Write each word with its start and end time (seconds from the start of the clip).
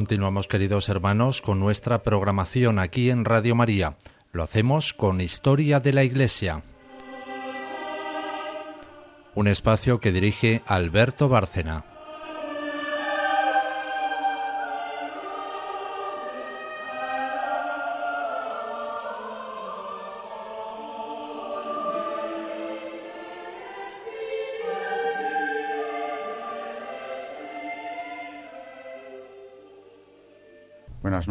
Continuamos, 0.00 0.48
queridos 0.48 0.88
hermanos, 0.88 1.42
con 1.42 1.60
nuestra 1.60 2.02
programación 2.02 2.78
aquí 2.78 3.10
en 3.10 3.26
Radio 3.26 3.54
María. 3.54 3.98
Lo 4.32 4.42
hacemos 4.42 4.94
con 4.94 5.20
Historia 5.20 5.78
de 5.78 5.92
la 5.92 6.02
Iglesia. 6.02 6.62
Un 9.34 9.46
espacio 9.46 10.00
que 10.00 10.10
dirige 10.10 10.62
Alberto 10.64 11.28
Bárcena. 11.28 11.89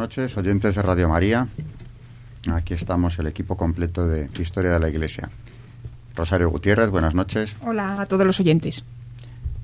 Noches, 0.09 0.37
oyentes 0.37 0.73
de 0.73 0.81
Radio 0.81 1.07
María. 1.07 1.47
Aquí 2.51 2.73
estamos 2.73 3.19
el 3.19 3.27
equipo 3.27 3.55
completo 3.55 4.07
de 4.07 4.27
Historia 4.39 4.71
de 4.71 4.79
la 4.79 4.89
Iglesia. 4.89 5.29
Rosario 6.15 6.49
Gutiérrez, 6.49 6.89
buenas 6.89 7.13
noches. 7.13 7.55
Hola 7.61 8.01
a 8.01 8.07
todos 8.07 8.25
los 8.25 8.39
oyentes. 8.39 8.83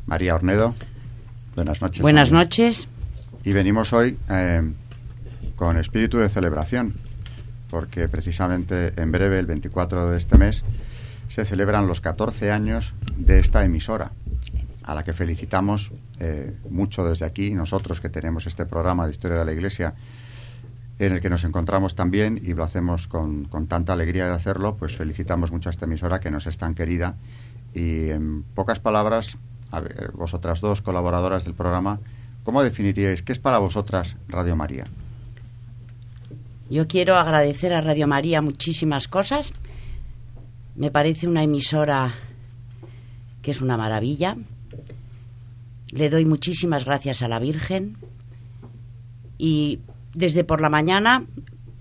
María 0.05 0.35
Ornedo, 0.35 0.75
buenas 1.55 1.81
noches. 1.81 2.03
Buenas 2.03 2.31
noches. 2.31 2.87
Y 3.43 3.53
venimos 3.53 3.91
hoy 3.91 4.19
eh, 4.29 4.61
con 5.55 5.77
espíritu 5.77 6.19
de 6.19 6.29
celebración, 6.29 6.93
porque 7.71 8.07
precisamente 8.07 8.93
en 9.01 9.11
breve, 9.11 9.39
el 9.39 9.47
24 9.47 10.11
de 10.11 10.17
este 10.17 10.37
mes, 10.37 10.63
se 11.27 11.43
celebran 11.43 11.87
los 11.87 12.01
14 12.01 12.51
años 12.51 12.93
de 13.17 13.39
esta 13.39 13.65
emisora, 13.65 14.11
a 14.83 14.93
la 14.93 15.01
que 15.01 15.13
felicitamos 15.13 15.91
eh, 16.19 16.55
mucho 16.69 17.03
desde 17.03 17.25
aquí, 17.25 17.55
nosotros 17.55 17.99
que 17.99 18.09
tenemos 18.09 18.45
este 18.45 18.67
programa 18.67 19.07
de 19.07 19.11
Historia 19.11 19.39
de 19.39 19.45
la 19.45 19.51
Iglesia, 19.51 19.95
en 20.99 21.13
el 21.13 21.21
que 21.21 21.29
nos 21.29 21.43
encontramos 21.43 21.95
también 21.95 22.39
y 22.41 22.53
lo 22.53 22.63
hacemos 22.63 23.07
con, 23.07 23.45
con, 23.45 23.67
tanta 23.67 23.93
alegría 23.93 24.27
de 24.27 24.33
hacerlo, 24.33 24.75
pues 24.77 24.95
felicitamos 24.95 25.51
mucho 25.51 25.69
a 25.69 25.71
esta 25.71 25.85
emisora 25.85 26.19
que 26.19 26.31
nos 26.31 26.47
es 26.47 26.57
tan 26.57 26.73
querida 26.73 27.15
y 27.73 28.09
en 28.09 28.43
pocas 28.43 28.79
palabras, 28.79 29.37
vosotras 30.13 30.61
dos 30.61 30.81
colaboradoras 30.81 31.43
del 31.43 31.53
programa, 31.53 31.99
¿cómo 32.43 32.63
definiríais 32.63 33.21
qué 33.21 33.33
es 33.33 33.39
para 33.39 33.57
vosotras 33.57 34.15
Radio 34.29 34.55
María? 34.55 34.85
Yo 36.69 36.87
quiero 36.87 37.17
agradecer 37.17 37.73
a 37.73 37.81
Radio 37.81 38.07
María 38.07 38.41
muchísimas 38.41 39.07
cosas. 39.07 39.53
Me 40.75 40.89
parece 40.89 41.27
una 41.27 41.43
emisora 41.43 42.13
que 43.41 43.51
es 43.51 43.61
una 43.61 43.77
maravilla. 43.77 44.35
Le 45.91 46.09
doy 46.09 46.25
muchísimas 46.25 46.85
gracias 46.85 47.21
a 47.21 47.27
la 47.27 47.39
Virgen 47.39 47.97
y 49.37 49.79
desde 50.15 50.43
por 50.43 50.61
la 50.61 50.69
mañana 50.69 51.25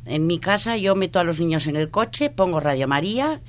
en 0.06 0.26
mi 0.26 0.38
casa 0.38 0.76
yo 0.76 0.94
meto 0.94 1.18
a 1.18 1.24
los 1.24 1.40
niños 1.40 1.66
en 1.66 1.76
el 1.76 1.90
coche, 1.90 2.30
pongo 2.30 2.60
Radio 2.60 2.86
María 2.86 3.40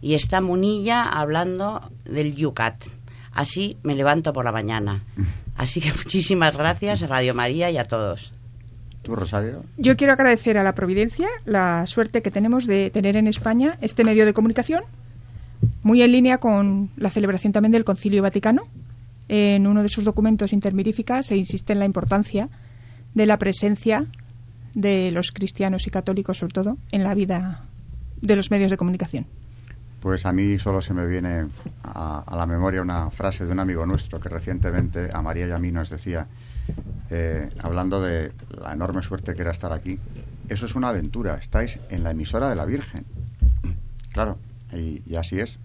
y 0.00 0.14
está 0.14 0.40
Munilla 0.40 1.02
hablando 1.04 1.90
del 2.04 2.34
Yucat. 2.34 2.84
Así 3.32 3.76
me 3.82 3.94
levanto 3.94 4.32
por 4.32 4.44
la 4.44 4.52
mañana. 4.52 5.02
Así 5.56 5.80
que 5.80 5.92
muchísimas 5.92 6.56
gracias 6.56 7.02
a 7.02 7.06
Radio 7.06 7.34
María 7.34 7.70
y 7.70 7.76
a 7.76 7.84
todos. 7.84 8.32
¿Tú, 9.02 9.14
Rosario? 9.16 9.64
Yo 9.76 9.96
quiero 9.96 10.12
agradecer 10.12 10.58
a 10.58 10.62
la 10.62 10.74
Providencia 10.74 11.28
la 11.44 11.86
suerte 11.86 12.22
que 12.22 12.30
tenemos 12.30 12.66
de 12.66 12.90
tener 12.90 13.16
en 13.16 13.26
España 13.26 13.76
este 13.80 14.04
medio 14.04 14.26
de 14.26 14.32
comunicación, 14.32 14.84
muy 15.82 16.02
en 16.02 16.12
línea 16.12 16.38
con 16.38 16.90
la 16.96 17.10
celebración 17.10 17.52
también 17.52 17.72
del 17.72 17.84
Concilio 17.84 18.22
Vaticano. 18.22 18.62
En 19.28 19.66
uno 19.66 19.82
de 19.82 19.88
sus 19.88 20.04
documentos 20.04 20.52
intermiríficas 20.52 21.26
se 21.26 21.36
insiste 21.36 21.72
en 21.72 21.80
la 21.80 21.84
importancia 21.84 22.48
de 23.14 23.26
la 23.26 23.38
presencia 23.38 24.06
de 24.78 25.10
los 25.10 25.32
cristianos 25.32 25.86
y 25.86 25.90
católicos, 25.90 26.38
sobre 26.38 26.52
todo, 26.52 26.78
en 26.92 27.02
la 27.02 27.14
vida 27.14 27.64
de 28.20 28.36
los 28.36 28.50
medios 28.50 28.70
de 28.70 28.76
comunicación? 28.76 29.26
Pues 30.00 30.24
a 30.24 30.32
mí 30.32 30.58
solo 30.60 30.80
se 30.80 30.94
me 30.94 31.06
viene 31.06 31.46
a, 31.82 32.20
a 32.20 32.36
la 32.36 32.46
memoria 32.46 32.80
una 32.80 33.10
frase 33.10 33.44
de 33.44 33.52
un 33.52 33.58
amigo 33.58 33.84
nuestro 33.84 34.20
que 34.20 34.28
recientemente 34.28 35.10
a 35.12 35.20
María 35.20 35.48
y 35.48 35.50
a 35.50 35.58
mí 35.58 35.72
nos 35.72 35.90
decía, 35.90 36.28
eh, 37.10 37.50
hablando 37.58 38.00
de 38.00 38.32
la 38.50 38.72
enorme 38.72 39.02
suerte 39.02 39.34
que 39.34 39.42
era 39.42 39.50
estar 39.50 39.72
aquí, 39.72 39.98
eso 40.48 40.66
es 40.66 40.76
una 40.76 40.90
aventura, 40.90 41.36
estáis 41.36 41.80
en 41.88 42.04
la 42.04 42.12
emisora 42.12 42.48
de 42.48 42.54
la 42.56 42.64
Virgen. 42.64 43.04
Claro, 44.12 44.38
y, 44.72 45.14
así 45.16 45.38
es. 45.38 45.58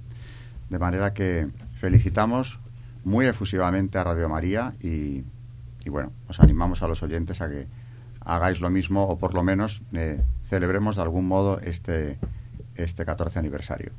De 0.69 0.77
manera 0.77 1.13
que 1.13 1.47
felicitamos 1.79 2.59
muy 3.03 3.25
efusivamente 3.25 3.97
a 3.97 4.03
Radio 4.03 4.29
María 4.29 4.73
y, 4.79 5.23
y 5.83 5.89
bueno, 5.89 6.11
os 6.27 6.39
animamos 6.39 6.83
a 6.83 6.87
los 6.87 7.01
oyentes 7.01 7.41
a 7.41 7.49
que 7.49 7.67
hagáis 8.25 8.61
lo 8.61 8.69
mismo 8.69 9.03
o 9.03 9.17
por 9.17 9.33
lo 9.33 9.43
menos 9.43 9.81
eh, 9.93 10.21
celebremos 10.47 10.95
de 10.95 11.01
algún 11.01 11.27
modo 11.27 11.59
este, 11.59 12.17
este 12.75 13.05
14 13.05 13.39
aniversario. 13.39 13.91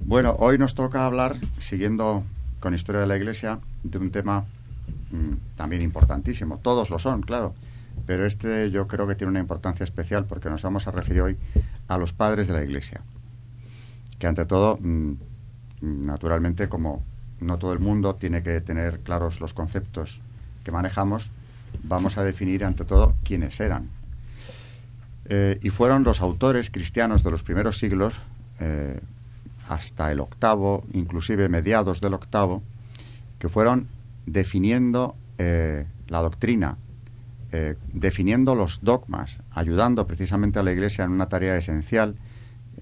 Bueno, 0.00 0.36
hoy 0.38 0.58
nos 0.58 0.74
toca 0.74 1.06
hablar, 1.06 1.36
siguiendo 1.58 2.24
con 2.60 2.74
Historia 2.74 3.00
de 3.00 3.06
la 3.06 3.16
Iglesia, 3.16 3.58
de 3.82 3.98
un 3.98 4.10
tema 4.10 4.44
mmm, 5.10 5.34
también 5.56 5.82
importantísimo. 5.82 6.58
Todos 6.58 6.90
lo 6.90 6.98
son, 6.98 7.22
claro, 7.22 7.54
pero 8.06 8.26
este 8.26 8.70
yo 8.70 8.86
creo 8.86 9.06
que 9.06 9.14
tiene 9.14 9.30
una 9.30 9.40
importancia 9.40 9.84
especial 9.84 10.24
porque 10.24 10.50
nos 10.50 10.62
vamos 10.62 10.86
a 10.86 10.90
referir 10.90 11.22
hoy 11.22 11.36
a 11.88 11.98
los 11.98 12.12
padres 12.12 12.46
de 12.46 12.54
la 12.54 12.62
Iglesia. 12.62 13.00
Que 14.18 14.26
ante 14.26 14.46
todo, 14.46 14.78
mmm, 14.80 15.14
naturalmente, 15.80 16.68
como 16.68 17.02
no 17.40 17.58
todo 17.58 17.72
el 17.72 17.78
mundo 17.78 18.14
tiene 18.16 18.42
que 18.42 18.60
tener 18.60 19.00
claros 19.00 19.40
los 19.40 19.54
conceptos 19.54 20.20
que 20.64 20.72
manejamos, 20.72 21.30
vamos 21.82 22.18
a 22.18 22.22
definir 22.22 22.64
ante 22.64 22.84
todo 22.84 23.14
quiénes 23.24 23.58
eran. 23.60 23.88
Eh, 25.28 25.58
y 25.62 25.70
fueron 25.70 26.04
los 26.04 26.20
autores 26.20 26.70
cristianos 26.70 27.22
de 27.22 27.30
los 27.30 27.42
primeros 27.42 27.78
siglos, 27.78 28.20
eh, 28.60 28.98
hasta 29.68 30.10
el 30.10 30.20
octavo, 30.20 30.84
inclusive 30.92 31.48
mediados 31.48 32.00
del 32.00 32.14
octavo, 32.14 32.62
que 33.38 33.48
fueron 33.48 33.88
definiendo 34.26 35.14
eh, 35.36 35.86
la 36.08 36.22
doctrina, 36.22 36.76
definiendo 37.94 38.54
los 38.54 38.82
dogmas, 38.82 39.38
ayudando 39.52 40.06
precisamente 40.06 40.58
a 40.58 40.62
la 40.62 40.70
Iglesia 40.70 41.04
en 41.04 41.12
una 41.12 41.30
tarea 41.30 41.56
esencial 41.56 42.14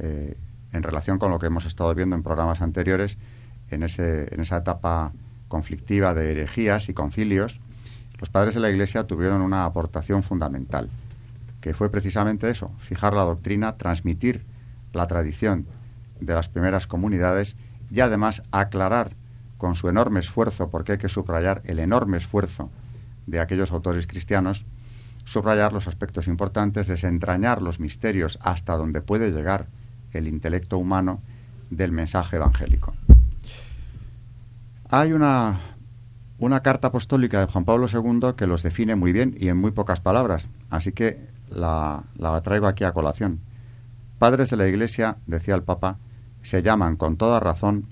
en 0.00 0.82
relación 0.82 1.20
con 1.20 1.30
lo 1.30 1.38
que 1.38 1.46
hemos 1.46 1.66
estado 1.66 1.94
viendo 1.94 2.16
en 2.16 2.24
programas 2.24 2.60
anteriores, 2.60 3.16
en, 3.70 3.84
ese, 3.84 4.34
en 4.34 4.40
esa 4.40 4.56
etapa 4.56 5.12
conflictiva 5.46 6.14
de 6.14 6.32
herejías 6.32 6.88
y 6.88 6.94
concilios, 6.94 7.60
los 8.18 8.30
padres 8.30 8.54
de 8.54 8.60
la 8.60 8.70
Iglesia 8.70 9.04
tuvieron 9.04 9.42
una 9.42 9.64
aportación 9.64 10.22
fundamental, 10.22 10.88
que 11.60 11.74
fue 11.74 11.90
precisamente 11.90 12.48
eso, 12.48 12.70
fijar 12.78 13.14
la 13.14 13.24
doctrina, 13.24 13.76
transmitir 13.76 14.44
la 14.92 15.06
tradición 15.06 15.66
de 16.20 16.34
las 16.34 16.48
primeras 16.48 16.86
comunidades 16.86 17.56
y 17.90 18.00
además 18.00 18.42
aclarar 18.52 19.12
con 19.58 19.74
su 19.74 19.88
enorme 19.88 20.20
esfuerzo, 20.20 20.70
porque 20.70 20.92
hay 20.92 20.98
que 20.98 21.08
subrayar 21.08 21.62
el 21.64 21.78
enorme 21.78 22.16
esfuerzo 22.16 22.70
de 23.26 23.40
aquellos 23.40 23.72
autores 23.72 24.06
cristianos, 24.06 24.64
subrayar 25.24 25.72
los 25.72 25.88
aspectos 25.88 26.28
importantes, 26.28 26.86
desentrañar 26.86 27.60
los 27.60 27.80
misterios 27.80 28.38
hasta 28.42 28.76
donde 28.76 29.00
puede 29.00 29.30
llegar 29.30 29.66
el 30.12 30.28
intelecto 30.28 30.78
humano 30.78 31.20
del 31.70 31.92
mensaje 31.92 32.36
evangélico. 32.36 32.94
Hay 34.88 35.12
una 35.12 35.75
una 36.38 36.60
carta 36.60 36.88
apostólica 36.88 37.40
de 37.40 37.46
Juan 37.46 37.64
Pablo 37.64 37.86
II 37.92 38.34
que 38.36 38.46
los 38.46 38.62
define 38.62 38.94
muy 38.94 39.12
bien 39.12 39.34
y 39.38 39.48
en 39.48 39.56
muy 39.56 39.70
pocas 39.70 40.00
palabras, 40.00 40.48
así 40.70 40.92
que 40.92 41.26
la, 41.48 42.04
traigo 42.42 42.66
aquí 42.66 42.84
a 42.84 42.92
colación. 42.92 43.40
Padres 44.18 44.50
de 44.50 44.56
la 44.56 44.68
Iglesia, 44.68 45.16
decía 45.26 45.54
el 45.54 45.62
Papa, 45.62 45.98
se 46.42 46.62
llaman 46.62 46.96
con 46.96 47.16
toda 47.16 47.40
razón 47.40 47.86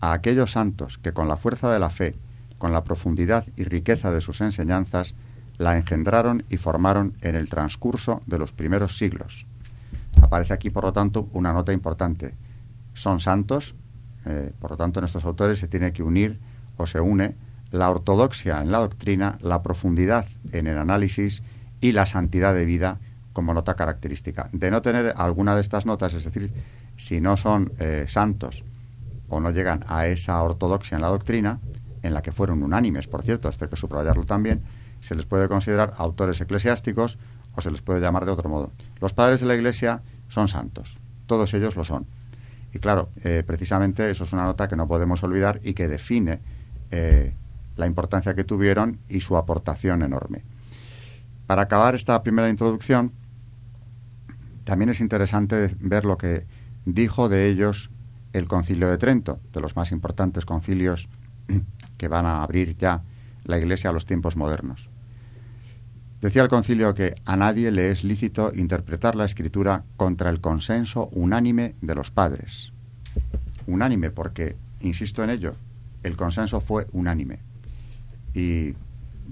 a 0.00 0.12
aquellos 0.12 0.52
santos 0.52 0.98
que 0.98 1.12
con 1.12 1.28
la 1.28 1.36
fuerza 1.36 1.70
de 1.72 1.78
la 1.78 1.90
fe, 1.90 2.14
con 2.58 2.72
la 2.72 2.84
profundidad 2.84 3.46
y 3.56 3.64
riqueza 3.64 4.10
de 4.10 4.20
sus 4.20 4.40
enseñanzas, 4.40 5.14
la 5.58 5.76
engendraron 5.76 6.44
y 6.48 6.56
formaron 6.56 7.14
en 7.20 7.34
el 7.34 7.48
transcurso 7.48 8.22
de 8.26 8.38
los 8.38 8.52
primeros 8.52 8.96
siglos. 8.96 9.46
Aparece 10.20 10.54
aquí, 10.54 10.70
por 10.70 10.84
lo 10.84 10.92
tanto, 10.92 11.28
una 11.32 11.52
nota 11.52 11.72
importante. 11.72 12.34
Son 12.94 13.20
santos, 13.20 13.74
eh, 14.24 14.52
por 14.58 14.70
lo 14.70 14.76
tanto, 14.76 15.00
en 15.00 15.04
estos 15.04 15.24
autores 15.24 15.58
se 15.58 15.68
tiene 15.68 15.92
que 15.92 16.02
unir 16.02 16.38
o 16.76 16.86
se 16.86 17.00
une 17.00 17.34
la 17.70 17.90
ortodoxia 17.90 18.60
en 18.60 18.72
la 18.72 18.78
doctrina, 18.78 19.38
la 19.40 19.62
profundidad 19.62 20.26
en 20.52 20.66
el 20.66 20.78
análisis 20.78 21.42
y 21.80 21.92
la 21.92 22.06
santidad 22.06 22.54
de 22.54 22.64
vida 22.64 22.98
como 23.32 23.54
nota 23.54 23.74
característica. 23.74 24.48
De 24.52 24.70
no 24.70 24.82
tener 24.82 25.14
alguna 25.16 25.54
de 25.54 25.60
estas 25.60 25.86
notas, 25.86 26.14
es 26.14 26.24
decir, 26.24 26.52
si 26.96 27.20
no 27.20 27.36
son 27.36 27.72
eh, 27.78 28.04
santos 28.08 28.64
o 29.28 29.40
no 29.40 29.50
llegan 29.50 29.84
a 29.88 30.06
esa 30.06 30.42
ortodoxia 30.42 30.96
en 30.96 31.02
la 31.02 31.08
doctrina, 31.08 31.60
en 32.02 32.14
la 32.14 32.22
que 32.22 32.32
fueron 32.32 32.62
unánimes, 32.62 33.06
por 33.06 33.22
cierto, 33.22 33.48
esto 33.48 33.64
hay 33.64 33.70
que 33.70 33.76
subrayarlo 33.76 34.24
también, 34.24 34.62
se 35.00 35.14
les 35.14 35.26
puede 35.26 35.48
considerar 35.48 35.94
autores 35.96 36.40
eclesiásticos 36.40 37.18
o 37.54 37.60
se 37.60 37.70
les 37.70 37.82
puede 37.82 38.00
llamar 38.00 38.24
de 38.24 38.32
otro 38.32 38.48
modo. 38.48 38.72
Los 39.00 39.12
padres 39.12 39.40
de 39.40 39.46
la 39.46 39.54
Iglesia 39.54 40.02
son 40.28 40.48
santos, 40.48 40.98
todos 41.26 41.54
ellos 41.54 41.76
lo 41.76 41.84
son. 41.84 42.06
Y 42.72 42.78
claro, 42.78 43.10
eh, 43.24 43.42
precisamente 43.46 44.10
eso 44.10 44.24
es 44.24 44.32
una 44.32 44.44
nota 44.44 44.68
que 44.68 44.76
no 44.76 44.86
podemos 44.86 45.22
olvidar 45.22 45.60
y 45.62 45.74
que 45.74 45.88
define 45.88 46.40
eh, 46.90 47.34
la 47.80 47.86
importancia 47.86 48.34
que 48.34 48.44
tuvieron 48.44 49.00
y 49.08 49.20
su 49.20 49.36
aportación 49.36 50.02
enorme. 50.02 50.44
para 51.46 51.62
acabar 51.62 51.96
esta 51.96 52.22
primera 52.22 52.48
introducción, 52.48 53.12
también 54.62 54.90
es 54.90 55.00
interesante 55.00 55.74
ver 55.80 56.04
lo 56.04 56.16
que 56.16 56.46
dijo 56.84 57.28
de 57.28 57.48
ellos 57.48 57.90
el 58.32 58.46
concilio 58.46 58.88
de 58.88 58.98
Trento, 58.98 59.40
de 59.52 59.60
los 59.60 59.74
más 59.74 59.90
importantes 59.90 60.46
concilios 60.46 61.08
que 61.98 62.06
van 62.06 62.24
a 62.24 62.44
abrir 62.44 62.76
ya 62.76 63.02
la 63.44 63.58
Iglesia 63.58 63.90
a 63.90 63.92
los 63.92 64.06
tiempos 64.06 64.36
modernos. 64.36 64.90
Decía 66.20 66.42
el 66.42 66.48
concilio 66.48 66.94
que 66.94 67.16
a 67.24 67.36
nadie 67.36 67.72
le 67.72 67.90
es 67.90 68.04
lícito 68.04 68.52
interpretar 68.54 69.16
la 69.16 69.24
escritura 69.24 69.82
contra 69.96 70.30
el 70.30 70.40
consenso 70.40 71.08
unánime 71.12 71.74
de 71.80 71.94
los 71.96 72.12
padres. 72.12 72.72
Unánime 73.66 74.10
porque, 74.10 74.54
insisto 74.80 75.24
en 75.24 75.30
ello, 75.30 75.54
el 76.04 76.16
consenso 76.16 76.60
fue 76.60 76.86
unánime. 76.92 77.49
Y 78.34 78.74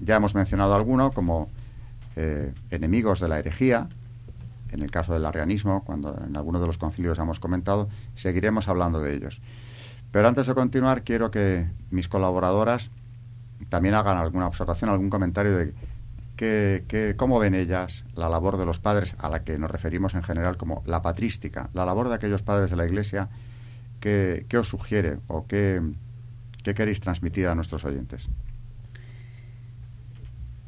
ya 0.01 0.17
hemos 0.17 0.35
mencionado 0.35 0.73
alguno 0.75 1.11
como 1.11 1.49
eh, 2.15 2.53
enemigos 2.69 3.19
de 3.19 3.27
la 3.27 3.39
herejía, 3.39 3.87
en 4.71 4.81
el 4.81 4.91
caso 4.91 5.13
del 5.13 5.25
arrianismo, 5.25 5.83
cuando 5.83 6.15
en 6.25 6.35
alguno 6.35 6.59
de 6.59 6.67
los 6.67 6.77
concilios 6.77 7.17
hemos 7.19 7.39
comentado, 7.39 7.89
seguiremos 8.15 8.67
hablando 8.67 8.99
de 8.99 9.15
ellos. 9.15 9.41
Pero 10.11 10.27
antes 10.27 10.47
de 10.47 10.55
continuar, 10.55 11.03
quiero 11.03 11.31
que 11.31 11.67
mis 11.91 12.07
colaboradoras 12.07 12.91
también 13.69 13.95
hagan 13.95 14.17
alguna 14.17 14.47
observación, 14.47 14.89
algún 14.89 15.09
comentario 15.09 15.55
de 15.55 15.73
que, 16.39 17.15
cómo 17.17 17.37
ven 17.37 17.53
ellas 17.53 18.05
la 18.15 18.29
labor 18.29 18.57
de 18.57 18.65
los 18.65 18.79
padres, 18.79 19.15
a 19.19 19.29
la 19.29 19.43
que 19.43 19.57
nos 19.57 19.69
referimos 19.69 20.13
en 20.13 20.23
general 20.23 20.55
como 20.55 20.81
la 20.85 21.01
patrística, 21.01 21.69
la 21.73 21.85
labor 21.85 22.07
de 22.07 22.15
aquellos 22.15 22.41
padres 22.41 22.69
de 22.69 22.77
la 22.77 22.85
Iglesia, 22.85 23.27
¿qué, 23.99 24.45
os 24.57 24.69
sugiere 24.69 25.17
o 25.27 25.45
qué, 25.47 25.81
qué 26.63 26.73
queréis 26.73 27.01
transmitir 27.01 27.47
a 27.49 27.55
nuestros 27.55 27.83
oyentes? 27.83 28.29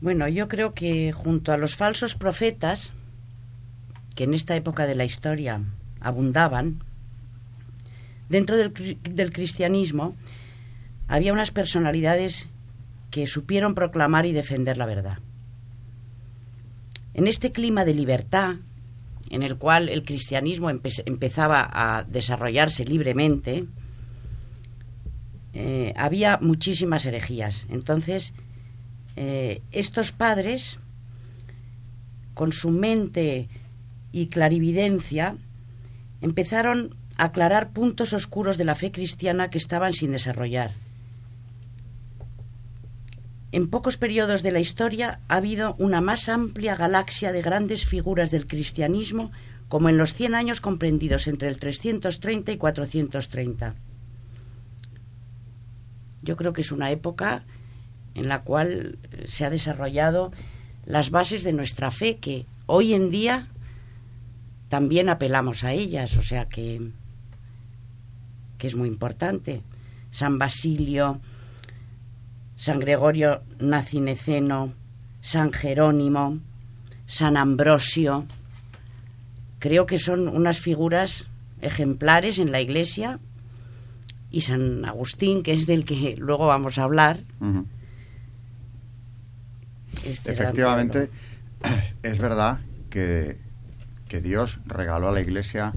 Bueno, 0.01 0.27
yo 0.27 0.48
creo 0.48 0.74
que 0.74 1.12
junto 1.12 1.53
a 1.53 1.57
los 1.57 1.75
falsos 1.75 2.15
profetas, 2.15 2.92
que 4.15 4.24
en 4.24 4.33
esta 4.33 4.56
época 4.56 4.88
de 4.88 4.95
la 4.95 5.06
historia 5.06 5.62
abundaban, 6.00 6.83
dentro 8.27 8.57
del, 8.57 8.74
cristianismo 9.31 10.15
había 11.07 11.33
unas 11.33 11.51
personalidades 11.51 12.48
que 13.12 13.27
supieron 13.27 13.75
proclamar 13.75 14.25
y 14.25 14.31
defender 14.31 14.75
la 14.75 14.88
verdad. 14.88 15.19
En 17.13 17.27
este 17.27 17.51
clima 17.51 17.86
de 17.86 17.94
libertad, 17.94 18.56
en 19.30 19.44
el 19.44 19.57
cual 19.57 19.88
el 19.88 20.03
cristianismo 20.03 20.71
empezaba 20.71 21.69
a 21.71 22.06
desarrollarse 22.06 22.86
libremente, 22.86 23.65
eh, 25.53 25.94
había 25.95 26.39
muchísimas 26.42 27.06
herejías. 27.06 27.68
Entonces, 27.69 28.33
eh, 29.16 29.62
estos 29.72 30.12
padres, 30.12 30.78
con 32.34 32.54
su 32.54 32.69
mente 32.69 33.48
y 34.12 34.28
clarividencia, 34.28 35.36
empezaron 36.22 36.96
a 37.18 37.25
aclarar 37.25 37.72
puntos 37.72 38.13
oscuros 38.13 38.58
de 38.58 38.66
la 38.66 38.75
fe 38.75 38.92
cristiana 38.92 39.50
que 39.50 39.58
estaban 39.58 39.94
sin 39.94 40.12
desarrollar. 40.12 40.72
En 43.52 43.69
pocos 43.69 43.98
periodos 43.98 44.44
de 44.44 44.52
la 44.52 44.62
historia 44.62 45.19
ha 45.28 45.36
habido 45.36 45.75
una 45.78 46.00
más 46.00 46.30
amplia 46.30 46.75
galaxia 46.75 47.34
de 47.34 47.42
grandes 47.42 47.86
figuras 47.86 48.31
del 48.31 48.48
cristianismo 48.48 49.31
como 49.68 49.90
en 49.90 49.98
los 49.98 50.13
100 50.13 50.36
años 50.36 50.62
comprendidos 50.62 51.28
entre 51.28 51.50
el 51.50 51.58
330 51.58 52.52
y 52.54 52.58
430. 52.58 53.75
Yo 56.22 56.38
creo 56.38 56.54
que 56.54 56.62
es 56.62 56.72
una 56.72 56.92
época 56.92 57.44
en 58.16 58.28
la 58.28 58.42
cual 58.42 58.98
se 59.25 59.46
ha 59.46 59.50
desarrollado 59.50 60.31
las 60.86 61.12
bases 61.12 61.44
de 61.44 61.54
nuestra 61.54 61.92
fe 61.92 62.18
que 62.18 62.46
hoy 62.66 62.94
en 62.94 63.10
día 63.10 63.48
también 64.69 65.10
apelamos 65.10 65.63
a 65.63 65.74
ellas, 65.74 66.16
o 66.18 66.24
sea 66.24 66.46
que, 66.46 66.92
que 68.58 68.68
es 68.68 68.75
muy 68.75 68.88
importante. 68.88 69.62
San 70.12 70.38
Basilio, 70.38 71.19
San 72.56 72.80
Gregorio 72.80 73.42
Nacineceno, 73.60 74.74
San 75.22 75.52
Jerónimo, 75.52 76.40
San 77.06 77.38
Ambrosio. 77.38 78.25
Creo 79.60 79.86
que 79.86 80.00
son 80.00 80.28
unas 80.28 80.60
figuras 80.60 81.25
ejemplares 81.62 82.40
en 82.40 82.52
la 82.52 82.62
Iglesia 82.62 83.19
y 84.31 84.42
San 84.42 84.86
Agustín, 84.86 85.44
que 85.44 85.54
es 85.54 85.66
del 85.66 85.86
que 85.86 86.16
luego 86.19 86.48
vamos 86.48 86.78
a 86.78 86.84
hablar. 86.84 87.19
Este 90.05 90.31
Efectivamente, 90.31 91.09
es 92.03 92.19
verdad 92.19 92.59
que 92.89 93.38
que 94.11 94.19
Dios 94.19 94.59
regaló 94.65 95.07
a 95.07 95.13
la 95.13 95.21
Iglesia 95.21 95.71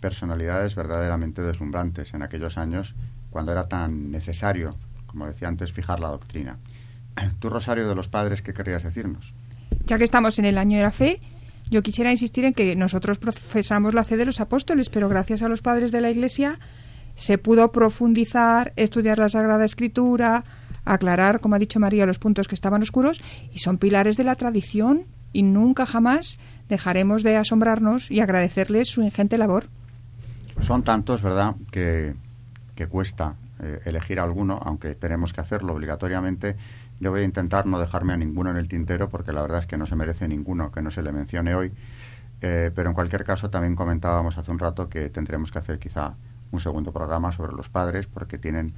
personalidades 0.00 0.76
verdaderamente 0.76 1.42
deslumbrantes 1.42 2.14
en 2.14 2.22
aquellos 2.22 2.56
años 2.56 2.94
cuando 3.30 3.50
era 3.50 3.66
tan 3.66 4.12
necesario, 4.12 4.76
como 5.06 5.26
decía 5.26 5.48
antes, 5.48 5.72
fijar 5.72 5.98
la 5.98 6.10
doctrina. 6.10 6.56
Tú, 7.40 7.50
Rosario 7.50 7.88
de 7.88 7.96
los 7.96 8.08
Padres, 8.08 8.42
¿qué 8.42 8.54
querrías 8.54 8.84
decirnos? 8.84 9.34
Ya 9.86 9.98
que 9.98 10.04
estamos 10.04 10.38
en 10.38 10.44
el 10.44 10.56
año 10.56 10.76
de 10.76 10.84
la 10.84 10.92
fe, 10.92 11.20
yo 11.68 11.82
quisiera 11.82 12.12
insistir 12.12 12.44
en 12.44 12.54
que 12.54 12.76
nosotros 12.76 13.18
profesamos 13.18 13.92
la 13.92 14.04
fe 14.04 14.16
de 14.16 14.26
los 14.26 14.38
apóstoles, 14.40 14.88
pero 14.88 15.08
gracias 15.08 15.42
a 15.42 15.48
los 15.48 15.60
padres 15.60 15.90
de 15.90 16.00
la 16.00 16.12
Iglesia 16.12 16.60
se 17.16 17.38
pudo 17.38 17.72
profundizar, 17.72 18.72
estudiar 18.76 19.18
la 19.18 19.28
Sagrada 19.28 19.64
Escritura, 19.64 20.44
aclarar, 20.84 21.40
como 21.40 21.54
ha 21.54 21.58
dicho 21.58 21.80
María, 21.80 22.06
los 22.06 22.18
puntos 22.18 22.48
que 22.48 22.54
estaban 22.54 22.82
oscuros 22.82 23.22
y 23.52 23.58
son 23.58 23.78
pilares 23.78 24.16
de 24.16 24.24
la 24.24 24.36
tradición 24.36 25.04
y 25.32 25.42
nunca 25.42 25.86
jamás 25.86 26.38
dejaremos 26.68 27.22
de 27.22 27.36
asombrarnos 27.36 28.10
y 28.10 28.20
agradecerles 28.20 28.88
su 28.88 29.02
ingente 29.02 29.38
labor. 29.38 29.66
Son 30.62 30.82
tantos, 30.82 31.20
¿verdad?, 31.22 31.56
que, 31.70 32.14
cuesta 32.88 33.34
eh, 33.60 33.80
elegir 33.84 34.20
alguno, 34.20 34.60
aunque 34.64 34.90
esperemos 34.90 35.32
que 35.32 35.40
hacerlo 35.40 35.74
obligatoriamente. 35.74 36.56
Yo 37.00 37.10
voy 37.10 37.22
a 37.22 37.24
intentar 37.24 37.66
no 37.66 37.78
dejarme 37.78 38.12
a 38.12 38.16
ninguno 38.16 38.50
en 38.50 38.56
el 38.56 38.68
tintero 38.68 39.08
porque 39.08 39.32
la 39.32 39.42
verdad 39.42 39.60
es 39.60 39.66
que 39.66 39.76
no 39.76 39.86
se 39.86 39.96
merece 39.96 40.28
ninguno 40.28 40.70
que 40.70 40.82
no 40.82 40.90
se 40.90 41.02
le 41.02 41.12
mencione 41.12 41.54
hoy. 41.54 41.72
Eh, 42.40 42.70
pero 42.74 42.90
en 42.90 42.94
cualquier 42.94 43.24
caso 43.24 43.50
también 43.50 43.74
comentábamos 43.74 44.36
hace 44.38 44.50
un 44.50 44.58
rato 44.58 44.88
que 44.88 45.08
tendremos 45.08 45.50
que 45.50 45.58
hacer 45.58 45.78
quizá 45.78 46.14
un 46.50 46.60
segundo 46.60 46.92
programa 46.92 47.32
sobre 47.32 47.52
los 47.52 47.68
padres 47.68 48.06
porque 48.06 48.38
tienen 48.38 48.74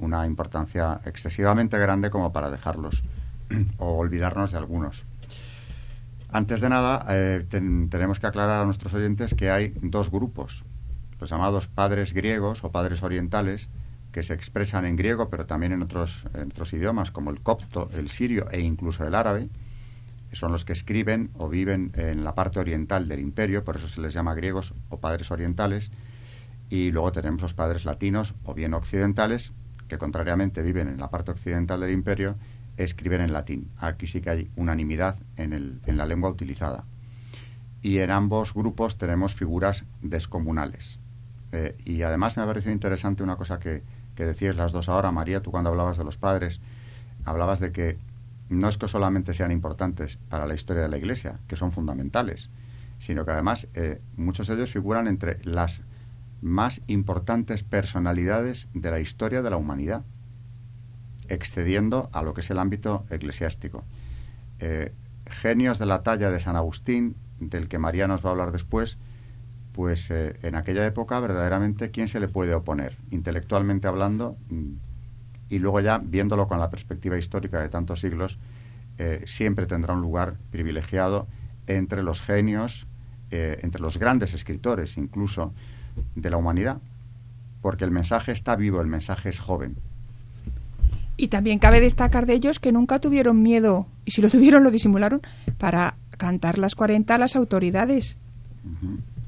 una 0.00 0.26
importancia 0.26 1.00
excesivamente 1.04 1.78
grande 1.78 2.10
como 2.10 2.32
para 2.32 2.50
dejarlos 2.50 3.02
o 3.78 3.98
olvidarnos 3.98 4.52
de 4.52 4.58
algunos. 4.58 5.06
Antes 6.32 6.60
de 6.60 6.68
nada, 6.68 7.04
eh, 7.08 7.44
tenemos 7.50 8.20
que 8.20 8.26
aclarar 8.26 8.62
a 8.62 8.64
nuestros 8.64 8.94
oyentes 8.94 9.34
que 9.34 9.50
hay 9.50 9.74
dos 9.80 10.10
grupos, 10.10 10.64
los 11.18 11.28
llamados 11.28 11.66
padres 11.66 12.14
griegos 12.14 12.62
o 12.62 12.70
padres 12.70 13.02
orientales, 13.02 13.68
que 14.12 14.22
se 14.22 14.34
expresan 14.34 14.84
en 14.84 14.96
griego, 14.96 15.28
pero 15.28 15.46
también 15.46 15.72
en 15.72 15.82
otros, 15.82 16.24
otros 16.34 16.72
idiomas, 16.72 17.10
como 17.10 17.30
el 17.30 17.40
copto, 17.40 17.88
el 17.94 18.10
sirio 18.10 18.48
e 18.50 18.60
incluso 18.60 19.06
el 19.06 19.14
árabe. 19.14 19.48
Son 20.32 20.52
los 20.52 20.64
que 20.64 20.72
escriben 20.72 21.30
o 21.36 21.48
viven 21.48 21.92
en 21.96 22.22
la 22.22 22.34
parte 22.34 22.60
oriental 22.60 23.08
del 23.08 23.20
imperio, 23.20 23.64
por 23.64 23.76
eso 23.76 23.88
se 23.88 24.00
les 24.00 24.14
llama 24.14 24.34
griegos 24.34 24.74
o 24.88 25.00
padres 25.00 25.30
orientales. 25.30 25.90
Y 26.68 26.92
luego 26.92 27.10
tenemos 27.10 27.42
los 27.42 27.54
padres 27.54 27.84
latinos 27.84 28.34
o 28.44 28.54
bien 28.54 28.74
occidentales, 28.74 29.52
que 29.90 29.98
contrariamente 29.98 30.62
viven 30.62 30.88
en 30.88 30.98
la 30.98 31.10
parte 31.10 31.32
occidental 31.32 31.80
del 31.80 31.90
imperio 31.90 32.36
escriben 32.76 33.20
en 33.20 33.32
latín. 33.32 33.68
Aquí 33.76 34.06
sí 34.06 34.22
que 34.22 34.30
hay 34.30 34.50
unanimidad 34.56 35.16
en, 35.36 35.52
el, 35.52 35.80
en 35.84 35.98
la 35.98 36.06
lengua 36.06 36.30
utilizada. 36.30 36.84
Y 37.82 37.98
en 37.98 38.10
ambos 38.10 38.54
grupos 38.54 38.96
tenemos 38.96 39.34
figuras 39.34 39.84
descomunales. 40.00 40.98
Eh, 41.52 41.76
y 41.84 42.02
además 42.02 42.36
me 42.36 42.44
ha 42.44 42.46
parecido 42.46 42.72
interesante 42.72 43.22
una 43.22 43.36
cosa 43.36 43.58
que, 43.58 43.82
que 44.14 44.24
decías 44.24 44.56
las 44.56 44.72
dos 44.72 44.88
ahora, 44.88 45.10
María, 45.10 45.42
tú 45.42 45.50
cuando 45.50 45.70
hablabas 45.70 45.98
de 45.98 46.04
los 46.04 46.16
padres, 46.16 46.60
hablabas 47.24 47.58
de 47.58 47.72
que 47.72 47.98
no 48.48 48.68
es 48.68 48.78
que 48.78 48.88
solamente 48.88 49.34
sean 49.34 49.50
importantes 49.50 50.18
para 50.28 50.46
la 50.46 50.54
historia 50.54 50.82
de 50.82 50.88
la 50.88 50.98
Iglesia, 50.98 51.40
que 51.48 51.56
son 51.56 51.72
fundamentales, 51.72 52.48
sino 53.00 53.24
que 53.24 53.32
además 53.32 53.66
eh, 53.74 54.00
muchos 54.16 54.46
de 54.46 54.54
ellos 54.54 54.72
figuran 54.72 55.06
entre 55.08 55.44
las 55.44 55.82
más 56.40 56.80
importantes 56.86 57.62
personalidades 57.62 58.68
de 58.74 58.90
la 58.90 59.00
historia 59.00 59.42
de 59.42 59.50
la 59.50 59.56
humanidad 59.56 60.04
excediendo 61.30 62.10
a 62.12 62.22
lo 62.22 62.34
que 62.34 62.42
es 62.42 62.50
el 62.50 62.58
ámbito 62.58 63.06
eclesiástico. 63.08 63.84
Eh, 64.58 64.92
genios 65.26 65.78
de 65.78 65.86
la 65.86 66.02
talla 66.02 66.30
de 66.30 66.40
San 66.40 66.56
Agustín, 66.56 67.16
del 67.38 67.68
que 67.68 67.78
María 67.78 68.08
nos 68.08 68.24
va 68.24 68.30
a 68.30 68.32
hablar 68.32 68.52
después, 68.52 68.98
pues 69.72 70.10
eh, 70.10 70.38
en 70.42 70.56
aquella 70.56 70.84
época 70.84 71.18
verdaderamente 71.20 71.90
quién 71.90 72.08
se 72.08 72.20
le 72.20 72.28
puede 72.28 72.52
oponer, 72.52 72.96
intelectualmente 73.10 73.88
hablando, 73.88 74.36
mm, 74.50 74.72
y 75.48 75.58
luego 75.58 75.80
ya 75.80 75.98
viéndolo 75.98 76.46
con 76.46 76.58
la 76.58 76.68
perspectiva 76.68 77.16
histórica 77.16 77.60
de 77.60 77.68
tantos 77.68 78.00
siglos, 78.00 78.38
eh, 78.98 79.22
siempre 79.26 79.66
tendrá 79.66 79.94
un 79.94 80.02
lugar 80.02 80.36
privilegiado 80.50 81.26
entre 81.66 82.02
los 82.02 82.20
genios, 82.20 82.86
entre 83.32 83.80
los 83.80 83.96
grandes 83.96 84.34
escritores 84.34 84.96
incluso 84.96 85.54
de 86.14 86.30
la 86.30 86.36
humanidad, 86.36 86.78
porque 87.62 87.84
el 87.84 87.90
mensaje 87.90 88.32
está 88.32 88.56
vivo, 88.56 88.80
el 88.80 88.86
mensaje 88.86 89.28
es 89.28 89.38
joven. 89.38 89.76
Y 91.16 91.28
también 91.28 91.58
cabe 91.58 91.80
destacar 91.80 92.26
de 92.26 92.34
ellos 92.34 92.58
que 92.58 92.72
nunca 92.72 92.98
tuvieron 92.98 93.42
miedo, 93.42 93.86
y 94.04 94.12
si 94.12 94.22
lo 94.22 94.30
tuvieron 94.30 94.64
lo 94.64 94.70
disimularon, 94.70 95.20
para 95.58 95.96
cantar 96.16 96.58
las 96.58 96.74
40 96.74 97.14
a 97.14 97.18
las 97.18 97.36
autoridades. 97.36 98.16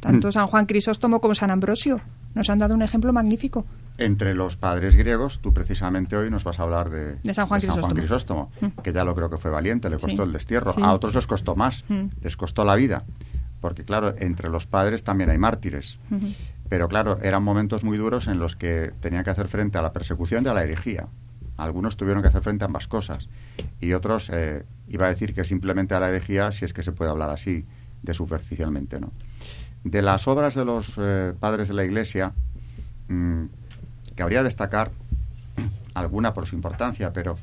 Tanto 0.01 0.33
San 0.33 0.47
Juan 0.47 0.67
Crisóstomo 0.67 1.21
como 1.21 1.35
San 1.35 1.51
Ambrosio 1.51 2.01
nos 2.35 2.49
han 2.51 2.59
dado 2.59 2.75
un 2.75 2.83
ejemplo 2.83 3.13
magnífico. 3.13 3.67
Entre 3.99 4.35
los 4.35 4.57
padres 4.57 4.97
griegos, 4.97 5.41
tú 5.41 5.53
precisamente 5.53 6.17
hoy 6.17 6.31
nos 6.31 6.45
vas 6.45 6.59
a 6.59 6.63
hablar 6.63 6.91
de, 6.91 7.17
de 7.17 7.35
San 7.35 7.47
Juan 7.47 7.61
Crisóstomo, 7.95 8.51
que 8.83 8.93
ya 8.93 9.05
lo 9.05 9.15
creo 9.15 9.29
que 9.29 9.37
fue 9.37 9.51
valiente, 9.51 9.91
le 9.91 9.99
costó 9.99 10.23
el 10.23 10.33
destierro. 10.33 10.73
A 10.83 10.93
otros 10.93 11.15
les 11.15 11.27
costó 11.27 11.57
más, 11.57 11.85
les 12.23 12.37
costó 12.37 12.65
la 12.65 12.75
vida. 12.75 13.05
Porque 13.61 13.85
claro, 13.85 14.15
entre 14.19 14.49
los 14.49 14.67
padres 14.67 15.05
también 15.05 15.31
hay 15.31 15.39
mártires. 15.39 15.99
Pero 16.73 16.89
claro, 16.89 17.19
eran 17.21 17.43
momentos 17.43 17.85
muy 17.85 17.99
duros 17.99 18.29
en 18.29 18.39
los 18.39 18.57
que 18.57 18.93
tenían 18.99 19.25
que 19.25 19.29
hacer 19.29 19.47
frente 19.47 19.77
a 19.77 19.83
la 19.83 19.93
persecución 19.93 20.43
y 20.47 20.49
a 20.49 20.55
la 20.55 20.65
herejía. 20.65 21.07
Algunos 21.59 21.99
tuvieron 21.99 22.23
que 22.23 22.29
hacer 22.29 22.41
frente 22.41 22.65
a 22.65 22.67
ambas 22.67 22.89
cosas. 22.89 23.29
Y 23.79 23.93
otros, 23.93 24.31
eh, 24.31 24.65
iba 24.89 25.05
a 25.05 25.11
decir 25.11 25.35
que 25.35 25.45
simplemente 25.45 25.95
a 25.95 26.01
la 26.01 26.09
herejía, 26.09 26.51
si 26.51 26.65
es 26.65 26.73
que 26.73 26.83
se 26.83 26.93
puede 26.93 27.11
hablar 27.11 27.29
así, 27.29 27.67
de 28.01 28.15
superficialmente, 28.15 29.01
¿no? 29.01 29.13
De 29.85 30.01
las 30.01 30.27
obras 30.27 30.55
de 30.55 30.65
los 30.65 30.95
eh, 30.97 31.35
padres 31.39 31.69
de 31.69 31.75
la 31.75 31.85
Iglesia, 31.85 32.33
mm, 33.09 33.45
que 34.17 34.23
habría 34.23 34.43
destacar 34.43 34.93
alguna 35.93 36.33
por 36.33 36.47
su 36.47 36.55
importancia, 36.55 37.13
pero 37.13 37.37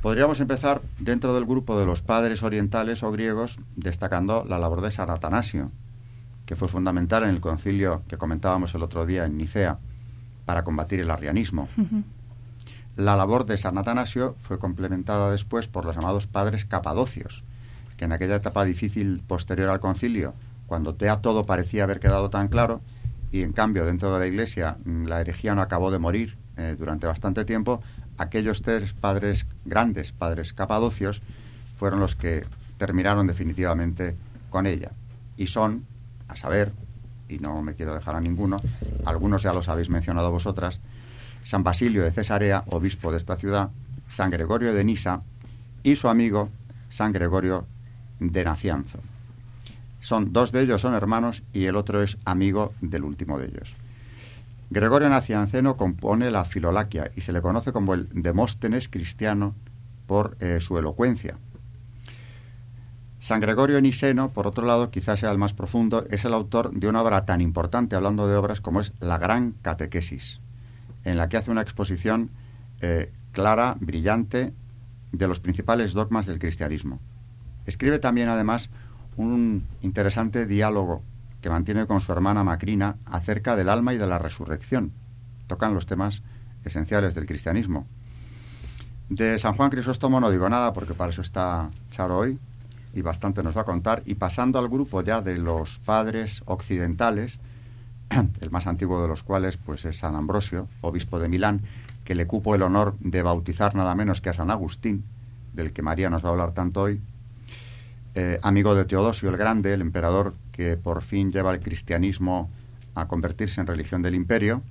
podríamos 0.00 0.40
empezar 0.40 0.82
dentro 0.98 1.32
del 1.32 1.44
grupo 1.44 1.78
de 1.78 1.86
los 1.86 2.02
padres 2.02 2.42
orientales 2.42 3.04
o 3.04 3.12
griegos 3.12 3.60
destacando 3.76 4.44
la 4.44 4.58
labor 4.58 4.80
de 4.80 4.90
San 4.90 5.10
Atanasio, 5.10 5.70
que 6.52 6.56
fue 6.56 6.68
fundamental 6.68 7.22
en 7.22 7.30
el 7.30 7.40
concilio 7.40 8.02
que 8.08 8.18
comentábamos 8.18 8.74
el 8.74 8.82
otro 8.82 9.06
día 9.06 9.24
en 9.24 9.38
Nicea 9.38 9.78
para 10.44 10.64
combatir 10.64 11.00
el 11.00 11.10
arrianismo. 11.10 11.66
La 12.94 13.16
labor 13.16 13.46
de 13.46 13.56
San 13.56 13.78
Atanasio 13.78 14.36
fue 14.38 14.58
complementada 14.58 15.30
después 15.30 15.66
por 15.66 15.86
los 15.86 15.96
llamados 15.96 16.26
padres 16.26 16.66
capadocios, 16.66 17.42
que 17.96 18.04
en 18.04 18.12
aquella 18.12 18.36
etapa 18.36 18.66
difícil 18.66 19.22
posterior 19.26 19.70
al 19.70 19.80
concilio, 19.80 20.34
cuando 20.66 20.94
ya 20.98 21.22
todo 21.22 21.46
parecía 21.46 21.84
haber 21.84 22.00
quedado 22.00 22.28
tan 22.28 22.48
claro, 22.48 22.82
y 23.30 23.40
en 23.40 23.54
cambio 23.54 23.86
dentro 23.86 24.12
de 24.12 24.18
la 24.18 24.26
Iglesia 24.26 24.76
mm, 24.84 25.06
la 25.06 25.22
herejía 25.22 25.54
no 25.54 25.62
acabó 25.62 25.90
de 25.90 26.00
morir 26.00 26.36
eh, 26.58 26.76
durante 26.78 27.06
bastante 27.06 27.46
tiempo, 27.46 27.80
aquellos 28.18 28.60
tres 28.60 28.92
padres 28.92 29.46
grandes, 29.64 30.12
padres 30.12 30.52
capadocios, 30.52 31.22
fueron 31.78 32.00
los 32.00 32.14
que 32.14 32.44
terminaron 32.76 33.26
definitivamente 33.26 34.16
con 34.50 34.66
ella. 34.66 34.90
Y 35.38 35.46
son 35.46 35.86
a 36.32 36.36
saber, 36.36 36.72
y 37.28 37.38
no 37.38 37.62
me 37.62 37.74
quiero 37.74 37.94
dejar 37.94 38.16
a 38.16 38.20
ninguno, 38.20 38.56
algunos 39.04 39.42
ya 39.42 39.52
los 39.52 39.68
habéis 39.68 39.90
mencionado 39.90 40.30
vosotras, 40.30 40.80
San 41.44 41.64
Basilio 41.64 42.02
de 42.02 42.10
Cesarea, 42.10 42.64
obispo 42.66 43.10
de 43.10 43.18
esta 43.18 43.36
ciudad, 43.36 43.70
San 44.08 44.30
Gregorio 44.30 44.74
de 44.74 44.84
Nisa 44.84 45.22
y 45.82 45.96
su 45.96 46.08
amigo 46.08 46.50
San 46.90 47.12
Gregorio 47.12 47.66
de 48.20 48.44
Nacianzo. 48.44 48.98
Son 50.00 50.32
dos 50.32 50.52
de 50.52 50.62
ellos 50.62 50.80
son 50.80 50.94
hermanos 50.94 51.42
y 51.52 51.66
el 51.66 51.76
otro 51.76 52.02
es 52.02 52.18
amigo 52.24 52.74
del 52.80 53.04
último 53.04 53.38
de 53.38 53.46
ellos. 53.46 53.74
Gregorio 54.70 55.08
Nacianceno 55.08 55.76
compone 55.76 56.30
la 56.30 56.44
Filolaquia 56.44 57.10
y 57.14 57.20
se 57.20 57.32
le 57.32 57.42
conoce 57.42 57.72
como 57.72 57.94
el 57.94 58.08
Demóstenes 58.12 58.88
cristiano 58.88 59.54
por 60.06 60.36
eh, 60.40 60.60
su 60.60 60.78
elocuencia, 60.78 61.36
San 63.22 63.38
Gregorio 63.38 63.80
Niceno, 63.80 64.30
por 64.30 64.48
otro 64.48 64.66
lado, 64.66 64.90
quizás 64.90 65.20
sea 65.20 65.30
el 65.30 65.38
más 65.38 65.54
profundo, 65.54 66.04
es 66.10 66.24
el 66.24 66.34
autor 66.34 66.72
de 66.72 66.88
una 66.88 67.00
obra 67.00 67.24
tan 67.24 67.40
importante, 67.40 67.94
hablando 67.94 68.26
de 68.26 68.34
obras, 68.34 68.60
como 68.60 68.80
es 68.80 68.94
La 68.98 69.16
Gran 69.16 69.52
Catequesis, 69.62 70.40
en 71.04 71.16
la 71.16 71.28
que 71.28 71.36
hace 71.36 71.52
una 71.52 71.62
exposición 71.62 72.30
eh, 72.80 73.12
clara, 73.30 73.76
brillante, 73.78 74.52
de 75.12 75.28
los 75.28 75.38
principales 75.38 75.92
dogmas 75.92 76.26
del 76.26 76.40
cristianismo. 76.40 76.98
Escribe 77.64 78.00
también, 78.00 78.28
además, 78.28 78.70
un 79.16 79.68
interesante 79.82 80.44
diálogo 80.44 81.04
que 81.42 81.48
mantiene 81.48 81.86
con 81.86 82.00
su 82.00 82.10
hermana 82.10 82.42
Macrina 82.42 82.96
acerca 83.06 83.54
del 83.54 83.68
alma 83.68 83.94
y 83.94 83.98
de 83.98 84.08
la 84.08 84.18
resurrección. 84.18 84.90
Tocan 85.46 85.74
los 85.74 85.86
temas 85.86 86.22
esenciales 86.64 87.14
del 87.14 87.26
cristianismo. 87.26 87.86
De 89.10 89.38
San 89.38 89.54
Juan 89.54 89.70
Crisóstomo 89.70 90.18
no 90.18 90.28
digo 90.28 90.48
nada 90.48 90.72
porque 90.72 90.94
para 90.94 91.10
eso 91.10 91.22
está 91.22 91.68
Charo 91.90 92.18
hoy, 92.18 92.40
y 92.94 93.02
bastante 93.02 93.42
nos 93.42 93.56
va 93.56 93.62
a 93.62 93.64
contar. 93.64 94.02
Y 94.06 94.16
pasando 94.16 94.58
al 94.58 94.68
grupo 94.68 95.02
ya 95.02 95.20
de 95.20 95.36
los 95.38 95.78
padres 95.78 96.42
occidentales, 96.46 97.38
el 98.40 98.50
más 98.50 98.66
antiguo 98.66 99.00
de 99.02 99.08
los 99.08 99.22
cuales 99.22 99.56
pues 99.56 99.84
es 99.84 99.98
San 99.98 100.14
Ambrosio, 100.14 100.68
obispo 100.80 101.18
de 101.18 101.28
Milán, 101.28 101.62
que 102.04 102.14
le 102.14 102.26
cupo 102.26 102.54
el 102.54 102.62
honor 102.62 102.96
de 103.00 103.22
bautizar 103.22 103.74
nada 103.74 103.94
menos 103.94 104.20
que 104.20 104.30
a 104.30 104.34
San 104.34 104.50
Agustín, 104.50 105.04
del 105.52 105.72
que 105.72 105.82
María 105.82 106.10
nos 106.10 106.24
va 106.24 106.28
a 106.28 106.32
hablar 106.32 106.52
tanto 106.52 106.82
hoy, 106.82 107.00
eh, 108.14 108.38
amigo 108.42 108.74
de 108.74 108.84
Teodosio 108.84 109.30
el 109.30 109.36
Grande, 109.36 109.72
el 109.72 109.80
emperador 109.80 110.34
que 110.52 110.76
por 110.76 111.02
fin 111.02 111.32
lleva 111.32 111.52
el 111.52 111.60
cristianismo 111.60 112.50
a 112.94 113.08
convertirse 113.08 113.60
en 113.60 113.66
religión 113.66 114.02
del 114.02 114.14
imperio. 114.14 114.62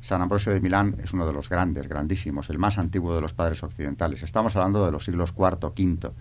San 0.00 0.22
Ambrosio 0.22 0.52
de 0.52 0.60
Milán 0.60 0.96
es 1.02 1.12
uno 1.12 1.26
de 1.26 1.32
los 1.32 1.48
grandes, 1.48 1.88
grandísimos, 1.88 2.50
el 2.50 2.58
más 2.58 2.78
antiguo 2.78 3.14
de 3.14 3.22
los 3.22 3.32
padres 3.32 3.62
occidentales. 3.62 4.22
Estamos 4.22 4.54
hablando 4.54 4.84
de 4.84 4.92
los 4.92 5.04
siglos 5.04 5.32
IV, 5.36 5.66
V 5.66 6.12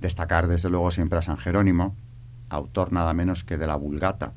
Destacar 0.00 0.46
desde 0.46 0.70
luego 0.70 0.90
siempre 0.90 1.18
a 1.18 1.22
San 1.22 1.38
Jerónimo, 1.38 1.96
autor 2.48 2.92
nada 2.92 3.14
menos 3.14 3.44
que 3.44 3.58
de 3.58 3.66
la 3.66 3.76
Vulgata. 3.76 4.32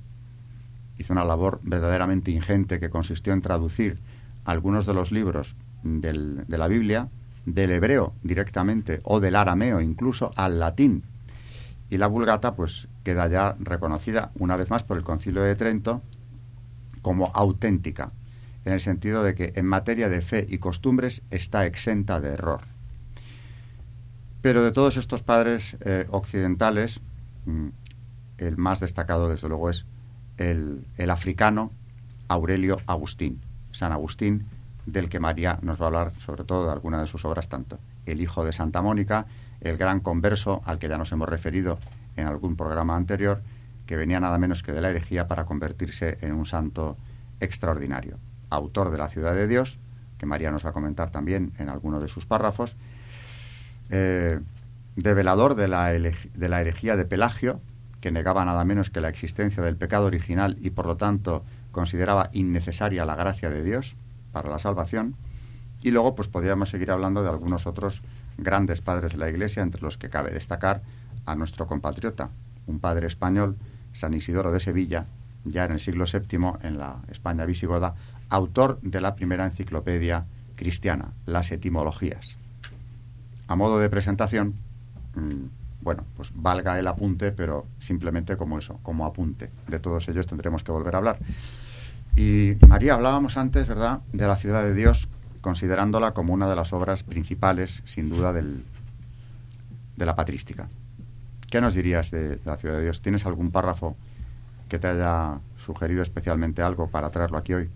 Hizo 0.98 1.14
una 1.14 1.26
labor 1.26 1.60
verdaderamente 1.64 2.32
ingente 2.32 2.80
que 2.80 2.90
consistió 2.90 3.34
en 3.34 3.42
traducir 3.42 4.00
algunos 4.46 4.86
de 4.86 4.94
los 4.94 5.12
libros 5.12 5.56
de 5.84 6.58
la 6.58 6.68
Biblia 6.68 7.10
del 7.46 7.72
hebreo 7.72 8.14
directamente 8.24 9.02
o 9.04 9.20
del 9.20 9.36
arameo 9.36 9.82
incluso 9.82 10.32
al 10.36 10.60
latín. 10.60 11.04
Y 11.90 11.98
la 11.98 12.08
Vulgata 12.08 12.56
pues 12.56 12.88
queda 13.04 13.28
ya 13.28 13.56
reconocida 13.60 14.32
una 14.40 14.56
vez 14.56 14.70
más 14.70 14.84
por 14.84 14.98
el 14.98 15.04
Concilio 15.04 15.42
de 15.42 15.56
Trento 15.56 16.02
como 17.02 17.32
auténtica, 17.34 18.12
en 18.64 18.74
el 18.74 18.82
sentido 18.82 19.24
de 19.24 19.34
que 19.34 19.54
en 19.56 19.66
materia 19.66 20.08
de 20.08 20.22
fe 20.22 20.46
y 20.48 20.60
costumbres 20.60 21.24
está 21.32 21.66
exenta 21.66 22.22
de 22.22 22.30
error. 22.30 22.62
Pero 24.42 24.64
de 24.64 24.72
todos 24.72 24.98
estos 24.98 25.22
padres 25.22 25.78
eh, 25.82 26.08
occidentales, 26.10 27.02
mm, 27.46 27.68
el 28.38 28.58
más 28.58 28.80
destacado, 28.80 29.30
desde 29.30 29.48
luego, 29.48 29.70
es 29.70 29.86
el, 30.38 30.86
el, 30.98 31.10
africano 31.12 31.72
Aurelio 32.28 32.80
Agustín, 32.88 33.40
San 33.72 33.92
Agustín, 33.92 34.46
del 34.86 35.10
que 35.10 35.20
María 35.20 35.60
nos 35.62 35.80
va 35.80 35.86
a 35.86 35.88
hablar 35.88 36.14
sobre 36.20 36.44
todo 36.44 36.66
de 36.66 36.72
alguna 36.72 37.00
de 37.00 37.08
sus 37.08 37.24
obras, 37.26 37.50
tanto 37.50 37.78
el 38.06 38.20
hijo 38.20 38.44
de 38.44 38.54
Santa 38.54 38.82
Mónica, 38.82 39.28
el 39.62 39.78
gran 39.78 40.00
converso 40.00 40.62
al 40.66 40.80
que 40.80 40.90
ya 40.90 40.98
nos 40.98 41.12
hemos 41.12 41.30
referido 41.30 41.78
en 42.16 42.28
algún 42.28 42.56
programa 42.56 42.96
anterior, 42.96 43.42
que 43.86 43.96
venía 43.96 44.20
nada 44.20 44.38
menos 44.38 44.64
que 44.64 44.72
de 44.72 44.82
la 44.82 44.90
herejía 44.90 45.28
para 45.28 45.46
convertirse 45.46 46.18
en 46.22 46.34
un 46.34 46.46
santo 46.46 46.98
extraordinario. 47.40 48.18
Autor 48.50 48.92
de 48.92 48.98
la 48.98 49.08
ciudad 49.08 49.36
de 49.36 49.48
Dios, 49.48 49.80
que 50.18 50.26
María 50.26 50.52
nos 50.52 50.66
va 50.66 50.70
a 50.70 50.74
comentar 50.74 51.12
también 51.12 51.54
en 51.58 51.70
alguno 51.70 52.00
de 52.00 52.08
sus 52.08 52.26
párrafos, 52.26 52.76
eh, 53.92 54.40
develador 54.96 55.56
de 55.56 55.68
la, 55.68 55.88
de 55.90 56.50
la 56.50 56.62
herejía 56.62 56.96
de 56.96 57.06
Pelagio, 57.06 57.60
que 58.00 58.12
negaba 58.12 58.46
nada 58.46 58.66
menos 58.66 58.90
que 58.90 59.02
la 59.02 59.10
existencia 59.10 59.62
del 59.62 59.76
pecado 59.76 60.06
original 60.06 60.58
y 60.62 60.72
por 60.72 60.86
lo 60.86 60.98
tanto 60.98 61.44
consideraba 61.72 62.30
innecesaria 62.34 63.06
la 63.06 63.16
gracia 63.16 63.50
de 63.50 63.64
Dios 63.64 63.96
para 64.32 64.50
la 64.50 64.60
salvación. 64.60 65.16
Y 65.84 65.92
luego 65.92 66.16
pues 66.16 66.28
podríamos 66.28 66.70
seguir 66.70 66.92
hablando 66.92 67.22
de 67.22 67.30
algunos 67.30 67.68
otros 67.68 68.02
grandes 68.38 68.82
padres 68.82 69.14
de 69.14 69.18
la 69.20 69.30
Iglesia, 69.30 69.62
entre 69.62 69.82
los 69.82 69.98
que 69.98 70.10
cabe 70.10 70.32
destacar 70.32 70.82
a 71.26 71.36
nuestro 71.36 71.68
compatriota, 71.68 72.30
un 72.68 72.80
padre 72.80 73.08
español, 73.08 73.58
San 73.94 74.14
Isidoro 74.14 74.52
de 74.52 74.60
Sevilla, 74.60 75.06
ya 75.44 75.66
en 75.66 75.74
el 75.74 75.80
siglo 75.80 76.06
VII 76.06 76.54
en 76.64 76.78
la 76.78 76.98
España 77.10 77.46
visigoda, 77.46 77.96
autor 78.30 78.80
de 78.82 79.02
la 79.02 79.16
primera 79.16 79.46
enciclopedia 79.46 80.26
cristiana, 80.56 81.14
las 81.26 81.52
etimologías 81.52 82.38
a 83.52 83.56
modo 83.58 83.80
de 83.80 83.90
presentación, 83.90 84.54
mm, 85.16 85.82
bueno, 85.82 86.06
pues 86.16 86.32
valga 86.34 86.80
el 86.80 86.88
apunte, 86.88 87.34
pero 87.34 87.66
simplemente 87.80 88.38
como 88.38 88.58
eso, 88.58 88.80
como 88.82 89.06
apunte. 89.06 89.50
De 89.68 89.78
todos 89.80 90.08
ellos 90.08 90.26
tendremos 90.26 90.64
que 90.64 90.72
volver 90.72 90.96
a 90.96 91.00
hablar. 91.00 91.20
Y 92.16 92.54
María, 92.66 92.94
hablábamos 92.94 93.36
antes, 93.38 93.68
¿verdad?, 93.68 94.00
de 94.14 94.26
la 94.26 94.38
ciudad 94.38 94.64
de 94.64 94.74
Dios, 94.74 95.10
considerándola 95.42 96.14
como 96.14 96.34
una 96.34 96.50
de 96.50 96.56
las 96.56 96.72
obras 96.72 97.04
principales, 97.04 97.84
sin 97.86 98.10
duda, 98.10 98.32
del, 98.32 98.64
de 99.98 100.06
la 100.06 100.16
patrística. 100.16 100.70
¿Qué 101.50 101.60
nos 101.60 101.74
dirías 101.74 102.10
de, 102.10 102.40
la 102.46 102.56
ciudad 102.56 102.78
de 102.78 102.84
Dios? 102.84 103.02
¿Tienes 103.02 103.26
algún 103.26 103.52
párrafo 103.52 103.98
que 104.70 104.80
te 104.80 104.88
haya 104.88 105.40
sugerido 105.58 106.02
especialmente 106.04 106.62
algo 106.62 106.88
para 106.88 107.10
traerlo 107.10 107.38
aquí 107.38 107.54
hoy? 107.54 107.70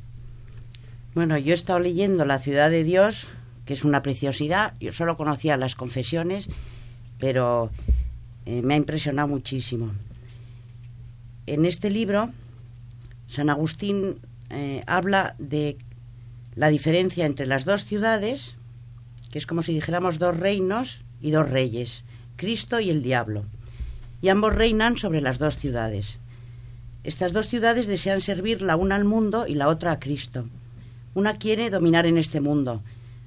Bueno, 1.16 1.38
yo 1.38 1.52
he 1.52 1.56
estado 1.56 1.80
leyendo 1.80 2.24
La 2.24 2.40
ciudad 2.40 2.70
de 2.70 2.86
Dios 2.86 3.28
que 3.66 3.74
es 3.74 3.84
una 3.84 4.02
preciosidad. 4.02 4.74
Yo 4.80 4.94
solo 4.94 5.18
conocía 5.18 5.58
las 5.58 5.76
confesiones, 5.76 6.48
pero 7.20 7.72
eh, 8.46 8.62
me 8.62 8.76
ha 8.76 8.78
impresionado 8.78 9.28
muchísimo. 9.28 9.92
En 11.48 11.66
este 11.66 11.90
libro, 11.90 12.32
San 13.28 13.50
Agustín 13.50 14.20
eh, 14.50 14.82
habla 14.88 15.36
de 15.40 15.78
la 16.56 16.70
diferencia 16.70 17.26
entre 17.26 17.48
las 17.48 17.66
dos 17.66 17.86
ciudades, 17.86 18.56
que 19.32 19.38
es 19.38 19.46
como 19.46 19.62
si 19.62 19.74
dijéramos 19.74 20.20
dos 20.20 20.38
reinos 20.38 21.02
y 21.22 21.32
dos 21.32 21.50
reyes. 21.50 22.04
Cristo 22.36 22.80
y 22.80 22.90
el 22.90 23.02
diablo, 23.02 23.46
y 24.22 24.30
ambos 24.30 24.56
reinan 24.56 24.98
sobre 24.98 25.22
las 25.22 25.38
dos 25.40 25.58
ciudades. 25.58 26.20
Estas 27.04 27.34
dos 27.34 27.48
ciudades 27.48 27.88
desean 27.88 28.22
servir 28.22 28.62
la 28.62 28.76
una 28.76 28.96
al 28.96 29.06
mundo 29.06 29.46
y 29.48 29.56
la 29.56 29.68
otra 29.68 29.92
a 29.92 30.00
Cristo. 30.00 30.50
Una 31.14 31.38
quiere 31.38 31.70
dominar 31.70 32.06
en 32.06 32.18
este 32.18 32.42
mundo, 32.42 32.84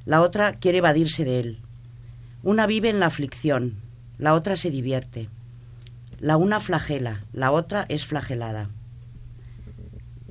la 0.08 0.22
otra 0.22 0.54
quiere 0.54 0.78
evadirse 0.78 1.26
de 1.26 1.38
él. 1.38 1.58
Una 2.42 2.66
vive 2.66 2.88
en 2.88 2.98
la 2.98 3.04
aflicción, 3.04 3.74
la 4.16 4.32
otra 4.32 4.56
se 4.56 4.70
divierte. 4.70 5.28
La 6.18 6.38
una 6.38 6.60
flagela, 6.60 7.26
la 7.34 7.50
otra 7.50 7.84
es 7.90 8.06
flagelada. 8.06 8.70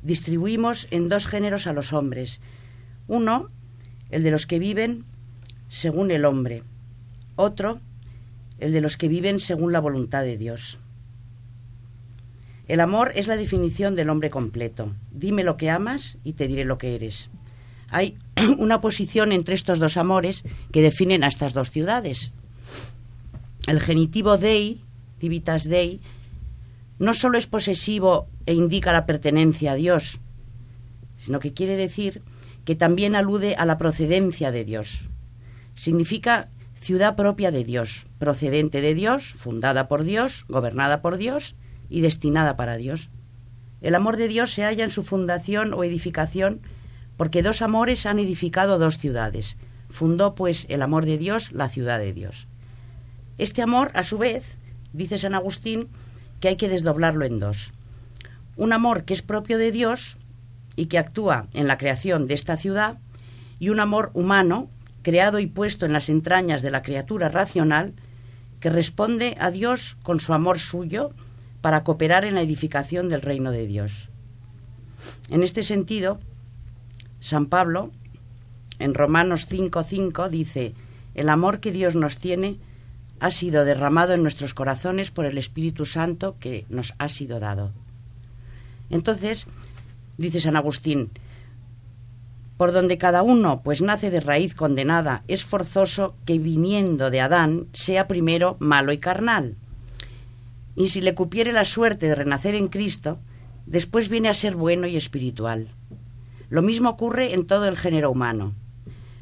Distribuimos 0.02 0.88
en 0.90 1.10
dos 1.10 1.28
géneros 1.28 1.68
a 1.68 1.74
los 1.74 1.94
hombres. 1.94 2.42
Uno, 3.08 3.52
el 4.10 4.24
de 4.24 4.32
los 4.32 4.48
que 4.48 4.58
viven 4.58 5.06
según 5.68 6.10
el 6.10 6.26
hombre. 6.26 6.64
Otro, 7.36 7.80
el 8.58 8.72
de 8.72 8.82
los 8.82 8.98
que 8.98 9.08
viven 9.08 9.40
según 9.40 9.74
la 9.74 9.80
voluntad 9.80 10.24
de 10.24 10.38
Dios. 10.38 10.80
El 12.68 12.80
amor 12.80 13.12
es 13.14 13.28
la 13.28 13.38
definición 13.38 13.96
del 13.96 14.10
hombre 14.10 14.32
completo. 14.32 14.92
Dime 15.12 15.44
lo 15.44 15.56
que 15.56 15.70
amas 15.70 16.18
y 16.24 16.34
te 16.34 16.48
diré 16.48 16.66
lo 16.66 16.80
que 16.80 16.96
eres. 16.96 17.30
Hay 17.90 18.18
una 18.58 18.82
posición 18.82 19.32
entre 19.32 19.56
estos 19.56 19.80
dos 19.80 19.98
amores 19.98 20.44
que 20.72 20.82
definen 20.82 21.24
a 21.24 21.28
estas 21.28 21.54
dos 21.54 21.72
ciudades. 21.72 22.32
El 23.68 23.80
genitivo 23.82 24.38
dei, 24.38 24.82
divitas 25.20 25.68
dei, 25.68 26.00
no 27.00 27.14
solo 27.14 27.38
es 27.38 27.48
posesivo 27.48 28.28
e 28.46 28.54
indica 28.54 28.94
la 28.94 29.06
pertenencia 29.06 29.74
a 29.74 29.76
Dios, 29.76 30.20
sino 31.20 31.40
que 31.40 31.54
quiere 31.54 31.76
decir 31.76 32.22
que 32.66 32.76
también 32.76 33.16
alude 33.16 33.56
a 33.56 33.66
la 33.66 33.78
procedencia 33.78 34.52
de 34.52 34.64
Dios. 34.64 35.06
Significa 35.76 36.50
ciudad 36.80 37.16
propia 37.16 37.52
de 37.52 37.64
Dios, 37.64 38.08
procedente 38.20 38.82
de 38.82 38.94
Dios, 38.94 39.34
fundada 39.38 39.88
por 39.88 40.04
Dios, 40.04 40.46
gobernada 40.48 41.02
por 41.02 41.18
Dios 41.18 41.56
y 41.90 42.02
destinada 42.02 42.56
para 42.56 42.78
Dios. 42.78 43.10
El 43.82 43.96
amor 43.96 44.18
de 44.18 44.28
Dios 44.28 44.54
se 44.54 44.64
halla 44.64 44.84
en 44.84 44.90
su 44.90 45.04
fundación 45.04 45.74
o 45.74 45.84
edificación 45.84 46.62
porque 47.18 47.44
dos 47.44 47.62
amores 47.62 48.06
han 48.06 48.20
edificado 48.20 48.78
dos 48.78 49.00
ciudades. 49.00 49.58
Fundó, 49.90 50.36
pues, 50.36 50.66
el 50.70 50.82
amor 50.82 51.06
de 51.06 51.18
Dios 51.18 51.52
la 51.52 51.70
ciudad 51.70 52.00
de 52.00 52.14
Dios. 52.14 52.48
Este 53.38 53.62
amor, 53.62 53.92
a 53.94 54.04
su 54.04 54.18
vez, 54.18 54.58
dice 54.94 55.18
San 55.18 55.36
Agustín, 55.36 55.90
que 56.40 56.50
hay 56.50 56.56
que 56.56 56.70
desdoblarlo 56.70 57.26
en 57.26 57.40
dos. 57.40 57.74
Un 58.56 58.74
amor 58.74 59.04
que 59.04 59.14
es 59.14 59.22
propio 59.22 59.58
de 59.58 59.72
Dios 59.72 60.18
y 60.76 60.86
que 60.86 61.00
actúa 61.00 61.48
en 61.54 61.68
la 61.68 61.78
creación 61.78 62.28
de 62.28 62.36
esta 62.36 62.58
ciudad, 62.58 63.00
y 63.60 63.70
un 63.70 63.80
amor 63.80 64.12
humano, 64.14 64.70
creado 65.02 65.40
y 65.40 65.48
puesto 65.48 65.86
en 65.86 65.94
las 65.94 66.10
entrañas 66.10 66.62
de 66.62 66.70
la 66.70 66.84
criatura 66.84 67.30
racional, 67.30 67.94
que 68.60 68.70
responde 68.70 69.36
a 69.40 69.52
Dios 69.52 69.98
con 70.04 70.20
su 70.20 70.34
amor 70.34 70.60
suyo 70.60 71.12
para 71.62 71.84
cooperar 71.84 72.26
en 72.26 72.36
la 72.36 72.42
edificación 72.42 73.10
del 73.10 73.22
reino 73.22 73.52
de 73.52 73.66
Dios. 73.66 74.10
En 75.30 75.44
este 75.44 75.64
sentido, 75.64 76.20
San 77.20 77.48
Pablo, 77.48 77.92
en 78.80 78.94
Romanos 78.94 79.48
5:5, 79.50 80.30
dice, 80.30 80.74
el 81.16 81.30
amor 81.30 81.60
que 81.60 81.72
Dios 81.72 81.96
nos 81.96 82.20
tiene 82.20 82.58
ha 83.20 83.32
sido 83.32 83.66
derramado 83.66 84.14
en 84.14 84.22
nuestros 84.22 84.54
corazones 84.54 85.12
por 85.12 85.26
el 85.26 85.38
Espíritu 85.38 85.86
Santo 85.86 86.36
que 86.40 86.66
nos 86.70 86.94
ha 87.00 87.10
sido 87.10 87.40
dado. 87.40 87.72
Entonces, 88.90 89.48
dice 90.18 90.40
San 90.40 90.56
Agustín, 90.56 91.10
por 92.58 92.72
donde 92.72 92.98
cada 92.98 93.22
uno 93.22 93.62
pues 93.64 93.82
nace 93.82 94.10
de 94.10 94.20
raíz 94.20 94.56
condenada, 94.56 95.24
es 95.28 95.46
forzoso 95.46 96.16
que 96.26 96.40
viniendo 96.40 97.10
de 97.10 97.22
Adán 97.22 97.68
sea 97.74 98.08
primero 98.08 98.58
malo 98.60 98.92
y 98.92 98.98
carnal. 98.98 99.56
Y 100.76 100.90
si 100.90 101.02
le 101.02 101.16
cupiere 101.16 101.52
la 101.52 101.66
suerte 101.66 102.08
de 102.08 102.16
renacer 102.16 102.56
en 102.56 102.68
Cristo, 102.68 103.20
después 103.66 104.10
viene 104.10 104.30
a 104.30 104.34
ser 104.34 104.56
bueno 104.56 104.88
y 104.88 104.96
espiritual. 104.96 105.70
Lo 106.50 106.62
mismo 106.62 106.90
ocurre 106.90 107.34
en 107.34 107.46
todo 107.46 107.68
el 107.68 107.78
género 107.78 108.12
humano. 108.12 108.54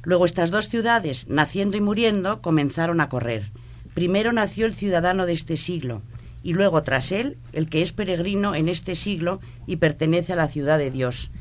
Luego 0.03 0.25
estas 0.25 0.51
dos 0.51 0.69
ciudades, 0.69 1.27
naciendo 1.27 1.77
y 1.77 1.81
muriendo, 1.81 2.41
comenzaron 2.41 3.01
a 3.01 3.09
correr. 3.09 3.51
Primero 3.95 4.31
nació 4.31 4.65
el 4.65 4.75
ciudadano 4.75 5.25
de 5.25 5.33
este 5.33 5.57
siglo, 5.57 6.01
y 6.43 6.53
luego 6.53 6.83
tras 6.83 7.11
él 7.11 7.37
el 7.53 7.69
que 7.69 7.81
es 7.81 7.91
peregrino 7.91 8.53
en 8.53 8.69
este 8.69 8.93
siglo 8.93 9.39
y 9.65 9.77
pertenece 9.77 10.33
a 10.33 10.35
la 10.35 10.47
ciudad 10.47 10.77
de 10.77 10.91
Dios, 10.91 11.31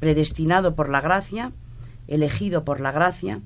predestinado 0.00 0.74
por 0.74 0.88
la 0.88 1.00
gracia, 1.00 1.52
elegido 2.08 2.64
por 2.64 2.80
la 2.80 2.90
gracia, 2.90 3.40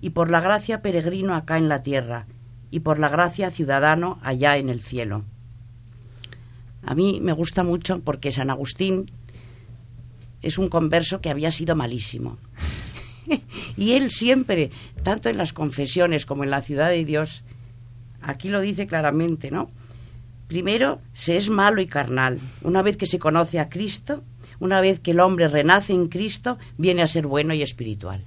y 0.00 0.10
por 0.10 0.30
la 0.30 0.40
gracia 0.40 0.82
peregrino 0.82 1.34
acá 1.34 1.56
en 1.56 1.70
la 1.70 1.82
tierra, 1.82 2.26
y 2.70 2.80
por 2.80 2.98
la 2.98 3.08
gracia 3.08 3.50
ciudadano 3.50 4.18
allá 4.22 4.58
en 4.58 4.68
el 4.68 4.80
cielo. 4.80 5.24
A 6.82 6.94
mí 6.94 7.20
me 7.22 7.32
gusta 7.32 7.64
mucho 7.64 8.00
porque 8.00 8.30
San 8.32 8.50
Agustín 8.50 9.10
es 10.42 10.58
un 10.58 10.68
converso 10.68 11.20
que 11.20 11.30
había 11.30 11.50
sido 11.50 11.76
malísimo. 11.76 12.38
y 13.76 13.92
él 13.92 14.10
siempre, 14.10 14.70
tanto 15.02 15.28
en 15.28 15.38
las 15.38 15.52
confesiones 15.52 16.26
como 16.26 16.44
en 16.44 16.50
la 16.50 16.62
ciudad 16.62 16.88
de 16.88 17.04
Dios, 17.04 17.44
aquí 18.22 18.48
lo 18.48 18.60
dice 18.60 18.86
claramente, 18.86 19.50
¿no? 19.50 19.68
Primero, 20.48 21.00
se 21.12 21.36
es 21.36 21.50
malo 21.50 21.80
y 21.82 21.86
carnal. 21.86 22.40
Una 22.62 22.80
vez 22.80 22.96
que 22.96 23.06
se 23.06 23.18
conoce 23.18 23.60
a 23.60 23.68
Cristo, 23.68 24.24
una 24.60 24.80
vez 24.80 24.98
que 24.98 25.10
el 25.10 25.20
hombre 25.20 25.48
renace 25.48 25.92
en 25.92 26.08
Cristo, 26.08 26.58
viene 26.78 27.02
a 27.02 27.08
ser 27.08 27.26
bueno 27.26 27.52
y 27.52 27.62
espiritual. 27.62 28.24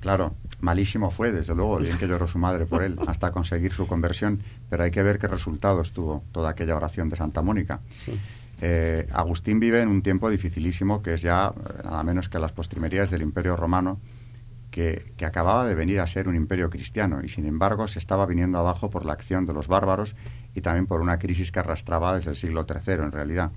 Claro, 0.00 0.36
malísimo 0.60 1.10
fue, 1.10 1.32
desde 1.32 1.56
luego, 1.56 1.78
bien 1.78 1.98
que 1.98 2.06
lloró 2.06 2.28
su 2.28 2.38
madre 2.38 2.66
por 2.66 2.84
él, 2.84 2.96
hasta 3.08 3.32
conseguir 3.32 3.72
su 3.72 3.88
conversión, 3.88 4.40
pero 4.70 4.84
hay 4.84 4.92
que 4.92 5.02
ver 5.02 5.18
qué 5.18 5.26
resultados 5.26 5.90
tuvo 5.90 6.22
toda 6.30 6.50
aquella 6.50 6.76
oración 6.76 7.08
de 7.08 7.16
Santa 7.16 7.42
Mónica. 7.42 7.80
Sí. 7.98 8.12
Eh, 8.60 9.06
Agustín 9.12 9.60
vive 9.60 9.82
en 9.82 9.88
un 9.88 10.02
tiempo 10.02 10.30
dificilísimo 10.30 11.02
que 11.02 11.14
es 11.14 11.22
ya 11.22 11.52
eh, 11.54 11.82
nada 11.84 12.02
menos 12.02 12.28
que 12.28 12.38
las 12.38 12.52
postrimerías 12.52 13.10
del 13.10 13.22
Imperio 13.22 13.56
Romano, 13.56 14.00
que, 14.70 15.14
acababa 15.24 15.66
de 15.66 15.74
venir 15.74 16.00
a 16.00 16.06
ser 16.06 16.28
un 16.28 16.36
imperio 16.36 16.68
cristiano 16.70 17.20
y 17.22 17.28
sin 17.28 17.46
embargo 17.46 17.88
se 17.88 17.98
estaba 17.98 18.26
viniendo 18.26 18.58
abajo 18.58 18.90
por 18.90 19.04
la 19.04 19.14
acción 19.14 19.46
de 19.46 19.52
los 19.52 19.68
bárbaros 19.68 20.14
y 20.54 20.60
también 20.60 20.86
por 20.86 21.00
una 21.00 21.18
crisis 21.18 21.50
que 21.50 21.60
arrastraba 21.60 22.14
desde 22.14 22.30
el 22.30 22.36
siglo 22.36 22.66
III 22.68 22.94
en 22.94 23.12
realidad. 23.12 23.52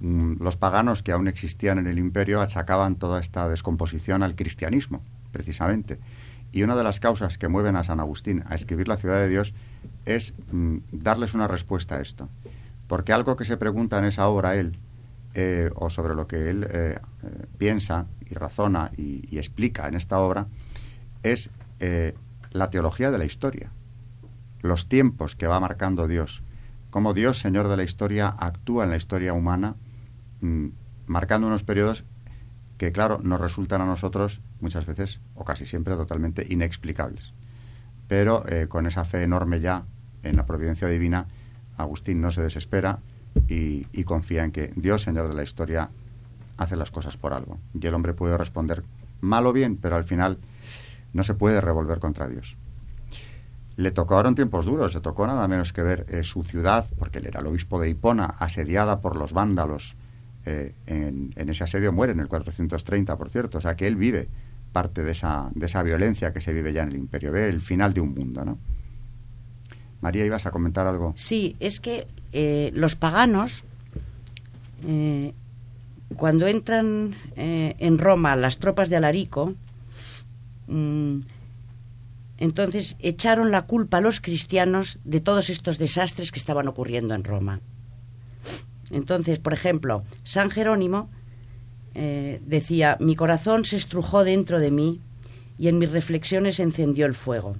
Mm, 0.00 0.42
los 0.42 0.56
paganos 0.56 1.02
que 1.02 1.12
aún 1.12 1.28
existían 1.28 1.78
en 1.78 1.86
el 1.86 1.98
imperio 1.98 2.40
achacaban 2.40 2.96
toda 2.96 3.20
esta 3.20 3.48
descomposición 3.48 4.22
al 4.22 4.36
cristianismo, 4.36 5.02
precisamente. 5.32 5.98
Y 6.52 6.62
una 6.62 6.76
de 6.76 6.84
las 6.84 7.00
causas 7.00 7.36
que 7.36 7.48
mueven 7.48 7.76
a 7.76 7.84
San 7.84 8.00
Agustín 8.00 8.44
a 8.48 8.54
escribir 8.54 8.88
la 8.88 8.96
ciudad 8.96 9.18
de 9.18 9.28
Dios 9.28 9.54
es 10.06 10.34
mm, 10.52 10.78
darles 10.92 11.34
una 11.34 11.48
respuesta 11.48 11.96
a 11.96 12.00
esto. 12.00 12.28
Porque 12.88 13.12
algo 13.12 13.36
que 13.36 13.44
se 13.44 13.56
pregunta 13.56 13.98
en 13.98 14.06
esa 14.06 14.26
obra 14.26 14.56
él, 14.56 14.78
eh, 15.34 15.70
o 15.76 15.90
sobre 15.90 16.14
lo 16.14 16.26
que 16.26 16.50
él 16.50 16.66
eh, 16.68 16.98
eh, 17.22 17.46
piensa 17.58 18.06
y 18.28 18.34
razona 18.34 18.90
y, 18.96 19.38
explica 19.38 19.86
en 19.86 19.94
esta 19.94 20.18
obra, 20.18 20.48
es 21.22 21.50
la 22.50 22.70
teología 22.70 23.12
de 23.12 23.18
la 23.18 23.24
historia, 23.24 23.70
los 24.62 24.88
tiempos 24.88 25.36
que 25.36 25.46
va 25.46 25.60
marcando 25.60 26.08
Dios, 26.08 26.42
cómo 26.90 27.14
Dios, 27.14 27.38
Señor 27.38 27.68
de 27.68 27.76
la 27.76 27.84
historia, 27.84 28.34
actúa 28.36 28.82
en 28.82 28.90
la 28.90 28.96
historia 28.96 29.32
humana, 29.32 29.76
mmm, 30.40 30.68
marcando 31.06 31.46
unos 31.46 31.62
periodos 31.62 32.04
que, 32.78 32.90
claro, 32.90 33.20
nos 33.22 33.40
resultan 33.40 33.80
a 33.80 33.86
nosotros 33.86 34.40
muchas 34.60 34.86
veces, 34.86 35.20
o 35.36 35.44
casi 35.44 35.66
siempre, 35.66 35.94
totalmente 35.94 36.44
inexplicables. 36.48 37.32
Pero 38.08 38.44
con 38.68 38.86
esa 38.86 39.04
fe 39.04 39.22
enorme 39.22 39.60
ya 39.60 39.84
en 40.22 40.36
la 40.36 40.46
providencia 40.46 40.88
divina, 40.88 41.28
Agustín 41.78 42.20
no 42.20 42.30
se 42.30 42.42
desespera 42.42 42.98
y, 43.48 43.84
confía 44.04 44.44
en 44.44 44.52
que 44.52 44.72
Dios, 44.76 45.02
Señor 45.02 45.28
de 45.28 45.34
la 45.34 45.42
historia, 45.42 45.90
hace 46.56 46.76
las 46.76 46.90
cosas 46.90 47.16
por 47.16 47.32
algo. 47.32 47.58
Y 47.78 47.86
el 47.86 47.94
hombre 47.94 48.14
puede 48.14 48.36
responder 48.36 48.84
mal 49.20 49.46
o 49.46 49.52
bien, 49.52 49.76
pero 49.76 49.96
al 49.96 50.04
final 50.04 50.38
no 51.12 51.24
se 51.24 51.34
puede 51.34 51.60
revolver 51.60 51.98
contra 51.98 52.28
Dios. 52.28 52.56
Le 53.76 53.92
en 53.94 54.34
tiempos 54.34 54.64
duros, 54.64 54.92
le 54.92 55.00
tocó 55.00 55.26
nada 55.26 55.46
menos 55.46 55.72
que 55.72 55.82
ver 55.82 56.04
eh, 56.08 56.24
su 56.24 56.42
ciudad, 56.42 56.84
porque 56.98 57.18
él 57.18 57.26
era 57.26 57.40
el 57.40 57.46
obispo 57.46 57.80
de 57.80 57.88
Hipona, 57.88 58.24
asediada 58.24 59.00
por 59.00 59.14
los 59.16 59.32
vándalos. 59.32 59.96
Eh, 60.46 60.74
en, 60.86 61.32
en, 61.36 61.48
ese 61.48 61.62
asedio 61.62 61.92
muere 61.92 62.12
en 62.12 62.20
el 62.20 62.26
430, 62.26 63.16
por 63.16 63.30
cierto. 63.30 63.58
O 63.58 63.60
sea 63.60 63.76
que 63.76 63.86
él 63.86 63.94
vive 63.94 64.28
parte 64.72 65.04
de 65.04 65.12
esa, 65.12 65.50
de 65.54 65.66
esa 65.66 65.82
violencia 65.84 66.32
que 66.32 66.40
se 66.40 66.52
vive 66.52 66.72
ya 66.72 66.82
en 66.82 66.88
el 66.88 66.96
imperio. 66.96 67.30
Ve 67.30 67.48
el 67.48 67.60
final 67.60 67.94
de 67.94 68.00
un 68.00 68.14
mundo, 68.14 68.44
¿no? 68.44 68.58
María, 70.00 70.24
¿ibas 70.24 70.46
a 70.46 70.50
comentar 70.50 70.86
algo? 70.86 71.12
Sí, 71.16 71.56
es 71.60 71.80
que 71.80 72.06
eh, 72.32 72.70
los 72.74 72.94
paganos, 72.94 73.64
eh, 74.86 75.34
cuando 76.16 76.46
entran 76.46 77.16
eh, 77.36 77.74
en 77.78 77.98
Roma 77.98 78.36
las 78.36 78.58
tropas 78.58 78.90
de 78.90 78.96
Alarico, 78.96 79.54
mmm, 80.68 81.20
entonces 82.38 82.96
echaron 83.00 83.50
la 83.50 83.62
culpa 83.62 83.96
a 83.96 84.00
los 84.00 84.20
cristianos 84.20 85.00
de 85.04 85.20
todos 85.20 85.50
estos 85.50 85.78
desastres 85.78 86.30
que 86.30 86.38
estaban 86.38 86.68
ocurriendo 86.68 87.14
en 87.14 87.24
Roma. 87.24 87.60
Entonces, 88.90 89.40
por 89.40 89.52
ejemplo, 89.52 90.04
San 90.22 90.50
Jerónimo 90.50 91.10
decía, 91.94 92.96
mi 93.00 93.16
corazón 93.16 93.64
se 93.64 93.74
estrujó 93.74 94.22
dentro 94.22 94.60
de 94.60 94.70
mí 94.70 95.00
y 95.58 95.66
en 95.66 95.78
mis 95.78 95.90
reflexiones 95.90 96.60
encendió 96.60 97.06
el 97.06 97.14
fuego 97.14 97.56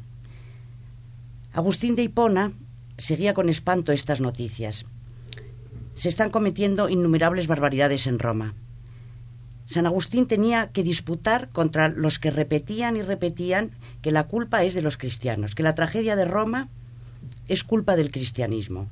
Agustín 1.59 1.97
de 1.97 2.05
Hipona 2.05 2.53
seguía 2.99 3.35
con 3.35 3.49
espanto 3.49 3.91
estas 3.91 4.21
noticias. 4.21 4.87
Se 5.95 6.09
están 6.09 6.31
cometiendo 6.31 6.89
innumerables 6.89 7.49
barbaridades 7.49 8.07
en 8.07 8.21
Roma. 8.21 8.55
San 9.67 9.85
Agustín 9.85 10.29
tenía 10.29 10.71
que 10.71 10.85
disputar 10.85 11.49
contra 11.49 11.89
los 11.89 12.21
que 12.21 12.31
repetían 12.31 12.97
y 12.97 13.03
repetían 13.03 13.73
que 14.03 14.13
la 14.13 14.29
culpa 14.29 14.63
es 14.63 14.77
de 14.77 14.83
los 14.83 14.97
cristianos, 14.97 15.57
que 15.57 15.65
la 15.65 15.75
tragedia 15.75 16.15
de 16.15 16.27
Roma 16.27 16.69
es 17.49 17.65
culpa 17.65 17.97
del 17.97 18.13
cristianismo. 18.13 18.89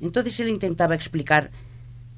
Entonces 0.00 0.38
él 0.38 0.50
intentaba 0.50 0.94
explicar, 0.94 1.50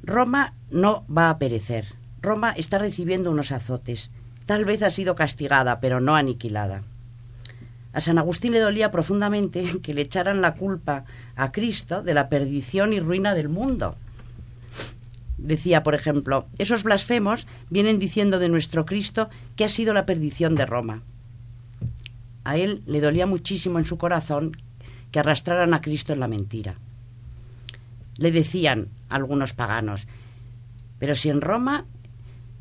Roma 0.03 0.53
no 0.71 1.07
va 1.07 1.31
a 1.31 1.39
perecer, 1.39 1.95
Roma 2.21 2.53
está 2.53 2.77
recibiendo 2.77 3.31
unos 3.31 3.53
azotes, 3.53 4.11
tal 4.45 4.67
vez 4.67 4.83
ha 4.83 4.91
sido 4.91 5.15
castigada, 5.15 5.81
pero 5.81 5.99
no 5.99 6.15
aniquilada. 6.15 6.83
A 7.93 8.01
San 8.01 8.19
Agustín 8.19 8.53
le 8.53 8.61
dolía 8.61 8.91
profundamente 8.91 9.81
que 9.83 9.95
le 9.95 10.03
echaran 10.03 10.41
la 10.41 10.55
culpa 10.55 11.05
a 11.35 11.51
Cristo 11.51 12.03
de 12.03 12.15
la 12.15 12.29
perdición 12.29 12.93
y 12.93 13.01
ruina 13.01 13.35
del 13.35 13.49
mundo. 13.49 13.97
Decía, 15.39 15.83
por 15.83 15.95
ejemplo, 15.95 16.47
esos 16.59 16.85
blasfemos 16.85 17.47
vienen 17.71 17.99
diciendo 17.99 18.39
de 18.39 18.49
nuestro 18.49 18.85
Cristo 18.85 19.29
que 19.57 19.65
ha 19.65 19.69
sido 19.69 19.93
la 19.95 20.07
perdición 20.07 20.55
de 20.55 20.67
Roma. 20.67 21.03
A 22.45 22.57
él 22.57 22.83
le 22.87 23.01
dolía 23.01 23.27
muchísimo 23.27 23.79
en 23.79 23.85
su 23.85 23.99
corazón 23.99 24.57
que 25.11 25.19
arrastraran 25.19 25.75
a 25.75 25.81
Cristo 25.81 26.13
en 26.13 26.21
la 26.21 26.29
mentira. 26.29 26.75
Le 28.17 28.31
decían 28.31 28.89
algunos 29.09 29.53
paganos, 29.53 30.07
pero 30.99 31.15
si 31.15 31.31
en 31.31 31.41
Roma 31.41 31.87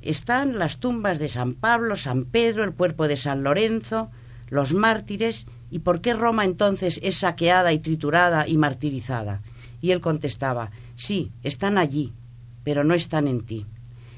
están 0.02 0.58
las 0.58 0.80
tumbas 0.80 1.20
de 1.20 1.30
San 1.30 1.54
Pablo, 1.54 1.98
San 1.98 2.26
Pedro, 2.26 2.63
el 2.63 2.74
cuerpo 2.74 3.08
de 3.08 3.18
San 3.18 3.44
Lorenzo, 3.44 4.10
los 4.50 4.74
mártires, 4.74 5.48
¿y 5.72 5.80
por 5.80 6.02
qué 6.02 6.14
Roma 6.14 6.46
entonces 6.46 7.00
es 7.04 7.18
saqueada 7.18 7.74
y 7.74 7.80
triturada 7.80 8.48
y 8.48 8.58
martirizada? 8.58 9.42
Y 9.82 9.92
él 9.92 10.02
contestaba, 10.02 10.72
sí, 10.96 11.32
están 11.44 11.78
allí, 11.78 12.14
pero 12.64 12.84
no 12.84 12.94
están 12.94 13.28
en 13.28 13.42
ti. 13.42 13.66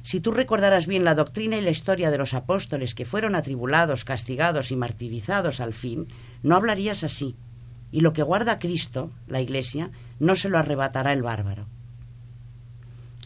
Si 0.03 0.19
tú 0.19 0.31
recordaras 0.31 0.87
bien 0.87 1.03
la 1.03 1.13
doctrina 1.13 1.57
y 1.57 1.61
la 1.61 1.69
historia 1.69 2.09
de 2.09 2.17
los 2.17 2.33
apóstoles 2.33 2.95
que 2.95 3.05
fueron 3.05 3.35
atribulados, 3.35 4.03
castigados 4.03 4.71
y 4.71 4.75
martirizados 4.75 5.59
al 5.59 5.73
fin, 5.73 6.07
no 6.41 6.55
hablarías 6.55 7.03
así. 7.03 7.35
Y 7.91 8.01
lo 8.01 8.13
que 8.13 8.23
guarda 8.23 8.57
Cristo, 8.57 9.11
la 9.27 9.41
Iglesia, 9.41 9.91
no 10.19 10.35
se 10.35 10.49
lo 10.49 10.57
arrebatará 10.57 11.13
el 11.13 11.21
bárbaro. 11.21 11.67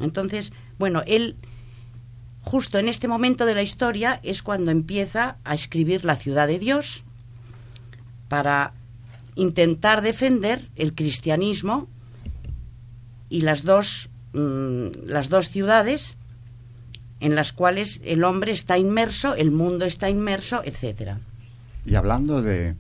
Entonces, 0.02 0.52
bueno, 0.78 1.04
él 1.08 1.38
justo 2.45 2.77
en 2.77 2.88
este 2.88 3.08
momento 3.08 3.45
de 3.45 3.55
la 3.55 3.63
historia 3.63 4.19
es 4.23 4.43
cuando 4.43 4.71
empieza 4.71 5.38
a 5.43 5.55
escribir 5.55 6.05
La 6.05 6.15
ciudad 6.15 6.47
de 6.47 6.60
Dios 6.60 7.03
para 8.29 8.71
intentar 9.36 10.01
defender 10.01 10.69
el 10.75 10.93
cristianismo 10.93 11.88
y 13.29 13.41
las 13.41 13.63
dos, 13.63 14.10
mm, 14.34 15.08
las 15.08 15.29
dos 15.29 15.49
ciudades 15.49 16.15
en 17.19 17.34
las 17.34 17.51
cuales 17.51 17.99
el 18.05 18.23
hombre 18.23 18.51
está 18.51 18.77
inmerso, 18.77 19.36
el 19.36 19.49
mundo 19.49 19.86
está 19.86 20.10
inmerso, 20.10 20.62
etcétera. 20.63 21.19
Y 21.86 21.95
hablando 21.95 22.41
de 22.41 22.75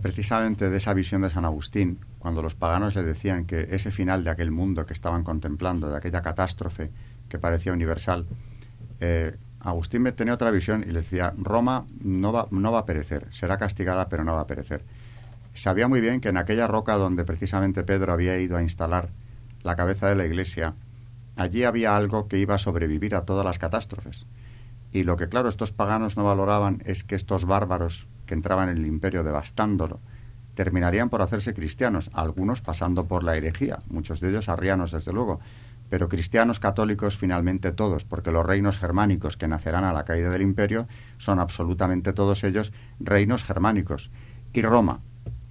precisamente 0.00 0.70
de 0.70 0.76
esa 0.78 0.94
visión 0.94 1.22
de 1.22 1.30
San 1.30 1.44
Agustín, 1.44 1.98
cuando 2.18 2.40
los 2.40 2.54
paganos 2.54 2.94
le 2.94 3.02
decían 3.02 3.44
que 3.44 3.68
ese 3.70 3.90
final 3.90 4.24
de 4.24 4.30
aquel 4.30 4.50
mundo 4.50 4.86
que 4.86 4.92
estaban 4.92 5.24
contemplando, 5.24 5.90
de 5.90 5.96
aquella 5.96 6.22
catástrofe 6.22 6.90
que 7.28 7.38
parecía 7.38 7.72
universal, 7.72 8.26
eh, 9.02 9.36
Agustín 9.58 10.04
tenía 10.14 10.34
otra 10.34 10.52
visión 10.52 10.82
y 10.82 10.92
le 10.92 11.00
decía, 11.00 11.34
Roma 11.36 11.86
no 12.00 12.32
va, 12.32 12.46
no 12.52 12.70
va 12.70 12.80
a 12.80 12.86
perecer, 12.86 13.26
será 13.32 13.58
castigada 13.58 14.08
pero 14.08 14.22
no 14.22 14.34
va 14.34 14.42
a 14.42 14.46
perecer. 14.46 14.84
Sabía 15.54 15.88
muy 15.88 16.00
bien 16.00 16.20
que 16.20 16.28
en 16.28 16.36
aquella 16.36 16.68
roca 16.68 16.94
donde 16.94 17.24
precisamente 17.24 17.82
Pedro 17.82 18.12
había 18.12 18.38
ido 18.38 18.56
a 18.56 18.62
instalar 18.62 19.10
la 19.62 19.74
cabeza 19.74 20.08
de 20.08 20.14
la 20.14 20.24
iglesia, 20.24 20.74
allí 21.34 21.64
había 21.64 21.96
algo 21.96 22.28
que 22.28 22.38
iba 22.38 22.54
a 22.54 22.58
sobrevivir 22.58 23.16
a 23.16 23.24
todas 23.24 23.44
las 23.44 23.58
catástrofes. 23.58 24.24
Y 24.92 25.02
lo 25.02 25.16
que, 25.16 25.28
claro, 25.28 25.48
estos 25.48 25.72
paganos 25.72 26.16
no 26.16 26.24
valoraban 26.24 26.80
es 26.84 27.02
que 27.02 27.16
estos 27.16 27.44
bárbaros 27.44 28.06
que 28.26 28.34
entraban 28.34 28.68
en 28.68 28.78
el 28.78 28.86
imperio 28.86 29.24
devastándolo, 29.24 29.98
terminarían 30.54 31.08
por 31.08 31.22
hacerse 31.22 31.54
cristianos, 31.54 32.10
algunos 32.12 32.62
pasando 32.62 33.06
por 33.06 33.24
la 33.24 33.36
herejía, 33.36 33.80
muchos 33.88 34.20
de 34.20 34.28
ellos 34.28 34.48
arrianos, 34.48 34.92
desde 34.92 35.12
luego, 35.12 35.40
pero 35.92 36.08
cristianos 36.08 36.58
católicos 36.58 37.18
finalmente 37.18 37.70
todos, 37.70 38.06
porque 38.06 38.32
los 38.32 38.46
reinos 38.46 38.78
germánicos 38.78 39.36
que 39.36 39.46
nacerán 39.46 39.84
a 39.84 39.92
la 39.92 40.06
caída 40.06 40.30
del 40.30 40.40
imperio 40.40 40.88
son 41.18 41.38
absolutamente 41.38 42.14
todos 42.14 42.44
ellos 42.44 42.72
reinos 42.98 43.44
germánicos. 43.44 44.10
Y 44.54 44.62
Roma, 44.62 45.02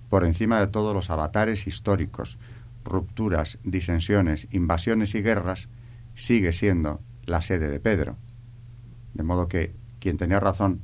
por 0.09 0.25
encima 0.25 0.59
de 0.59 0.65
todos 0.65 0.95
los 0.95 1.11
avatares 1.11 1.67
históricos, 1.67 2.39
rupturas, 2.83 3.59
disensiones, 3.63 4.47
invasiones 4.49 5.13
y 5.13 5.21
guerras, 5.21 5.69
sigue 6.15 6.53
siendo 6.53 7.01
la 7.27 7.43
sede 7.43 7.69
de 7.69 7.79
Pedro. 7.79 8.17
De 9.13 9.21
modo 9.21 9.47
que 9.47 9.75
quien 9.99 10.17
tenía 10.17 10.39
razón 10.39 10.81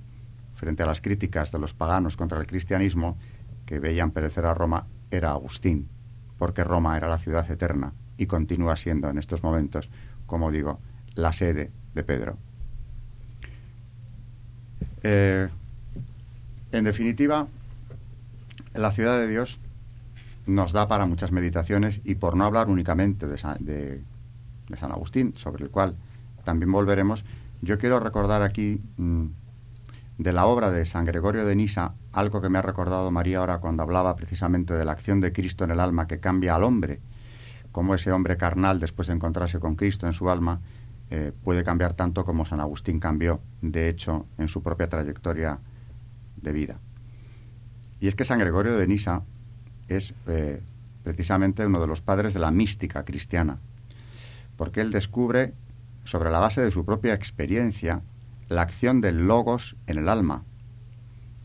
frente 0.53 0.83
a 0.83 0.85
las 0.85 1.01
críticas 1.01 1.51
de 1.51 1.57
los 1.57 1.73
paganos 1.73 2.15
contra 2.15 2.39
el 2.39 2.45
cristianismo, 2.45 3.17
que 3.65 3.79
veían 3.79 4.11
perecer 4.11 4.45
a 4.45 4.53
Roma, 4.53 4.85
era 5.09 5.31
Agustín, 5.31 5.89
porque 6.37 6.63
Roma 6.63 6.95
era 6.95 7.09
la 7.09 7.17
ciudad 7.17 7.49
eterna, 7.49 7.95
y 8.17 8.25
continúa 8.25 8.75
siendo 8.75 9.09
en 9.09 9.17
estos 9.17 9.43
momentos, 9.43 9.89
como 10.25 10.51
digo, 10.51 10.79
la 11.15 11.33
sede 11.33 11.71
de 11.93 12.03
Pedro. 12.03 12.37
Eh, 15.03 15.47
en 16.71 16.83
definitiva, 16.83 17.47
la 18.73 18.91
ciudad 18.91 19.19
de 19.19 19.27
Dios 19.27 19.59
nos 20.45 20.71
da 20.71 20.87
para 20.87 21.05
muchas 21.05 21.31
meditaciones 21.31 22.01
y 22.03 22.15
por 22.15 22.35
no 22.35 22.45
hablar 22.45 22.69
únicamente 22.69 23.27
de 23.27 23.37
San, 23.37 24.91
Agustín, 24.91 25.33
sobre 25.35 25.65
el 25.65 25.69
cual 25.69 25.95
también 26.43 26.71
volveremos, 26.71 27.25
yo 27.61 27.77
quiero 27.77 27.99
recordar 27.99 28.41
aquí 28.41 28.81
mm, 28.97 29.25
de 30.17 30.33
la 30.33 30.45
obra 30.45 30.71
de 30.71 30.85
San 30.85 31.05
Gregorio 31.05 31.45
de 31.45 31.55
Nisa 31.55 31.93
algo 32.13 32.41
que 32.41 32.49
me 32.49 32.59
ha 32.59 32.61
recordado 32.61 33.11
María 33.11 33.39
ahora 33.39 33.59
cuando 33.59 33.83
hablaba 33.83 34.15
precisamente 34.15 34.73
de 34.73 34.85
la 34.85 34.93
acción 34.93 35.21
de 35.21 35.33
Cristo 35.33 35.63
en 35.63 35.71
el 35.71 35.79
alma 35.79 36.07
que 36.07 36.19
cambia 36.19 36.55
al 36.55 36.63
hombre 36.63 36.99
cómo 37.77 37.93
ese 37.93 38.11
hombre 38.11 38.37
carnal, 38.37 38.79
después 38.79 39.07
de 39.07 39.13
encontrarse 39.13 39.59
con 39.59 39.75
Cristo 39.75 40.07
en 40.07 40.13
su 40.13 40.31
alma, 40.31 40.61
eh, 41.11 41.31
puede 41.43 41.63
cambiar 41.63 41.93
tanto 41.93 42.25
como 42.25 42.43
San 42.43 42.59
Agustín 42.59 42.99
cambió, 42.99 43.39
de 43.61 43.87
hecho, 43.87 44.25
en 44.39 44.47
su 44.47 44.63
propia 44.63 44.89
trayectoria 44.89 45.59
de 46.37 46.51
vida. 46.53 46.79
Y 47.99 48.07
es 48.07 48.15
que 48.15 48.25
San 48.25 48.39
Gregorio 48.39 48.75
de 48.79 48.87
Nisa 48.87 49.21
es 49.89 50.15
eh, 50.25 50.59
precisamente 51.03 51.67
uno 51.67 51.79
de 51.79 51.85
los 51.85 52.01
padres 52.01 52.33
de 52.33 52.39
la 52.39 52.49
mística 52.49 53.05
cristiana, 53.05 53.59
porque 54.55 54.81
él 54.81 54.89
descubre, 54.89 55.53
sobre 56.03 56.31
la 56.31 56.39
base 56.39 56.61
de 56.61 56.71
su 56.71 56.83
propia 56.83 57.13
experiencia, 57.13 58.01
la 58.49 58.63
acción 58.63 59.01
del 59.01 59.27
logos 59.27 59.75
en 59.85 59.99
el 59.99 60.09
alma, 60.09 60.45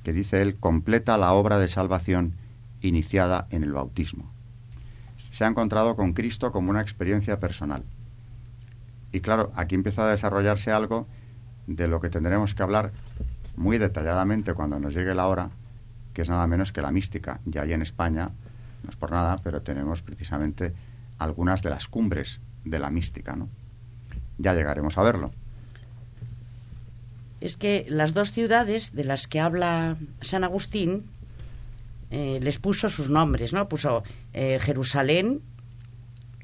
que 0.03 0.15
dice 0.15 0.41
él 0.41 0.57
completa 0.57 1.19
la 1.19 1.35
obra 1.35 1.59
de 1.59 1.69
salvación 1.69 2.37
iniciada 2.81 3.49
en 3.51 3.65
el 3.65 3.75
bautismo 3.75 4.33
se 5.33 5.45
ha 5.45 5.49
encontrado 5.49 5.97
con 5.97 6.13
Cristo 6.13 6.53
como 6.53 6.71
una 6.71 6.83
experiencia 6.83 7.41
personal. 7.41 7.83
Y 9.13 9.21
claro, 9.21 9.51
aquí 9.57 9.75
empieza 9.75 10.07
a 10.07 10.11
desarrollarse 10.11 10.71
algo 10.71 11.09
de 11.67 11.89
lo 11.89 12.01
que 12.01 12.11
tendremos 12.11 12.55
que 12.55 12.63
hablar 12.63 12.93
muy 13.57 13.79
detalladamente 13.79 14.53
cuando 14.53 14.79
nos 14.79 14.95
llegue 14.95 15.15
la 15.15 15.27
hora, 15.27 15.51
que 16.13 16.23
es 16.23 16.29
nada 16.29 16.47
menos 16.47 16.73
que 16.73 16.83
la 16.83 16.93
mística. 16.93 17.41
Ya 17.47 17.63
ahí 17.63 17.73
en 17.73 17.81
España, 17.81 18.31
no 18.85 18.91
es 18.91 18.97
por 18.97 19.11
nada, 19.11 19.39
pero 19.43 19.63
tenemos 19.63 20.03
precisamente 20.03 20.75
algunas 21.19 21.63
de 21.63 21.71
las 21.71 21.89
cumbres 21.89 22.41
de 22.65 22.79
la 22.79 22.91
mística, 22.91 23.35
¿no? 23.35 23.49
Ya 24.37 24.53
llegaremos 24.53 24.99
a 24.99 25.03
verlo. 25.03 25.33
Es 27.41 27.57
que 27.57 27.87
las 27.89 28.13
dos 28.13 28.33
ciudades 28.33 28.93
de 28.93 29.05
las 29.05 29.27
que 29.29 29.41
habla 29.41 29.97
San 30.21 30.45
Agustín 30.45 31.07
eh, 32.13 32.41
les 32.43 32.59
puso 32.59 32.91
sus 32.91 33.09
nombres, 33.09 33.55
¿no? 33.55 33.71
Puso 33.71 34.03
eh, 34.35 34.59
Jerusalén, 34.61 35.41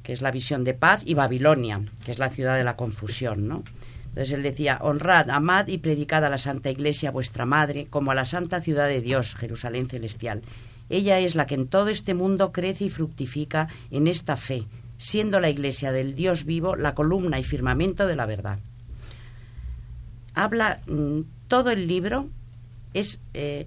que 0.02 0.14
es 0.14 0.22
la 0.22 0.30
visión 0.30 0.64
de 0.64 0.72
paz, 0.72 1.02
y 1.04 1.12
Babilonia, 1.12 1.82
que 2.06 2.10
es 2.10 2.18
la 2.18 2.30
ciudad 2.30 2.56
de 2.56 2.64
la 2.64 2.74
confusión, 2.74 3.46
¿no? 3.46 3.64
Entonces 4.06 4.32
él 4.32 4.42
decía, 4.42 4.78
honrad, 4.80 5.28
amad 5.28 5.68
y 5.68 5.76
predicad 5.76 6.24
a 6.24 6.30
la 6.30 6.38
Santa 6.38 6.70
Iglesia, 6.70 7.10
vuestra 7.10 7.44
Madre, 7.44 7.86
como 7.90 8.10
a 8.10 8.14
la 8.14 8.24
Santa 8.24 8.62
Ciudad 8.62 8.88
de 8.88 9.02
Dios, 9.02 9.34
Jerusalén 9.34 9.86
celestial. 9.88 10.40
Ella 10.88 11.18
es 11.18 11.34
la 11.34 11.46
que 11.46 11.56
en 11.56 11.68
todo 11.68 11.90
este 11.90 12.14
mundo 12.14 12.50
crece 12.50 12.86
y 12.86 12.90
fructifica 12.90 13.68
en 13.90 14.06
esta 14.06 14.36
fe, 14.36 14.64
siendo 14.96 15.38
la 15.38 15.50
Iglesia 15.50 15.92
del 15.92 16.14
Dios 16.14 16.46
vivo 16.46 16.76
la 16.76 16.94
columna 16.94 17.38
y 17.38 17.44
firmamento 17.44 18.06
de 18.06 18.16
la 18.16 18.24
verdad. 18.24 18.58
Habla 20.34 20.80
mm, 20.86 21.20
todo 21.46 21.70
el 21.70 21.86
libro, 21.86 22.30
es 22.94 23.20
eh, 23.34 23.66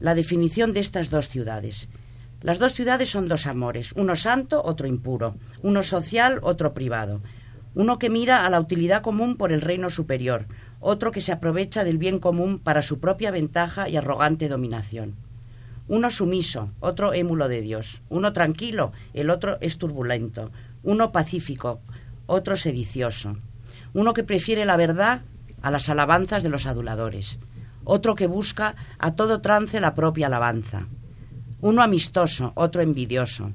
la 0.00 0.14
definición 0.14 0.72
de 0.72 0.80
estas 0.80 1.10
dos 1.10 1.28
ciudades. 1.28 1.88
Las 2.42 2.58
dos 2.58 2.74
ciudades 2.74 3.10
son 3.10 3.28
dos 3.28 3.46
amores, 3.46 3.92
uno 3.92 4.14
santo, 4.14 4.62
otro 4.64 4.86
impuro, 4.86 5.36
uno 5.62 5.82
social, 5.82 6.38
otro 6.42 6.74
privado, 6.74 7.22
uno 7.74 7.98
que 7.98 8.10
mira 8.10 8.44
a 8.44 8.50
la 8.50 8.60
utilidad 8.60 9.02
común 9.02 9.36
por 9.36 9.52
el 9.52 9.60
reino 9.60 9.90
superior, 9.90 10.46
otro 10.80 11.12
que 11.12 11.20
se 11.20 11.32
aprovecha 11.32 11.84
del 11.84 11.98
bien 11.98 12.18
común 12.18 12.58
para 12.58 12.82
su 12.82 13.00
propia 13.00 13.30
ventaja 13.30 13.88
y 13.88 13.96
arrogante 13.96 14.48
dominación. 14.48 15.14
Uno 15.88 16.10
sumiso, 16.10 16.72
otro 16.80 17.14
émulo 17.14 17.48
de 17.48 17.60
Dios. 17.60 18.02
Uno 18.08 18.32
tranquilo, 18.32 18.92
el 19.14 19.30
otro 19.30 19.58
es 19.60 19.78
turbulento. 19.78 20.50
Uno 20.82 21.12
pacífico, 21.12 21.80
otro 22.26 22.56
sedicioso. 22.56 23.36
Uno 23.94 24.12
que 24.12 24.24
prefiere 24.24 24.64
la 24.64 24.76
verdad 24.76 25.22
a 25.62 25.70
las 25.70 25.88
alabanzas 25.88 26.42
de 26.42 26.48
los 26.48 26.66
aduladores. 26.66 27.38
Otro 27.86 28.14
que 28.14 28.26
busca 28.26 28.76
a 28.98 29.14
todo 29.14 29.40
trance 29.40 29.80
la 29.80 29.94
propia 29.94 30.26
alabanza. 30.26 30.86
Uno 31.62 31.80
amistoso, 31.80 32.52
otro 32.54 32.82
envidioso. 32.82 33.52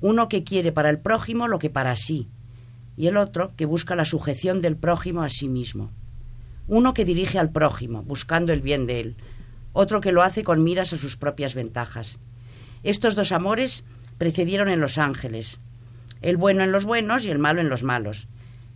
Uno 0.00 0.30
que 0.30 0.44
quiere 0.44 0.72
para 0.72 0.88
el 0.88 0.98
prójimo 0.98 1.46
lo 1.46 1.58
que 1.58 1.68
para 1.68 1.94
sí. 1.94 2.28
Y 2.96 3.08
el 3.08 3.18
otro 3.18 3.52
que 3.54 3.66
busca 3.66 3.94
la 3.94 4.06
sujeción 4.06 4.62
del 4.62 4.76
prójimo 4.76 5.22
a 5.22 5.28
sí 5.28 5.48
mismo. 5.48 5.90
Uno 6.68 6.94
que 6.94 7.04
dirige 7.04 7.38
al 7.38 7.50
prójimo, 7.50 8.02
buscando 8.02 8.54
el 8.54 8.62
bien 8.62 8.86
de 8.86 9.00
él 9.00 9.16
otro 9.74 10.00
que 10.00 10.12
lo 10.12 10.22
hace 10.22 10.44
con 10.44 10.64
miras 10.64 10.94
a 10.94 10.98
sus 10.98 11.18
propias 11.18 11.54
ventajas. 11.54 12.18
Estos 12.82 13.14
dos 13.14 13.32
amores 13.32 13.84
precedieron 14.16 14.70
en 14.70 14.80
los 14.80 14.96
ángeles, 14.96 15.58
el 16.22 16.38
bueno 16.38 16.62
en 16.62 16.72
los 16.72 16.86
buenos 16.86 17.26
y 17.26 17.30
el 17.30 17.38
malo 17.38 17.60
en 17.60 17.68
los 17.68 17.82
malos, 17.82 18.28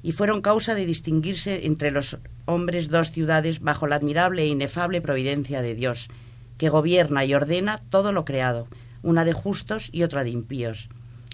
y 0.02 0.12
fueron 0.12 0.42
causa 0.42 0.74
de 0.74 0.84
distinguirse 0.84 1.66
entre 1.66 1.92
los 1.92 2.18
hombres 2.48 2.88
dos 2.88 3.11
ciudades 3.11 3.61
bajo 3.61 3.87
la 3.87 3.96
admirable 3.96 4.42
e 4.42 4.46
inefable 4.46 5.02
providencia 5.02 5.61
de 5.61 5.74
Dios, 5.74 6.08
que 6.56 6.70
gobierna 6.70 7.24
y 7.26 7.34
ordena 7.34 7.78
todo 7.90 8.11
lo 8.11 8.24
creado, 8.24 8.68
una 9.02 9.26
de 9.26 9.34
justos 9.34 9.90
y 9.92 10.02
otra 10.02 10.24
de 10.24 10.30
impíos. 10.30 10.88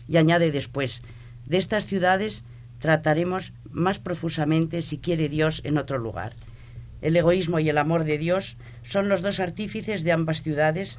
Y 0.08 0.16
añade 0.16 0.50
después, 0.50 1.02
de 1.46 1.56
estas 1.56 1.86
ciudades 1.86 2.42
trataremos 2.80 3.52
más 3.70 4.00
profusamente, 4.00 4.82
si 4.82 4.98
quiere 4.98 5.28
Dios, 5.28 5.60
en 5.64 5.78
otro 5.78 5.98
lugar. 5.98 6.34
El 7.00 7.16
egoísmo 7.16 7.60
y 7.60 7.68
el 7.68 7.78
amor 7.78 8.02
de 8.02 8.18
Dios 8.18 8.56
son 8.82 9.08
los 9.08 9.22
dos 9.22 9.38
artífices 9.38 10.02
de 10.02 10.12
ambas 10.12 10.42
ciudades, 10.42 10.98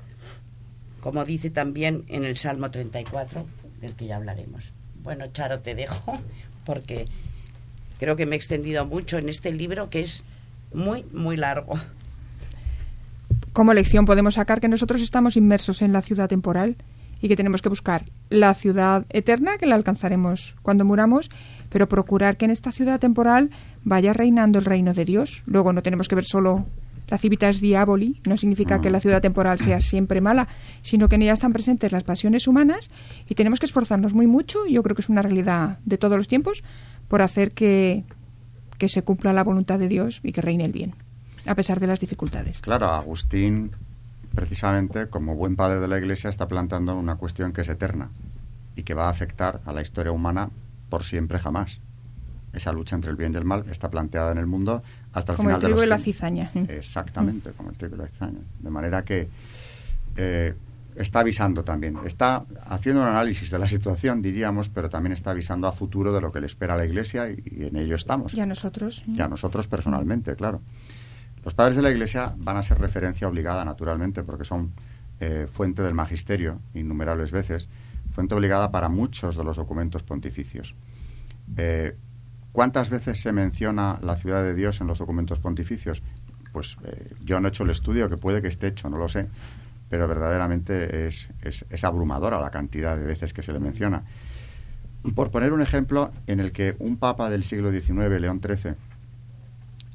como 1.01 1.25
dice 1.25 1.49
también 1.49 2.06
en 2.08 2.23
el 2.23 2.38
Salmo 2.38 2.71
34, 2.71 3.45
del 3.82 3.95
que 3.95 4.08
ya 4.08 4.15
hablaremos. 4.15 4.71
Bueno, 5.04 5.28
Charo, 5.28 5.60
te 5.60 5.75
dejo 5.75 6.17
porque 6.63 7.06
creo 7.99 8.15
que 8.15 8.25
me 8.25 8.36
he 8.36 8.38
extendido 8.38 8.86
mucho 8.86 9.17
en 9.17 9.29
este 9.29 9.51
libro 9.51 9.89
que 9.89 10.01
es 10.01 10.23
muy, 10.73 11.05
muy 11.13 11.38
largo. 11.38 11.75
Como 13.53 13.73
lección 13.73 14.05
podemos 14.05 14.36
sacar 14.36 14.60
que 14.60 14.67
nosotros 14.67 15.01
estamos 15.01 15.38
inmersos 15.38 15.81
en 15.81 15.93
la 15.93 16.01
ciudad 16.01 16.27
temporal 16.27 16.75
y 17.21 17.27
que 17.27 17.36
tenemos 17.36 17.62
que 17.62 17.69
buscar 17.69 18.05
la 18.29 18.53
ciudad 18.53 19.05
eterna, 19.10 19.58
que 19.58 19.65
la 19.65 19.75
alcanzaremos 19.75 20.55
cuando 20.62 20.86
muramos, 20.86 21.29
pero 21.69 21.88
procurar 21.88 22.38
que 22.38 22.45
en 22.45 22.51
esta 22.51 22.71
ciudad 22.71 22.99
temporal 22.99 23.51
vaya 23.84 24.13
reinando 24.13 24.60
el 24.60 24.65
reino 24.65 24.93
de 24.93 25.05
Dios. 25.05 25.41
Luego 25.45 25.71
no 25.73 25.81
tenemos 25.81 26.08
que 26.08 26.15
ver 26.15 26.25
solo 26.25 26.65
la 27.08 27.17
civitas 27.17 27.60
diaboli, 27.60 28.19
no 28.25 28.38
significa 28.38 28.81
que 28.81 28.89
la 28.89 28.99
ciudad 28.99 29.21
temporal 29.21 29.60
sea 29.60 29.79
siempre 29.79 30.21
mala, 30.21 30.47
sino 30.81 31.08
que 31.08 31.15
en 31.15 31.21
ella 31.21 31.34
están 31.34 31.53
presentes 31.53 31.91
las 31.91 32.03
pasiones 32.03 32.47
humanas 32.47 32.89
y 33.29 33.36
tenemos 33.36 33.60
que 33.60 33.67
esforzarnos 33.67 34.13
muy 34.13 34.27
mucho, 34.27 34.65
yo 34.65 34.81
creo 34.81 34.95
que 34.95 35.03
es 35.03 35.10
una 35.10 35.21
realidad 35.21 35.79
de 35.86 35.97
todos 35.97 36.17
los 36.17 36.27
tiempos, 36.27 36.63
por 37.08 37.22
hacer 37.22 37.52
que, 37.52 38.04
que 38.78 38.89
se 38.89 39.04
cumpla 39.04 39.34
la 39.34 39.44
voluntad 39.44 39.80
de 39.80 39.88
Dios 39.88 40.20
y 40.24 40.32
que 40.32 40.41
reine 40.41 40.65
el 40.65 40.72
bien, 40.72 40.96
a 41.46 41.56
pesar 41.56 41.80
de 41.80 41.88
las 41.88 42.00
dificultades. 42.00 42.60
Claro, 42.60 42.88
Agustín 42.88 43.72
precisamente, 44.36 45.08
como 45.08 45.36
buen 45.36 45.56
padre 45.56 45.80
de 45.80 45.88
la 45.88 45.98
Iglesia, 45.98 46.30
está 46.30 46.48
planteando 46.48 46.96
una 46.96 47.15
cuestión 47.15 47.54
que 47.54 47.62
es 47.62 47.70
eterna 47.70 48.10
y 48.76 48.84
que 48.84 48.94
va 48.94 49.08
a 49.08 49.10
afectar 49.10 49.62
a 49.65 49.72
la 49.72 49.82
historia 49.82 50.12
humana 50.12 50.50
por 50.89 51.04
siempre 51.04 51.39
jamás. 51.39 51.80
Esa 52.54 52.72
lucha 52.72 52.96
entre 52.96 53.12
el 53.12 53.18
bien 53.18 53.34
y 53.34 53.38
el 53.38 53.46
mal 53.46 53.65
está 53.70 53.89
planteada 53.89 54.32
en 54.32 54.38
el 54.38 54.46
mundo 54.46 54.84
hasta 55.13 55.32
el 55.32 55.38
como 55.38 55.50
final 55.50 55.62
el 55.62 55.65
trigo 55.65 55.80
de 55.80 55.86
y 55.86 55.89
la 55.89 56.00
cizaña. 56.00 56.52
Exactamente, 56.68 57.52
como 57.52 57.70
el 57.70 57.78
trigo 57.78 57.96
y 57.96 58.00
la 58.00 58.08
cizaña. 58.08 58.39
De 58.60 58.70
manera 58.70 59.04
que 59.04 59.28
eh, 60.18 60.54
está 60.95 61.19
avisando 61.19 61.63
también. 61.63 61.97
Está 62.05 62.45
haciendo 62.65 63.01
un 63.01 63.08
análisis 63.08 63.49
de 63.51 63.60
la 63.60 63.67
situación, 63.67 64.21
diríamos, 64.21 64.69
pero 64.69 64.89
también 64.89 65.13
está 65.13 65.31
avisando 65.31 65.67
a 65.67 65.71
futuro 65.71 66.13
de 66.13 66.21
lo 66.21 66.31
que 66.31 66.39
le 66.39 66.47
espera 66.47 66.73
a 66.73 66.77
la 66.77 66.86
Iglesia 66.86 67.29
y, 67.29 67.43
y 67.45 67.65
en 67.65 67.75
ello 67.75 67.95
estamos. 67.95 68.34
Y 68.34 68.41
a 68.41 68.45
nosotros. 68.45 69.03
Y 69.08 69.21
a 69.21 69.27
nosotros 69.27 69.67
personalmente, 69.67 70.36
claro. 70.36 70.62
Los 71.43 71.53
padres 71.53 71.75
de 71.75 71.84
la 71.84 71.91
Iglesia 71.91 72.34
van 72.38 72.58
a 72.58 72.63
ser 72.63 72.79
referencia 72.79 73.27
obligada, 73.27 73.63
naturalmente, 73.63 74.23
porque 74.23 74.43
son 74.43 74.73
eh, 75.19 75.47
fuente 75.49 75.81
del 75.81 75.93
magisterio 75.93 76.60
innumerables 76.73 77.31
veces, 77.31 77.69
fuente 78.12 78.36
obligada 78.36 78.71
para 78.71 78.89
muchos 78.89 79.38
de 79.38 79.43
los 79.43 79.55
documentos 79.55 80.03
pontificios. 80.03 80.75
Eh, 81.55 81.95
¿Cuántas 82.51 82.89
veces 82.89 83.21
se 83.21 83.31
menciona 83.31 83.99
la 84.01 84.15
ciudad 84.15 84.41
de 84.41 84.55
Dios 84.55 84.81
en 84.81 84.88
los 84.88 84.99
documentos 84.99 85.39
pontificios? 85.39 86.01
Pues 86.51 86.77
eh, 86.84 87.13
yo 87.23 87.39
no 87.39 87.47
he 87.47 87.49
hecho 87.49 87.63
el 87.63 87.69
estudio, 87.69 88.10
que 88.10 88.17
puede 88.17 88.41
que 88.41 88.47
esté 88.47 88.67
hecho, 88.67 88.89
no 88.89 88.97
lo 88.97 89.08
sé, 89.08 89.29
pero 89.89 90.08
verdaderamente 90.08 91.08
es, 91.08 91.30
es, 91.41 91.84
abrumadora 91.84 92.39
la 92.39 92.50
cantidad 92.50 92.98
de 92.98 93.04
veces 93.04 93.34
que 93.34 93.43
se 93.43 93.54
le 93.54 93.60
menciona. 93.60 94.04
Por 95.13 95.30
poner 95.32 95.54
un 95.54 95.62
ejemplo 95.62 96.12
en 96.28 96.39
el 96.39 96.52
que 96.52 96.76
un 96.80 96.98
papa 96.98 97.30
del 97.30 97.43
siglo 97.43 97.71
XIX, 97.71 98.19
León 98.19 98.41
XIII, 98.43 98.74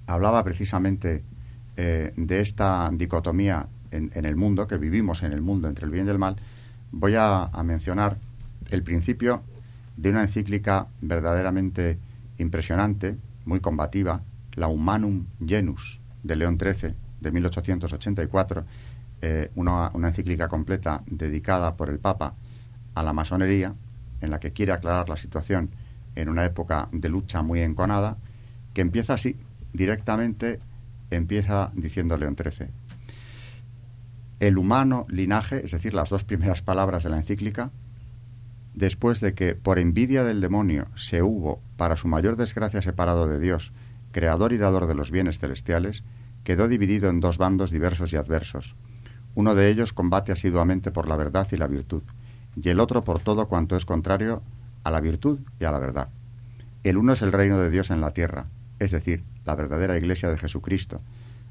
hablaba 0.06 0.44
precisamente 0.44 1.24
eh, 1.76 2.12
de 2.16 2.40
esta 2.40 2.88
dicotomía 2.92 3.66
en, 3.90 4.10
en, 4.14 4.24
el 4.24 4.36
mundo, 4.36 4.68
que 4.68 4.76
vivimos 4.76 5.22
en 5.22 5.32
el 5.32 5.40
mundo 5.40 5.68
entre 5.68 5.84
el 5.84 5.90
bien 5.90 6.06
y 6.06 6.10
el 6.10 6.18
mal, 6.18 6.36
voy 6.92 7.16
a, 7.16 7.44
a 7.44 7.62
mencionar 7.62 8.18
el 8.70 8.82
principio 8.82 9.42
de 9.96 10.10
una 10.10 10.22
encíclica 10.22 10.86
verdaderamente 11.00 11.98
impresionante, 12.38 13.16
muy 13.44 13.60
combativa, 13.60 14.22
la 14.54 14.68
Humanum 14.68 15.26
Genus 15.44 16.00
de 16.22 16.36
León 16.36 16.58
XIII 16.58 16.94
de 17.20 17.30
1884, 17.30 18.64
eh, 19.22 19.50
una, 19.54 19.90
una, 19.94 20.08
encíclica 20.08 20.48
completa 20.48 21.02
dedicada 21.06 21.76
por 21.76 21.90
el 21.90 21.98
Papa 21.98 22.34
a 22.94 23.02
la 23.02 23.12
masonería, 23.12 23.74
en 24.20 24.30
la 24.30 24.40
que 24.40 24.52
quiere 24.52 24.72
aclarar 24.72 25.08
la 25.08 25.16
situación 25.16 25.70
en 26.14 26.28
una 26.28 26.44
época 26.44 26.88
de 26.92 27.08
lucha 27.08 27.42
muy 27.42 27.60
enconada, 27.60 28.16
que 28.74 28.80
empieza 28.80 29.14
así, 29.14 29.36
directamente 29.72 30.58
empieza 31.10 31.70
diciendo 31.74 32.16
León 32.16 32.36
XIII. 32.36 32.68
El 34.40 34.58
humano 34.58 35.06
linaje, 35.08 35.64
es 35.64 35.72
decir, 35.72 35.92
las 35.92 36.10
dos 36.10 36.24
primeras 36.24 36.62
palabras 36.62 37.04
de 37.04 37.10
la 37.10 37.18
encíclica, 37.18 37.70
después 38.74 39.20
de 39.20 39.34
que 39.34 39.54
por 39.54 39.78
envidia 39.78 40.24
del 40.24 40.40
demonio 40.40 40.86
se 40.94 41.22
hubo, 41.22 41.60
para 41.76 41.96
su 41.96 42.08
mayor 42.08 42.36
desgracia, 42.36 42.80
separado 42.80 43.26
de 43.26 43.38
Dios, 43.38 43.72
creador 44.12 44.52
y 44.52 44.58
dador 44.58 44.86
de 44.86 44.94
los 44.94 45.10
bienes 45.10 45.38
celestiales, 45.38 46.04
quedó 46.44 46.68
dividido 46.68 47.10
en 47.10 47.20
dos 47.20 47.38
bandos 47.38 47.70
diversos 47.70 48.12
y 48.12 48.16
adversos. 48.16 48.76
Uno 49.34 49.54
de 49.54 49.68
ellos 49.68 49.92
combate 49.92 50.32
asiduamente 50.32 50.90
por 50.90 51.08
la 51.08 51.16
verdad 51.16 51.46
y 51.52 51.56
la 51.56 51.66
virtud, 51.66 52.02
y 52.56 52.68
el 52.68 52.80
otro 52.80 53.04
por 53.04 53.20
todo 53.20 53.46
cuanto 53.46 53.76
es 53.76 53.84
contrario 53.84 54.42
a 54.84 54.90
la 54.90 55.00
virtud 55.00 55.40
y 55.58 55.64
a 55.64 55.70
la 55.70 55.78
verdad. 55.78 56.08
El 56.82 56.96
uno 56.96 57.12
es 57.12 57.22
el 57.22 57.32
reino 57.32 57.58
de 57.58 57.70
Dios 57.70 57.90
en 57.90 58.00
la 58.00 58.12
tierra, 58.12 58.46
es 58.78 58.90
decir, 58.90 59.22
la 59.44 59.54
verdadera 59.54 59.98
Iglesia 59.98 60.30
de 60.30 60.38
Jesucristo, 60.38 61.00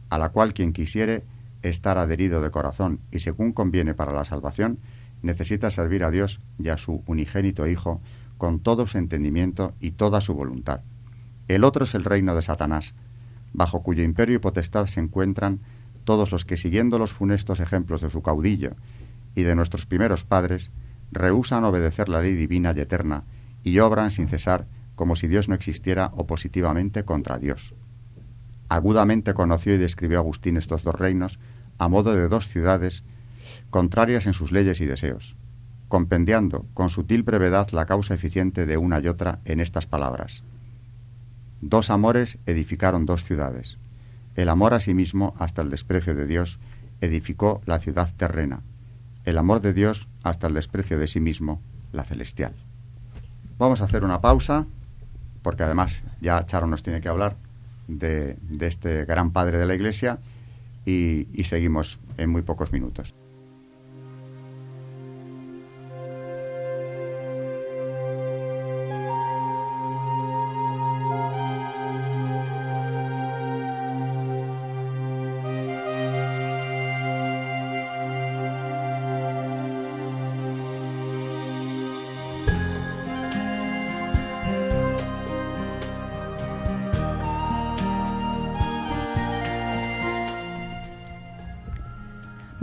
a 0.10 0.18
la 0.18 0.30
cual 0.30 0.54
quien 0.54 0.74
quisiere 0.74 1.24
estar 1.62 1.98
adherido 1.98 2.42
de 2.42 2.52
corazón 2.52 3.00
y 3.12 3.20
según 3.20 3.54
conviene 3.54 3.94
para 3.94 4.14
la 4.14 4.26
salvación, 4.26 4.80
necesita 5.22 5.70
servir 5.70 6.04
a 6.04 6.12
Dios 6.12 6.40
y 6.58 6.70
a 6.70 6.78
su 6.78 7.04
unigénito 7.06 7.68
Hijo 7.68 8.02
con 8.38 8.60
todo 8.60 8.88
su 8.88 8.98
entendimiento 8.98 9.74
y 9.80 9.92
toda 9.92 10.22
su 10.22 10.34
voluntad. 10.34 10.82
El 11.48 11.64
otro 11.64 11.84
es 11.84 11.94
el 11.96 12.06
reino 12.06 12.36
de 12.36 12.42
Satanás, 12.42 12.94
bajo 13.54 13.84
cuyo 13.84 14.04
imperio 14.04 14.36
y 14.36 14.40
potestad 14.40 14.88
se 14.88 15.00
encuentran 15.00 15.60
todos 16.10 16.32
los 16.32 16.44
que, 16.44 16.58
siguiendo 16.58 16.98
los 16.98 17.14
funestos 17.14 17.60
ejemplos 17.60 18.02
de 18.02 18.10
su 18.10 18.24
caudillo 18.24 18.72
y 19.36 19.44
de 19.44 19.54
nuestros 19.54 19.86
primeros 19.86 20.26
padres, 20.26 20.72
rehusan 21.12 21.64
obedecer 21.66 22.10
la 22.10 22.20
ley 22.20 22.34
divina 22.34 22.74
y 22.76 22.80
eterna 22.80 23.26
y 23.62 23.78
obran 23.78 24.10
sin 24.10 24.28
cesar 24.28 24.66
como 24.96 25.16
si 25.16 25.28
Dios 25.28 25.50
no 25.50 25.54
existiera 25.54 26.10
opositivamente 26.16 27.06
contra 27.06 27.38
Dios. 27.38 27.76
Agudamente 28.70 29.36
conoció 29.36 29.76
y 29.76 29.78
describió 29.78 30.18
Agustín 30.18 30.58
estos 30.58 30.82
dos 30.82 30.96
reinos 30.96 31.38
a 31.78 31.88
modo 31.90 32.16
de 32.16 32.28
dos 32.28 32.48
ciudades 32.48 33.04
contrarias 33.70 34.26
en 34.26 34.34
sus 34.34 34.52
leyes 34.52 34.82
y 34.82 34.88
deseos, 34.88 35.38
compendiando 35.90 36.66
con 36.74 36.90
sutil 36.90 37.22
brevedad 37.22 37.70
la 37.70 37.86
causa 37.86 38.16
eficiente 38.16 38.66
de 38.66 38.78
una 38.78 39.00
y 39.00 39.10
otra 39.10 39.42
en 39.46 39.60
estas 39.60 39.86
palabras. 39.86 40.42
Dos 41.62 41.92
amores 41.92 42.40
edificaron 42.48 43.06
dos 43.06 43.24
ciudades. 43.24 43.78
El 44.36 44.50
amor 44.50 44.74
a 44.74 44.80
sí 44.80 44.94
mismo 44.94 45.34
hasta 45.40 45.62
el 45.62 45.70
desprecio 45.70 46.16
de 46.16 46.26
Dios 46.26 46.60
edificó 47.02 47.62
la 47.66 47.80
ciudad 47.80 48.14
terrena. 48.16 48.62
El 49.26 49.38
amor 49.38 49.62
de 49.62 49.74
Dios 49.74 50.08
hasta 50.24 50.48
el 50.48 50.54
desprecio 50.54 50.98
de 51.00 51.08
sí 51.08 51.20
mismo, 51.20 51.62
la 51.92 52.04
celestial. 52.04 52.54
Vamos 53.58 53.82
a 53.82 53.86
hacer 53.86 54.04
una 54.04 54.22
pausa, 54.22 54.66
porque 55.42 55.64
además 55.64 56.02
ya 56.22 56.46
Charo 56.46 56.68
nos 56.68 56.84
tiene 56.84 57.02
que 57.02 57.10
hablar 57.10 57.36
de, 57.88 58.38
de 58.42 58.68
este 58.68 59.06
gran 59.06 59.32
padre 59.32 59.58
de 59.58 59.66
la 59.66 59.76
Iglesia 59.76 60.20
y, 60.86 61.28
y 61.34 61.44
seguimos 61.46 62.00
en 62.18 62.30
muy 62.30 62.42
pocos 62.42 62.72
minutos. 62.72 63.14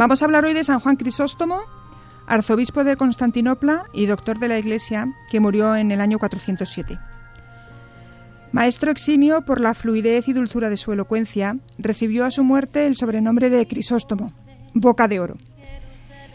Vamos 0.06 0.22
a 0.22 0.26
hablar 0.26 0.44
hoy 0.44 0.54
de 0.54 0.62
San 0.62 0.78
Juan 0.78 0.94
Crisóstomo, 0.94 1.62
arzobispo 2.28 2.84
de 2.84 2.96
Constantinopla 2.96 3.86
y 3.92 4.06
doctor 4.06 4.38
de 4.38 4.46
la 4.46 4.56
Iglesia, 4.56 5.12
que 5.28 5.40
murió 5.40 5.74
en 5.74 5.90
el 5.90 6.00
año 6.00 6.20
407. 6.20 6.96
Maestro 8.52 8.92
eximio 8.92 9.44
por 9.44 9.60
la 9.60 9.74
fluidez 9.74 10.28
y 10.28 10.32
dulzura 10.32 10.70
de 10.70 10.76
su 10.76 10.92
elocuencia, 10.92 11.58
recibió 11.76 12.24
a 12.24 12.30
su 12.30 12.44
muerte 12.44 12.86
el 12.86 12.94
sobrenombre 12.94 13.50
de 13.50 13.66
Crisóstomo, 13.66 14.30
boca 14.74 15.08
de 15.08 15.18
oro. 15.18 15.38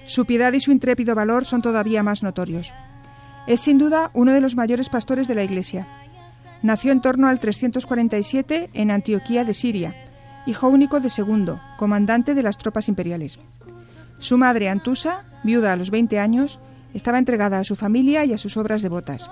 Su 0.03 0.25
piedad 0.25 0.51
y 0.51 0.59
su 0.59 0.73
intrépido 0.73 1.15
valor 1.15 1.45
son 1.45 1.61
todavía 1.61 2.03
más 2.03 2.23
notorios. 2.23 2.73
Es 3.47 3.61
sin 3.61 3.77
duda 3.77 4.11
uno 4.13 4.33
de 4.33 4.41
los 4.41 4.57
mayores 4.57 4.89
pastores 4.89 5.29
de 5.29 5.35
la 5.35 5.45
Iglesia. 5.45 5.87
Nació 6.61 6.91
en 6.91 6.99
torno 6.99 7.29
al 7.29 7.39
347 7.39 8.71
en 8.73 8.91
Antioquía 8.91 9.45
de 9.45 9.53
Siria, 9.53 10.10
hijo 10.45 10.67
único 10.67 10.99
de 10.99 11.09
Segundo, 11.09 11.61
comandante 11.77 12.33
de 12.33 12.43
las 12.43 12.57
tropas 12.57 12.87
imperiales. 12.87 13.39
Su 14.19 14.37
madre, 14.37 14.69
Antusa, 14.69 15.25
viuda 15.43 15.73
a 15.73 15.75
los 15.75 15.91
20 15.91 16.19
años, 16.19 16.59
estaba 16.93 17.19
entregada 17.19 17.59
a 17.59 17.63
su 17.63 17.75
familia 17.75 18.25
y 18.25 18.33
a 18.33 18.37
sus 18.37 18.57
obras 18.57 18.81
devotas. 18.81 19.29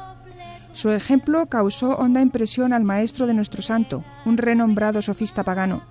Su 0.74 0.91
ejemplo 0.91 1.48
causó 1.48 1.98
honda 1.98 2.22
impresión 2.22 2.74
al 2.74 2.84
maestro 2.84 3.28
de 3.28 3.34
nuestro 3.34 3.62
santo, 3.62 4.04
un 4.26 4.38
renombrado 4.38 5.02
sofista 5.02 5.43
pagano, 5.43 5.82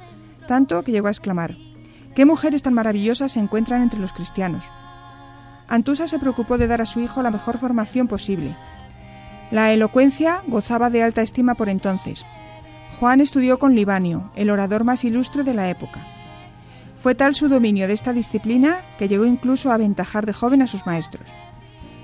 tanto 0.47 0.83
que 0.83 0.93
llegó 0.93 1.09
a 1.09 1.11
exclamar, 1.11 1.57
¿qué 2.15 2.25
mujeres 2.25 2.63
tan 2.63 2.75
maravillosas 2.75 3.33
se 3.33 3.41
encuentran 3.41 3.83
entre 3.83 4.01
los 4.01 4.13
cristianos? 4.13 4.65
Antusa 5.69 6.09
se 6.09 6.19
preocupó 6.19 6.57
de 6.57 6.67
dar 6.67 6.81
a 6.81 6.87
su 6.87 7.01
hijo 7.01 7.23
la 7.23 7.31
mejor 7.31 7.59
formación 7.59 8.09
posible. 8.09 8.57
La 9.51 9.73
elocuencia 9.73 10.43
gozaba 10.47 10.91
de 10.91 11.03
alta 11.03 11.23
estima 11.23 11.55
por 11.55 11.69
entonces. 11.69 12.25
Juan 12.99 13.21
estudió 13.21 13.61
con 13.61 13.77
Libanio, 13.77 14.33
el 14.35 14.51
orador 14.51 14.83
más 14.83 15.05
ilustre 15.05 15.45
de 15.45 15.55
la 15.55 15.69
época. 15.69 16.05
Fue 16.97 17.15
tal 17.15 17.37
su 17.37 17.49
dominio 17.49 17.87
de 17.87 17.93
esta 17.93 18.13
disciplina 18.13 18.81
que 18.99 19.07
llegó 19.07 19.25
incluso 19.25 19.71
a 19.71 19.75
aventajar 19.75 20.27
de 20.27 20.33
joven 20.33 20.63
a 20.63 20.67
sus 20.67 20.85
maestros. 20.85 21.29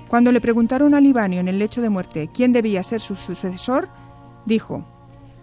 Cuando 0.07 0.31
le 0.31 0.39
preguntaron 0.39 0.93
a 0.93 1.01
Libanio 1.01 1.41
en 1.41 1.49
el 1.49 1.59
lecho 1.59 1.81
de 1.81 1.89
muerte 1.89 2.29
quién 2.33 2.53
debía 2.53 2.81
ser 2.81 3.01
su 3.01 3.17
sucesor, 3.17 3.89
dijo, 4.45 4.85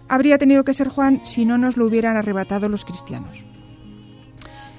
habría 0.08 0.38
tenido 0.38 0.64
que 0.64 0.72
ser 0.72 0.88
Juan 0.88 1.20
si 1.24 1.44
no 1.44 1.58
nos 1.58 1.76
lo 1.76 1.84
hubieran 1.84 2.16
arrebatado 2.16 2.70
los 2.70 2.86
cristianos. 2.86 3.44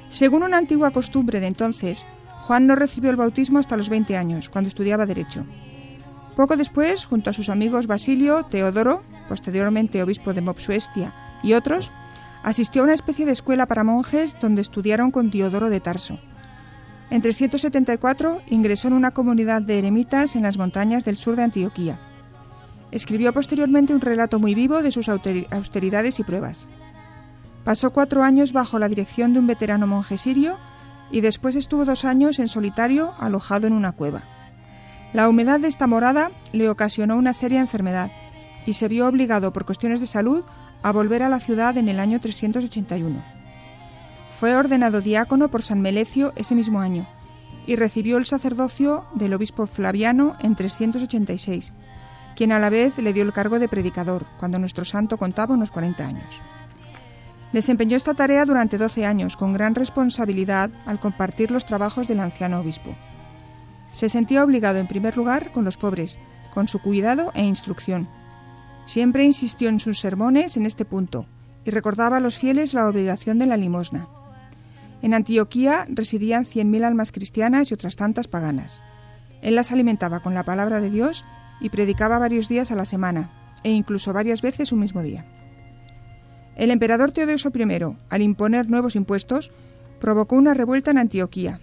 Según 0.09 0.41
una 0.41 0.57
antigua 0.57 0.89
costumbre 0.89 1.39
de 1.39 1.47
entonces, 1.47 2.07
Juan 2.41 2.65
no 2.65 2.75
recibió 2.75 3.11
el 3.11 3.15
bautismo 3.15 3.59
hasta 3.59 3.77
los 3.77 3.89
20 3.89 4.17
años, 4.17 4.49
cuando 4.49 4.69
estudiaba 4.69 5.05
Derecho. 5.05 5.45
Poco 6.35 6.57
después, 6.57 7.05
junto 7.05 7.29
a 7.29 7.33
sus 7.33 7.49
amigos 7.49 7.85
Basilio, 7.85 8.43
Teodoro, 8.43 9.03
posteriormente 9.27 10.03
obispo 10.03 10.33
de 10.33 10.41
Mopsuestia, 10.41 11.13
y 11.43 11.53
otros, 11.53 11.91
asistió 12.43 12.81
a 12.81 12.85
una 12.85 12.93
especie 12.93 13.25
de 13.25 13.31
escuela 13.31 13.65
para 13.65 13.83
monjes 13.83 14.37
donde 14.39 14.61
estudiaron 14.61 15.11
con 15.11 15.31
Teodoro 15.31 15.69
de 15.69 15.79
Tarso. 15.79 16.19
En 17.09 17.21
374 17.21 18.41
ingresó 18.47 18.87
en 18.87 18.93
una 18.93 19.11
comunidad 19.11 19.61
de 19.61 19.79
eremitas 19.79 20.35
en 20.35 20.43
las 20.43 20.57
montañas 20.57 21.05
del 21.05 21.17
sur 21.17 21.35
de 21.35 21.43
Antioquía. 21.43 21.99
Escribió 22.91 23.33
posteriormente 23.33 23.93
un 23.93 24.01
relato 24.01 24.39
muy 24.39 24.55
vivo 24.55 24.81
de 24.81 24.91
sus 24.91 25.09
austeridades 25.09 26.19
y 26.19 26.23
pruebas. 26.23 26.67
Pasó 27.63 27.91
cuatro 27.91 28.23
años 28.23 28.51
bajo 28.51 28.77
la 28.77 28.89
dirección 28.89 29.33
de 29.33 29.39
un 29.39 29.47
veterano 29.47 29.87
monje 29.87 30.17
sirio 30.17 30.57
y 31.11 31.21
después 31.21 31.55
estuvo 31.55 31.85
dos 31.85 32.05
años 32.05 32.39
en 32.39 32.47
solitario 32.47 33.13
alojado 33.19 33.67
en 33.67 33.73
una 33.73 33.91
cueva. 33.91 34.23
La 35.13 35.29
humedad 35.29 35.59
de 35.59 35.67
esta 35.67 35.87
morada 35.87 36.31
le 36.51 36.69
ocasionó 36.69 37.15
una 37.15 37.33
seria 37.33 37.61
enfermedad 37.61 38.11
y 38.65 38.73
se 38.73 38.87
vio 38.87 39.07
obligado 39.07 39.53
por 39.53 39.65
cuestiones 39.65 39.99
de 39.99 40.07
salud 40.07 40.43
a 40.81 40.91
volver 40.91 41.23
a 41.23 41.29
la 41.29 41.39
ciudad 41.39 41.77
en 41.77 41.89
el 41.89 41.99
año 41.99 42.19
381. 42.19 43.23
Fue 44.31 44.55
ordenado 44.55 45.01
diácono 45.01 45.49
por 45.49 45.63
San 45.63 45.81
Melecio 45.81 46.33
ese 46.35 46.55
mismo 46.55 46.81
año 46.81 47.07
y 47.65 47.75
recibió 47.75 48.17
el 48.17 48.25
sacerdocio 48.25 49.05
del 49.15 49.33
obispo 49.33 49.67
Flaviano 49.67 50.35
en 50.41 50.55
386, 50.55 51.73
quien 52.35 52.51
a 52.51 52.59
la 52.59 52.69
vez 52.69 52.97
le 52.97 53.13
dio 53.13 53.23
el 53.23 53.33
cargo 53.33 53.59
de 53.59 53.69
predicador 53.69 54.25
cuando 54.39 54.59
nuestro 54.59 54.85
santo 54.85 55.17
contaba 55.17 55.53
unos 55.53 55.71
40 55.71 56.05
años. 56.05 56.41
Desempeñó 57.53 57.95
esta 57.95 58.15
tarea 58.15 58.45
durante 58.45 58.79
12 58.79 59.05
años 59.05 59.37
con 59.37 59.53
gran 59.53 59.75
responsabilidad 59.75 60.71
al 60.85 60.99
compartir 60.99 61.51
los 61.51 61.65
trabajos 61.65 62.07
del 62.07 62.19
anciano 62.19 62.59
obispo. 62.59 62.95
Se 63.91 64.09
sentía 64.09 64.43
obligado 64.43 64.79
en 64.79 64.87
primer 64.87 65.15
lugar 65.15 65.51
con 65.51 65.63
los 65.63 65.77
pobres, 65.77 66.17
con 66.51 66.67
su 66.67 66.79
cuidado 66.79 67.31
e 67.35 67.43
instrucción. 67.43 68.09
Siempre 68.85 69.23
insistió 69.23 69.69
en 69.69 69.79
sus 69.79 69.99
sermones 69.99 70.57
en 70.57 70.65
este 70.65 70.85
punto 70.85 71.25
y 71.65 71.71
recordaba 71.71 72.17
a 72.17 72.19
los 72.19 72.37
fieles 72.37 72.73
la 72.73 72.87
obligación 72.87 73.39
de 73.39 73.45
la 73.45 73.57
limosna. 73.57 74.07
En 75.01 75.13
Antioquía 75.13 75.85
residían 75.89 76.45
100.000 76.45 76.83
almas 76.83 77.11
cristianas 77.11 77.69
y 77.69 77.73
otras 77.73 77.95
tantas 77.95 78.27
paganas. 78.27 78.81
Él 79.41 79.55
las 79.55 79.71
alimentaba 79.71 80.21
con 80.21 80.33
la 80.33 80.43
palabra 80.43 80.79
de 80.79 80.89
Dios 80.89 81.25
y 81.59 81.69
predicaba 81.69 82.19
varios 82.19 82.47
días 82.47 82.71
a 82.71 82.75
la 82.75 82.85
semana, 82.85 83.31
e 83.63 83.71
incluso 83.71 84.13
varias 84.13 84.41
veces 84.41 84.71
un 84.71 84.79
mismo 84.79 85.01
día. 85.01 85.25
El 86.55 86.71
emperador 86.71 87.11
Teodosio 87.11 87.51
I, 87.53 87.97
al 88.09 88.21
imponer 88.21 88.69
nuevos 88.69 88.95
impuestos, 88.95 89.51
provocó 89.99 90.35
una 90.35 90.53
revuelta 90.53 90.91
en 90.91 90.99
Antioquía. 90.99 91.59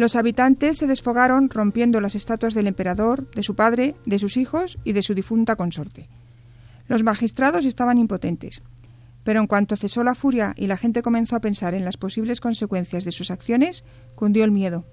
Los 0.00 0.16
habitantes 0.16 0.78
se 0.78 0.86
desfogaron 0.86 1.50
rompiendo 1.50 2.00
las 2.00 2.14
estatuas 2.14 2.54
del 2.54 2.66
emperador, 2.66 3.30
de 3.32 3.42
su 3.42 3.54
padre, 3.54 3.96
de 4.06 4.18
sus 4.18 4.38
hijos 4.38 4.78
y 4.82 4.94
de 4.94 5.02
su 5.02 5.12
difunta 5.12 5.56
consorte. 5.56 6.08
Los 6.88 7.02
magistrados 7.02 7.66
estaban 7.66 7.98
impotentes. 7.98 8.62
Pero 9.24 9.40
en 9.40 9.46
cuanto 9.46 9.76
cesó 9.76 10.02
la 10.02 10.14
furia 10.14 10.54
y 10.56 10.68
la 10.68 10.78
gente 10.78 11.02
comenzó 11.02 11.36
a 11.36 11.40
pensar 11.40 11.74
en 11.74 11.84
las 11.84 11.98
posibles 11.98 12.40
consecuencias 12.40 13.04
de 13.04 13.12
sus 13.12 13.30
acciones, 13.30 13.84
cundió 14.14 14.42
el 14.44 14.52
miedo. 14.52 14.86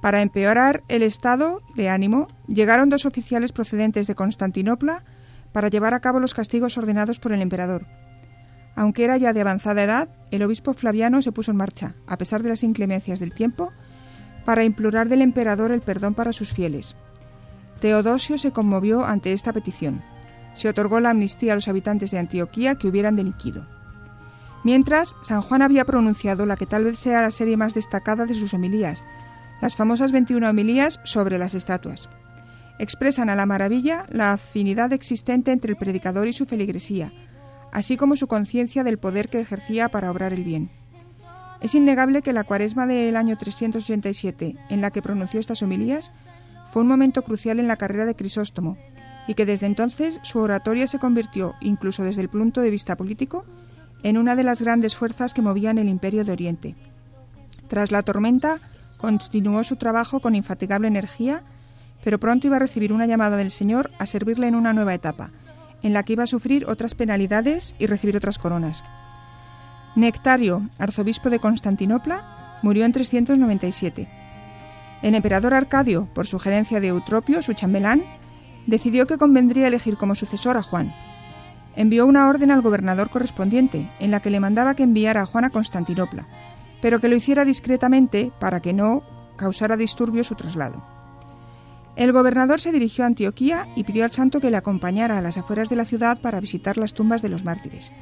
Para 0.00 0.22
empeorar 0.22 0.84
el 0.86 1.02
estado 1.02 1.60
de 1.74 1.88
ánimo, 1.88 2.28
llegaron 2.46 2.90
dos 2.90 3.06
oficiales 3.06 3.50
procedentes 3.50 4.06
de 4.06 4.14
Constantinopla 4.14 5.02
para 5.50 5.66
llevar 5.66 5.94
a 5.94 6.00
cabo 6.00 6.20
los 6.20 6.32
castigos 6.32 6.78
ordenados 6.78 7.18
por 7.18 7.32
el 7.32 7.42
emperador. 7.42 7.88
Aunque 8.76 9.02
era 9.02 9.16
ya 9.16 9.32
de 9.32 9.40
avanzada 9.40 9.82
edad, 9.82 10.08
el 10.30 10.44
obispo 10.44 10.74
Flaviano 10.74 11.22
se 11.22 11.32
puso 11.32 11.50
en 11.50 11.56
marcha, 11.56 11.96
a 12.06 12.16
pesar 12.18 12.44
de 12.44 12.50
las 12.50 12.62
inclemencias 12.62 13.18
del 13.18 13.34
tiempo, 13.34 13.72
para 14.44 14.64
implorar 14.64 15.08
del 15.08 15.22
emperador 15.22 15.72
el 15.72 15.80
perdón 15.80 16.14
para 16.14 16.32
sus 16.32 16.52
fieles. 16.52 16.96
Teodosio 17.80 18.38
se 18.38 18.52
conmovió 18.52 19.04
ante 19.04 19.32
esta 19.32 19.52
petición 19.52 20.02
se 20.54 20.68
otorgó 20.68 21.00
la 21.00 21.10
amnistía 21.10 21.52
a 21.52 21.54
los 21.54 21.68
habitantes 21.68 22.10
de 22.10 22.18
Antioquía 22.18 22.74
que 22.74 22.88
hubieran 22.88 23.16
delinquido. 23.16 23.66
Mientras, 24.64 25.16
San 25.22 25.42
Juan 25.42 25.62
había 25.62 25.84
pronunciado 25.84 26.46
la 26.46 26.56
que 26.56 26.66
tal 26.66 26.84
vez 26.84 26.98
sea 26.98 27.22
la 27.22 27.30
serie 27.30 27.56
más 27.56 27.74
destacada 27.74 28.26
de 28.26 28.34
sus 28.34 28.54
homilías, 28.54 29.02
las 29.60 29.76
famosas 29.76 30.12
21 30.12 30.48
homilías 30.48 31.00
sobre 31.04 31.38
las 31.38 31.54
estatuas. 31.54 32.08
Expresan 32.78 33.30
a 33.30 33.36
la 33.36 33.46
maravilla 33.46 34.06
la 34.08 34.32
afinidad 34.32 34.92
existente 34.92 35.52
entre 35.52 35.72
el 35.72 35.76
predicador 35.76 36.28
y 36.28 36.32
su 36.32 36.46
feligresía, 36.46 37.12
así 37.72 37.96
como 37.96 38.16
su 38.16 38.26
conciencia 38.26 38.84
del 38.84 38.98
poder 38.98 39.28
que 39.28 39.40
ejercía 39.40 39.88
para 39.88 40.10
obrar 40.10 40.32
el 40.32 40.44
bien. 40.44 40.70
Es 41.62 41.76
innegable 41.76 42.22
que 42.22 42.32
la 42.32 42.42
cuaresma 42.42 42.88
del 42.88 43.16
año 43.16 43.38
387, 43.38 44.56
en 44.68 44.80
la 44.80 44.90
que 44.90 45.00
pronunció 45.00 45.38
estas 45.38 45.62
homilías, 45.62 46.10
fue 46.66 46.82
un 46.82 46.88
momento 46.88 47.22
crucial 47.22 47.60
en 47.60 47.68
la 47.68 47.76
carrera 47.76 48.04
de 48.04 48.16
Crisóstomo, 48.16 48.76
y 49.28 49.34
que 49.34 49.46
desde 49.46 49.66
entonces 49.66 50.18
su 50.24 50.40
oratoria 50.40 50.88
se 50.88 50.98
convirtió, 50.98 51.54
incluso 51.60 52.02
desde 52.02 52.20
el 52.20 52.28
punto 52.28 52.62
de 52.62 52.70
vista 52.70 52.96
político, 52.96 53.44
en 54.02 54.18
una 54.18 54.34
de 54.34 54.42
las 54.42 54.60
grandes 54.60 54.96
fuerzas 54.96 55.34
que 55.34 55.42
movían 55.42 55.78
el 55.78 55.88
imperio 55.88 56.24
de 56.24 56.32
Oriente. 56.32 56.74
Tras 57.68 57.92
la 57.92 58.02
tormenta, 58.02 58.58
continuó 58.96 59.62
su 59.62 59.76
trabajo 59.76 60.18
con 60.18 60.34
infatigable 60.34 60.88
energía, 60.88 61.44
pero 62.02 62.18
pronto 62.18 62.48
iba 62.48 62.56
a 62.56 62.60
recibir 62.60 62.92
una 62.92 63.06
llamada 63.06 63.36
del 63.36 63.52
Señor 63.52 63.92
a 64.00 64.06
servirle 64.06 64.48
en 64.48 64.56
una 64.56 64.72
nueva 64.72 64.94
etapa, 64.94 65.30
en 65.82 65.92
la 65.92 66.02
que 66.02 66.14
iba 66.14 66.24
a 66.24 66.26
sufrir 66.26 66.66
otras 66.66 66.96
penalidades 66.96 67.76
y 67.78 67.86
recibir 67.86 68.16
otras 68.16 68.38
coronas. 68.38 68.82
Nectario, 69.94 70.70
arzobispo 70.78 71.28
de 71.28 71.38
Constantinopla, 71.38 72.58
murió 72.62 72.86
en 72.86 72.92
397. 72.92 74.08
El 75.02 75.14
emperador 75.14 75.52
Arcadio, 75.52 76.08
por 76.14 76.26
sugerencia 76.26 76.80
de 76.80 76.88
Eutropio, 76.88 77.42
su 77.42 77.52
chambelán, 77.52 78.02
decidió 78.66 79.06
que 79.06 79.18
convendría 79.18 79.66
elegir 79.66 79.98
como 79.98 80.14
sucesor 80.14 80.56
a 80.56 80.62
Juan. 80.62 80.94
Envió 81.76 82.06
una 82.06 82.28
orden 82.28 82.50
al 82.50 82.62
gobernador 82.62 83.10
correspondiente, 83.10 83.90
en 83.98 84.10
la 84.10 84.20
que 84.20 84.30
le 84.30 84.40
mandaba 84.40 84.74
que 84.74 84.84
enviara 84.84 85.22
a 85.22 85.26
Juan 85.26 85.44
a 85.44 85.50
Constantinopla, 85.50 86.26
pero 86.80 86.98
que 86.98 87.08
lo 87.08 87.16
hiciera 87.16 87.44
discretamente 87.44 88.32
para 88.40 88.60
que 88.60 88.72
no 88.72 89.02
causara 89.36 89.76
disturbio 89.76 90.24
su 90.24 90.36
traslado. 90.36 90.82
El 91.96 92.12
gobernador 92.12 92.60
se 92.60 92.72
dirigió 92.72 93.04
a 93.04 93.08
Antioquía 93.08 93.68
y 93.76 93.84
pidió 93.84 94.04
al 94.04 94.12
santo 94.12 94.40
que 94.40 94.50
le 94.50 94.56
acompañara 94.56 95.18
a 95.18 95.20
las 95.20 95.36
afueras 95.36 95.68
de 95.68 95.76
la 95.76 95.84
ciudad 95.84 96.18
para 96.22 96.40
visitar 96.40 96.78
las 96.78 96.94
tumbas 96.94 97.20
de 97.20 97.28
los 97.28 97.44
mártires. 97.44 97.92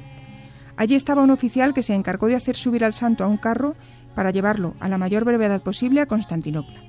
Allí 0.81 0.95
estaba 0.95 1.20
un 1.20 1.31
oficial 1.31 1.74
que 1.74 1.83
se 1.83 1.93
encargó 1.93 2.26
de 2.26 2.37
hacer 2.37 2.57
subir 2.57 2.87
al 2.87 2.95
santo 2.95 3.22
a 3.22 3.26
un 3.26 3.37
carro 3.37 3.76
para 4.14 4.31
llevarlo 4.31 4.76
a 4.81 4.89
la 4.89 4.97
mayor 4.97 5.26
brevedad 5.26 5.61
posible 5.61 6.01
a 6.01 6.07
Constantinopla. 6.07 6.81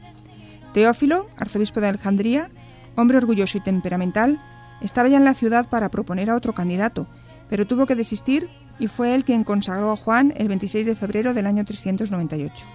Teófilo, 0.73 1.27
arzobispo 1.35 1.81
de 1.81 1.89
Alejandría, 1.89 2.49
hombre 2.95 3.17
orgulloso 3.17 3.57
y 3.57 3.61
temperamental, 3.61 4.41
estaba 4.79 5.09
ya 5.09 5.17
en 5.17 5.25
la 5.25 5.33
ciudad 5.33 5.67
para 5.67 5.89
proponer 5.89 6.29
a 6.29 6.37
otro 6.37 6.53
candidato, 6.53 7.05
pero 7.49 7.67
tuvo 7.67 7.85
que 7.85 7.95
desistir 7.95 8.47
y 8.79 8.87
fue 8.87 9.13
él 9.13 9.25
quien 9.25 9.43
consagró 9.43 9.91
a 9.91 9.97
Juan 9.97 10.33
el 10.37 10.47
26 10.47 10.85
de 10.85 10.95
febrero 10.95 11.33
del 11.33 11.45
año 11.45 11.65
398. 11.65 12.65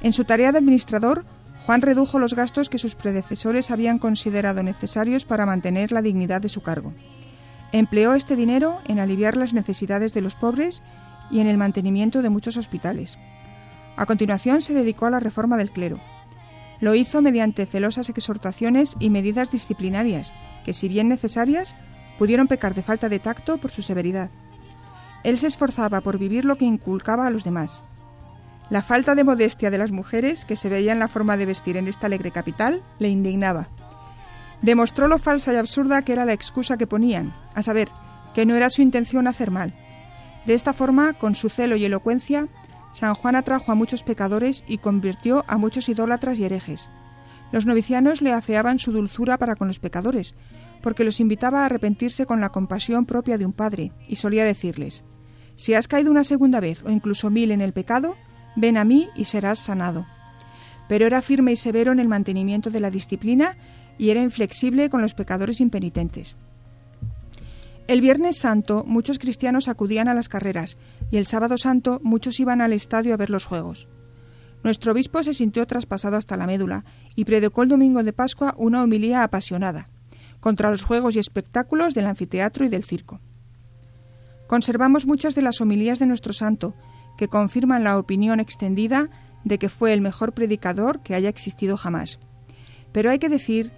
En 0.00 0.14
su 0.14 0.24
tarea 0.24 0.50
de 0.50 0.56
administrador, 0.56 1.26
Juan 1.66 1.82
redujo 1.82 2.18
los 2.18 2.32
gastos 2.32 2.70
que 2.70 2.78
sus 2.78 2.94
predecesores 2.94 3.70
habían 3.70 3.98
considerado 3.98 4.62
necesarios 4.62 5.26
para 5.26 5.44
mantener 5.44 5.92
la 5.92 6.00
dignidad 6.00 6.40
de 6.40 6.48
su 6.48 6.62
cargo. 6.62 6.94
Empleó 7.72 8.14
este 8.14 8.34
dinero 8.34 8.80
en 8.86 8.98
aliviar 8.98 9.36
las 9.36 9.54
necesidades 9.54 10.12
de 10.12 10.20
los 10.20 10.34
pobres 10.34 10.82
y 11.30 11.40
en 11.40 11.46
el 11.46 11.56
mantenimiento 11.56 12.22
de 12.22 12.30
muchos 12.30 12.56
hospitales. 12.56 13.18
A 13.96 14.06
continuación 14.06 14.60
se 14.60 14.74
dedicó 14.74 15.06
a 15.06 15.10
la 15.10 15.20
reforma 15.20 15.56
del 15.56 15.70
clero. 15.70 16.00
Lo 16.80 16.94
hizo 16.94 17.22
mediante 17.22 17.66
celosas 17.66 18.08
exhortaciones 18.08 18.96
y 18.98 19.10
medidas 19.10 19.50
disciplinarias, 19.50 20.32
que 20.64 20.72
si 20.72 20.88
bien 20.88 21.08
necesarias, 21.08 21.76
pudieron 22.18 22.48
pecar 22.48 22.74
de 22.74 22.82
falta 22.82 23.08
de 23.08 23.18
tacto 23.18 23.58
por 23.58 23.70
su 23.70 23.82
severidad. 23.82 24.30
Él 25.22 25.38
se 25.38 25.46
esforzaba 25.46 26.00
por 26.00 26.18
vivir 26.18 26.44
lo 26.44 26.56
que 26.56 26.64
inculcaba 26.64 27.26
a 27.26 27.30
los 27.30 27.44
demás. 27.44 27.82
La 28.70 28.82
falta 28.82 29.14
de 29.14 29.24
modestia 29.24 29.70
de 29.70 29.78
las 29.78 29.92
mujeres, 29.92 30.44
que 30.44 30.56
se 30.56 30.68
veía 30.68 30.92
en 30.92 30.98
la 30.98 31.08
forma 31.08 31.36
de 31.36 31.46
vestir 31.46 31.76
en 31.76 31.86
esta 31.86 32.06
alegre 32.06 32.30
capital, 32.30 32.82
le 32.98 33.08
indignaba. 33.08 33.68
Demostró 34.62 35.08
lo 35.08 35.18
falsa 35.18 35.52
y 35.52 35.56
absurda 35.56 36.02
que 36.02 36.12
era 36.12 36.24
la 36.24 36.32
excusa 36.32 36.76
que 36.76 36.86
ponían, 36.86 37.34
a 37.54 37.62
saber, 37.62 37.88
que 38.34 38.46
no 38.46 38.54
era 38.54 38.70
su 38.70 38.82
intención 38.82 39.26
hacer 39.26 39.50
mal. 39.50 39.74
De 40.46 40.54
esta 40.54 40.72
forma, 40.72 41.14
con 41.14 41.34
su 41.34 41.48
celo 41.48 41.76
y 41.76 41.84
elocuencia, 41.84 42.48
San 42.92 43.14
Juan 43.14 43.36
atrajo 43.36 43.72
a 43.72 43.74
muchos 43.74 44.02
pecadores 44.02 44.64
y 44.66 44.78
convirtió 44.78 45.44
a 45.48 45.58
muchos 45.58 45.88
idólatras 45.88 46.38
y 46.38 46.44
herejes. 46.44 46.88
Los 47.52 47.66
novicianos 47.66 48.22
le 48.22 48.32
afeaban 48.32 48.78
su 48.78 48.92
dulzura 48.92 49.38
para 49.38 49.56
con 49.56 49.68
los 49.68 49.80
pecadores, 49.80 50.34
porque 50.82 51.04
los 51.04 51.20
invitaba 51.20 51.62
a 51.62 51.66
arrepentirse 51.66 52.26
con 52.26 52.40
la 52.40 52.50
compasión 52.50 53.06
propia 53.06 53.38
de 53.38 53.46
un 53.46 53.52
padre, 53.52 53.92
y 54.08 54.16
solía 54.16 54.44
decirles, 54.44 55.04
Si 55.56 55.74
has 55.74 55.88
caído 55.88 56.10
una 56.10 56.24
segunda 56.24 56.60
vez 56.60 56.82
o 56.84 56.90
incluso 56.90 57.30
mil 57.30 57.50
en 57.50 57.60
el 57.60 57.72
pecado, 57.72 58.16
ven 58.56 58.76
a 58.76 58.84
mí 58.84 59.08
y 59.14 59.24
serás 59.24 59.58
sanado. 59.58 60.06
Pero 60.88 61.06
era 61.06 61.22
firme 61.22 61.52
y 61.52 61.56
severo 61.56 61.92
en 61.92 62.00
el 62.00 62.08
mantenimiento 62.08 62.70
de 62.70 62.80
la 62.80 62.90
disciplina 62.90 63.56
y 64.00 64.08
era 64.08 64.22
inflexible 64.22 64.88
con 64.88 65.02
los 65.02 65.12
pecadores 65.12 65.60
impenitentes. 65.60 66.34
El 67.86 68.00
Viernes 68.00 68.38
Santo 68.38 68.82
muchos 68.86 69.18
cristianos 69.18 69.68
acudían 69.68 70.08
a 70.08 70.14
las 70.14 70.30
carreras 70.30 70.78
y 71.10 71.18
el 71.18 71.26
Sábado 71.26 71.58
Santo 71.58 72.00
muchos 72.02 72.40
iban 72.40 72.62
al 72.62 72.72
estadio 72.72 73.12
a 73.12 73.18
ver 73.18 73.28
los 73.28 73.44
juegos. 73.44 73.88
Nuestro 74.64 74.92
obispo 74.92 75.22
se 75.22 75.34
sintió 75.34 75.66
traspasado 75.66 76.16
hasta 76.16 76.38
la 76.38 76.46
médula 76.46 76.86
y 77.14 77.26
predicó 77.26 77.62
el 77.62 77.68
domingo 77.68 78.02
de 78.02 78.14
Pascua 78.14 78.54
una 78.56 78.82
homilía 78.82 79.22
apasionada 79.22 79.90
contra 80.40 80.70
los 80.70 80.82
juegos 80.82 81.14
y 81.14 81.18
espectáculos 81.18 81.92
del 81.92 82.06
anfiteatro 82.06 82.64
y 82.64 82.70
del 82.70 82.84
circo. 82.84 83.20
Conservamos 84.46 85.04
muchas 85.04 85.34
de 85.34 85.42
las 85.42 85.60
homilías 85.60 85.98
de 85.98 86.06
nuestro 86.06 86.32
santo 86.32 86.74
que 87.18 87.28
confirman 87.28 87.84
la 87.84 87.98
opinión 87.98 88.40
extendida 88.40 89.10
de 89.44 89.58
que 89.58 89.68
fue 89.68 89.92
el 89.92 90.00
mejor 90.00 90.32
predicador 90.32 91.02
que 91.02 91.14
haya 91.14 91.28
existido 91.28 91.76
jamás. 91.76 92.18
Pero 92.92 93.10
hay 93.10 93.18
que 93.18 93.28
decir 93.28 93.72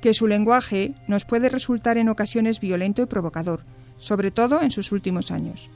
que 0.00 0.14
su 0.14 0.26
lenguaje 0.26 0.94
nos 1.08 1.24
puede 1.24 1.48
resultar 1.48 1.98
en 1.98 2.08
ocasiones 2.08 2.60
violento 2.60 3.02
y 3.02 3.06
provocador, 3.06 3.64
sobre 3.98 4.30
todo 4.30 4.62
en 4.62 4.70
sus 4.70 4.92
últimos 4.92 5.30
años. 5.30 5.70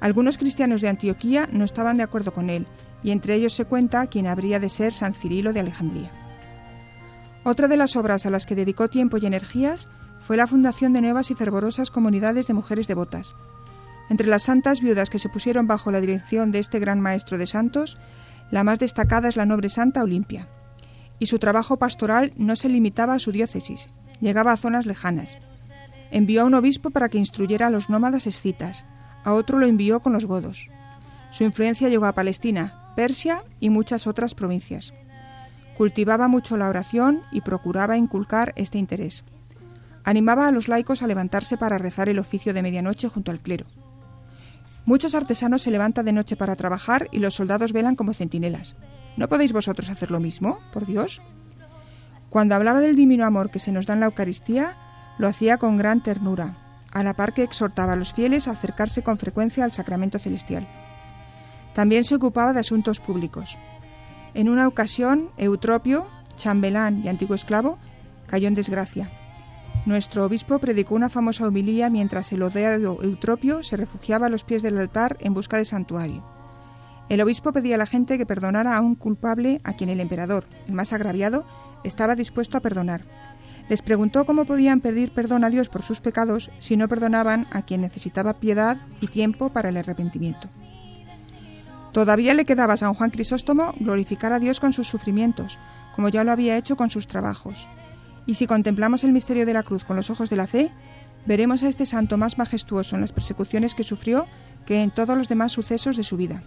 Algunos 0.00 0.38
cristianos 0.38 0.80
de 0.80 0.88
Antioquía 0.88 1.48
no 1.50 1.64
estaban 1.64 1.96
de 1.96 2.02
acuerdo 2.02 2.32
con 2.32 2.50
él, 2.50 2.66
y 3.02 3.10
entre 3.10 3.34
ellos 3.34 3.52
se 3.52 3.64
cuenta 3.64 4.06
quien 4.06 4.26
habría 4.26 4.60
de 4.60 4.68
ser 4.68 4.92
San 4.92 5.14
Cirilo 5.14 5.52
de 5.52 5.60
Alejandría. 5.60 6.10
Otra 7.42 7.68
de 7.68 7.76
las 7.76 7.96
obras 7.96 8.26
a 8.26 8.30
las 8.30 8.46
que 8.46 8.54
dedicó 8.54 8.88
tiempo 8.88 9.18
y 9.18 9.26
energías 9.26 9.88
fue 10.20 10.36
la 10.36 10.46
fundación 10.46 10.92
de 10.92 11.02
nuevas 11.02 11.30
y 11.30 11.34
fervorosas 11.34 11.90
comunidades 11.90 12.46
de 12.46 12.54
mujeres 12.54 12.86
devotas, 12.86 13.34
entre 14.08 14.26
las 14.26 14.42
santas 14.42 14.80
viudas 14.80 15.10
que 15.10 15.18
se 15.18 15.28
pusieron 15.28 15.66
bajo 15.66 15.90
la 15.90 16.00
dirección 16.00 16.52
de 16.52 16.58
este 16.58 16.78
gran 16.78 17.00
maestro 17.00 17.38
de 17.38 17.46
santos, 17.46 17.96
la 18.50 18.64
más 18.64 18.78
destacada 18.78 19.28
es 19.28 19.36
la 19.36 19.46
noble 19.46 19.68
santa 19.68 20.02
Olimpia. 20.02 20.48
Y 21.18 21.26
su 21.26 21.38
trabajo 21.38 21.76
pastoral 21.76 22.32
no 22.36 22.56
se 22.56 22.68
limitaba 22.68 23.14
a 23.14 23.18
su 23.18 23.32
diócesis, 23.32 23.88
llegaba 24.20 24.52
a 24.52 24.56
zonas 24.56 24.86
lejanas. 24.86 25.38
Envió 26.10 26.42
a 26.42 26.44
un 26.44 26.54
obispo 26.54 26.90
para 26.90 27.08
que 27.08 27.18
instruyera 27.18 27.68
a 27.68 27.70
los 27.70 27.88
nómadas 27.90 28.26
escitas, 28.26 28.84
a 29.24 29.32
otro 29.32 29.58
lo 29.58 29.66
envió 29.66 30.00
con 30.00 30.12
los 30.12 30.26
godos. 30.26 30.70
Su 31.30 31.44
influencia 31.44 31.88
llegó 31.88 32.06
a 32.06 32.12
Palestina, 32.14 32.92
Persia 32.94 33.42
y 33.58 33.70
muchas 33.70 34.06
otras 34.06 34.34
provincias. 34.34 34.94
Cultivaba 35.76 36.28
mucho 36.28 36.56
la 36.56 36.68
oración 36.68 37.22
y 37.32 37.40
procuraba 37.40 37.96
inculcar 37.96 38.52
este 38.56 38.78
interés. 38.78 39.24
Animaba 40.04 40.46
a 40.46 40.52
los 40.52 40.68
laicos 40.68 41.02
a 41.02 41.06
levantarse 41.06 41.56
para 41.56 41.78
rezar 41.78 42.08
el 42.08 42.18
oficio 42.18 42.54
de 42.54 42.62
medianoche 42.62 43.08
junto 43.08 43.32
al 43.32 43.40
clero. 43.40 43.66
Muchos 44.84 45.14
artesanos 45.14 45.62
se 45.62 45.70
levantan 45.70 46.04
de 46.04 46.12
noche 46.12 46.36
para 46.36 46.56
trabajar 46.56 47.08
y 47.10 47.18
los 47.18 47.34
soldados 47.34 47.72
velan 47.72 47.96
como 47.96 48.12
centinelas. 48.12 48.76
¿No 49.16 49.28
podéis 49.28 49.52
vosotros 49.52 49.90
hacer 49.90 50.10
lo 50.10 50.20
mismo, 50.20 50.58
por 50.72 50.86
Dios? 50.86 51.22
Cuando 52.30 52.54
hablaba 52.54 52.80
del 52.80 52.96
divino 52.96 53.24
amor 53.24 53.50
que 53.50 53.58
se 53.58 53.72
nos 53.72 53.86
da 53.86 53.94
en 53.94 54.00
la 54.00 54.06
Eucaristía, 54.06 54.76
lo 55.18 55.28
hacía 55.28 55.58
con 55.58 55.76
gran 55.76 56.02
ternura, 56.02 56.56
a 56.92 57.02
la 57.04 57.14
par 57.14 57.32
que 57.32 57.42
exhortaba 57.42 57.92
a 57.92 57.96
los 57.96 58.12
fieles 58.12 58.48
a 58.48 58.52
acercarse 58.52 59.02
con 59.02 59.18
frecuencia 59.18 59.64
al 59.64 59.72
sacramento 59.72 60.18
celestial. 60.18 60.66
También 61.74 62.04
se 62.04 62.16
ocupaba 62.16 62.52
de 62.52 62.60
asuntos 62.60 63.00
públicos. 63.00 63.56
En 64.34 64.48
una 64.48 64.66
ocasión, 64.66 65.30
Eutropio, 65.36 66.06
chambelán 66.36 67.02
y 67.04 67.08
antiguo 67.08 67.36
esclavo, 67.36 67.78
cayó 68.26 68.48
en 68.48 68.54
desgracia 68.54 69.10
nuestro 69.86 70.24
obispo 70.24 70.58
predicó 70.58 70.94
una 70.94 71.10
famosa 71.10 71.46
homilía 71.46 71.90
mientras 71.90 72.32
el 72.32 72.42
odiado 72.42 73.02
Eutropio 73.02 73.62
se 73.62 73.76
refugiaba 73.76 74.26
a 74.26 74.30
los 74.30 74.42
pies 74.42 74.62
del 74.62 74.78
altar 74.78 75.18
en 75.20 75.34
busca 75.34 75.58
de 75.58 75.66
santuario. 75.66 76.24
El 77.08 77.20
obispo 77.20 77.52
pedía 77.52 77.74
a 77.74 77.78
la 77.78 77.86
gente 77.86 78.16
que 78.16 78.26
perdonara 78.26 78.76
a 78.76 78.80
un 78.80 78.94
culpable 78.94 79.60
a 79.64 79.74
quien 79.74 79.90
el 79.90 80.00
emperador, 80.00 80.46
el 80.66 80.74
más 80.74 80.92
agraviado, 80.92 81.44
estaba 81.84 82.16
dispuesto 82.16 82.56
a 82.56 82.60
perdonar. 82.60 83.02
Les 83.68 83.82
preguntó 83.82 84.26
cómo 84.26 84.44
podían 84.44 84.80
pedir 84.80 85.12
perdón 85.12 85.44
a 85.44 85.50
Dios 85.50 85.68
por 85.68 85.82
sus 85.82 86.00
pecados 86.00 86.50
si 86.60 86.76
no 86.76 86.88
perdonaban 86.88 87.46
a 87.50 87.62
quien 87.62 87.82
necesitaba 87.82 88.34
piedad 88.34 88.78
y 89.00 89.08
tiempo 89.08 89.50
para 89.50 89.68
el 89.68 89.76
arrepentimiento. 89.76 90.48
Todavía 91.92 92.34
le 92.34 92.44
quedaba 92.44 92.74
a 92.74 92.76
San 92.76 92.94
Juan 92.94 93.10
Crisóstomo 93.10 93.72
glorificar 93.78 94.32
a 94.32 94.40
Dios 94.40 94.58
con 94.58 94.72
sus 94.72 94.88
sufrimientos, 94.88 95.58
como 95.94 96.08
ya 96.08 96.24
lo 96.24 96.32
había 96.32 96.56
hecho 96.56 96.76
con 96.76 96.90
sus 96.90 97.06
trabajos. 97.06 97.68
Y 98.26 98.34
si 98.34 98.46
contemplamos 98.46 99.04
el 99.04 99.12
misterio 99.12 99.46
de 99.46 99.54
la 99.54 99.62
cruz 99.62 99.84
con 99.84 99.96
los 99.96 100.10
ojos 100.10 100.28
de 100.28 100.36
la 100.36 100.46
fe, 100.46 100.72
veremos 101.26 101.62
a 101.62 101.68
este 101.68 101.86
santo 101.86 102.18
más 102.18 102.36
majestuoso 102.36 102.96
en 102.96 103.02
las 103.02 103.12
persecuciones 103.12 103.74
que 103.74 103.84
sufrió 103.84 104.26
que 104.66 104.82
en 104.82 104.90
todos 104.90 105.16
los 105.16 105.28
demás 105.28 105.52
sucesos 105.52 105.96
de 105.96 106.04
su 106.04 106.16
vida. 106.16 106.42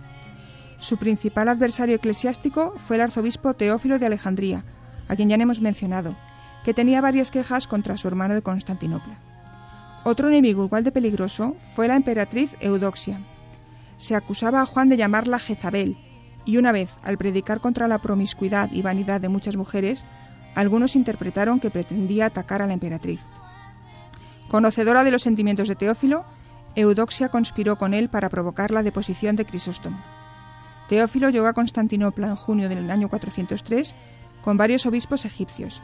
Su 0.80 0.98
principal 0.98 1.50
adversario 1.50 1.96
eclesiástico 1.96 2.74
fue 2.78 2.98
el 2.98 3.04
arzobispo 3.04 3.54
Teófilo 3.56 4.00
de 4.00 4.06
Alejandría, 4.06 4.64
a 5.08 5.16
quien 5.16 5.30
ya 5.30 5.36
hemos 5.36 5.62
mencionado, 5.62 6.16
que 6.64 6.74
tenía 6.74 7.02
varias 7.02 7.32
quejas 7.32 7.68
contra 7.68 7.98
su 7.98 8.08
hermano 8.08 8.36
de 8.36 8.42
Constantinopla. 8.42 9.20
Otro 10.04 10.28
enemigo 10.28 10.64
igual 10.64 10.84
de 10.84 10.92
peligroso 10.92 11.56
fue 11.76 11.88
la 11.88 11.96
emperatriz 11.96 12.56
Eudoxia. 12.60 13.22
Se 13.98 14.16
acusaba 14.16 14.62
a 14.62 14.66
Juan 14.66 14.90
de 14.90 14.98
llamarla 14.98 15.40
Jezabel, 15.40 15.98
y 16.46 16.58
una 16.58 16.72
vez, 16.72 16.96
al 17.04 17.18
predicar 17.18 17.60
contra 17.60 17.88
la 17.88 17.98
promiscuidad 17.98 18.72
y 18.72 18.82
vanidad 18.82 19.20
de 19.20 19.30
muchas 19.30 19.58
mujeres, 19.58 20.06
algunos 20.56 20.96
interpretaron 20.96 21.60
que 21.60 21.72
pretendía 21.72 22.28
atacar 22.28 22.62
a 22.62 22.68
la 22.68 22.74
emperatriz. 22.74 23.22
Conocedora 24.48 25.04
de 25.04 25.12
los 25.12 25.24
sentimientos 25.24 25.68
de 25.68 25.76
Teófilo, 25.76 26.24
Eudoxia 26.76 27.30
conspiró 27.30 27.78
con 27.78 27.94
él 27.94 28.08
para 28.08 28.30
provocar 28.30 28.72
la 28.72 28.84
deposición 28.84 29.36
de 29.36 29.46
Crisóstomo. 29.46 29.98
Teófilo 30.88 31.30
llegó 31.30 31.48
a 31.48 31.54
Constantinopla 31.54 32.28
en 32.28 32.36
junio 32.36 32.70
del 32.70 32.90
año 32.90 33.10
403 33.10 33.94
con 34.42 34.58
varios 34.58 34.86
obispos 34.86 35.26
egipcios. 35.26 35.82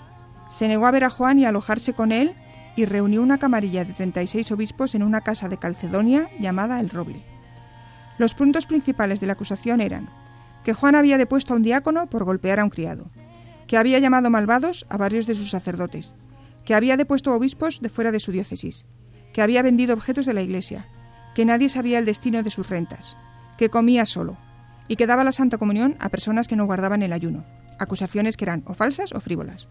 Se 0.50 0.68
negó 0.68 0.86
a 0.86 0.92
ver 0.92 1.04
a 1.04 1.10
Juan 1.10 1.40
y 1.40 1.46
alojarse 1.46 1.94
con 1.94 2.12
él 2.12 2.36
y 2.76 2.86
reunió 2.86 3.22
una 3.22 3.38
camarilla 3.38 3.84
de 3.84 3.94
36 3.94 4.52
obispos 4.52 4.96
en 4.96 5.04
una 5.04 5.22
casa 5.22 5.50
de 5.50 5.58
Calcedonia 5.58 6.30
llamada 6.40 6.80
El 6.80 6.90
Roble. 6.90 7.24
Los 8.18 8.34
puntos 8.34 8.66
principales 8.66 9.20
de 9.20 9.28
la 9.28 9.34
acusación 9.34 9.82
eran 9.82 10.10
que 10.64 10.74
Juan 10.74 10.96
había 10.96 11.18
depuesto 11.18 11.54
a 11.54 11.58
un 11.58 11.64
diácono 11.64 12.08
por 12.08 12.24
golpear 12.24 12.60
a 12.60 12.64
un 12.64 12.70
criado, 12.70 13.08
que 13.68 13.78
había 13.78 14.00
llamado 14.00 14.30
malvados 14.30 14.86
a 14.90 14.98
varios 14.98 15.28
de 15.28 15.36
sus 15.36 15.50
sacerdotes, 15.50 16.14
que 16.64 16.76
había 16.76 16.96
depuesto 16.96 17.34
obispos 17.34 17.82
de 17.82 17.90
fuera 17.90 18.12
de 18.12 18.20
su 18.20 18.32
diócesis, 18.32 18.86
que 19.34 19.42
había 19.42 19.62
vendido 19.62 19.94
objetos 19.94 20.26
de 20.26 20.34
la 20.34 20.42
iglesia, 20.42 20.88
que 21.36 21.44
nadie 21.44 21.68
sabía 21.68 22.00
el 22.00 22.06
destino 22.06 22.44
de 22.44 22.52
sus 22.52 22.70
rentas, 22.70 23.18
que 23.58 23.70
comía 23.70 24.06
solo 24.06 24.38
y 24.94 24.96
que 24.96 25.08
daba 25.08 25.24
la 25.24 25.32
Santa 25.32 25.58
Comunión 25.58 25.96
a 26.00 26.10
personas 26.10 26.48
que 26.48 26.56
no 26.56 26.68
guardaban 26.68 27.02
el 27.02 27.14
ayuno, 27.14 27.44
acusaciones 27.80 28.38
que 28.38 28.46
eran 28.46 28.62
o 28.68 28.76
falsas 28.76 29.12
o 29.12 29.20
frívolas. 29.20 29.68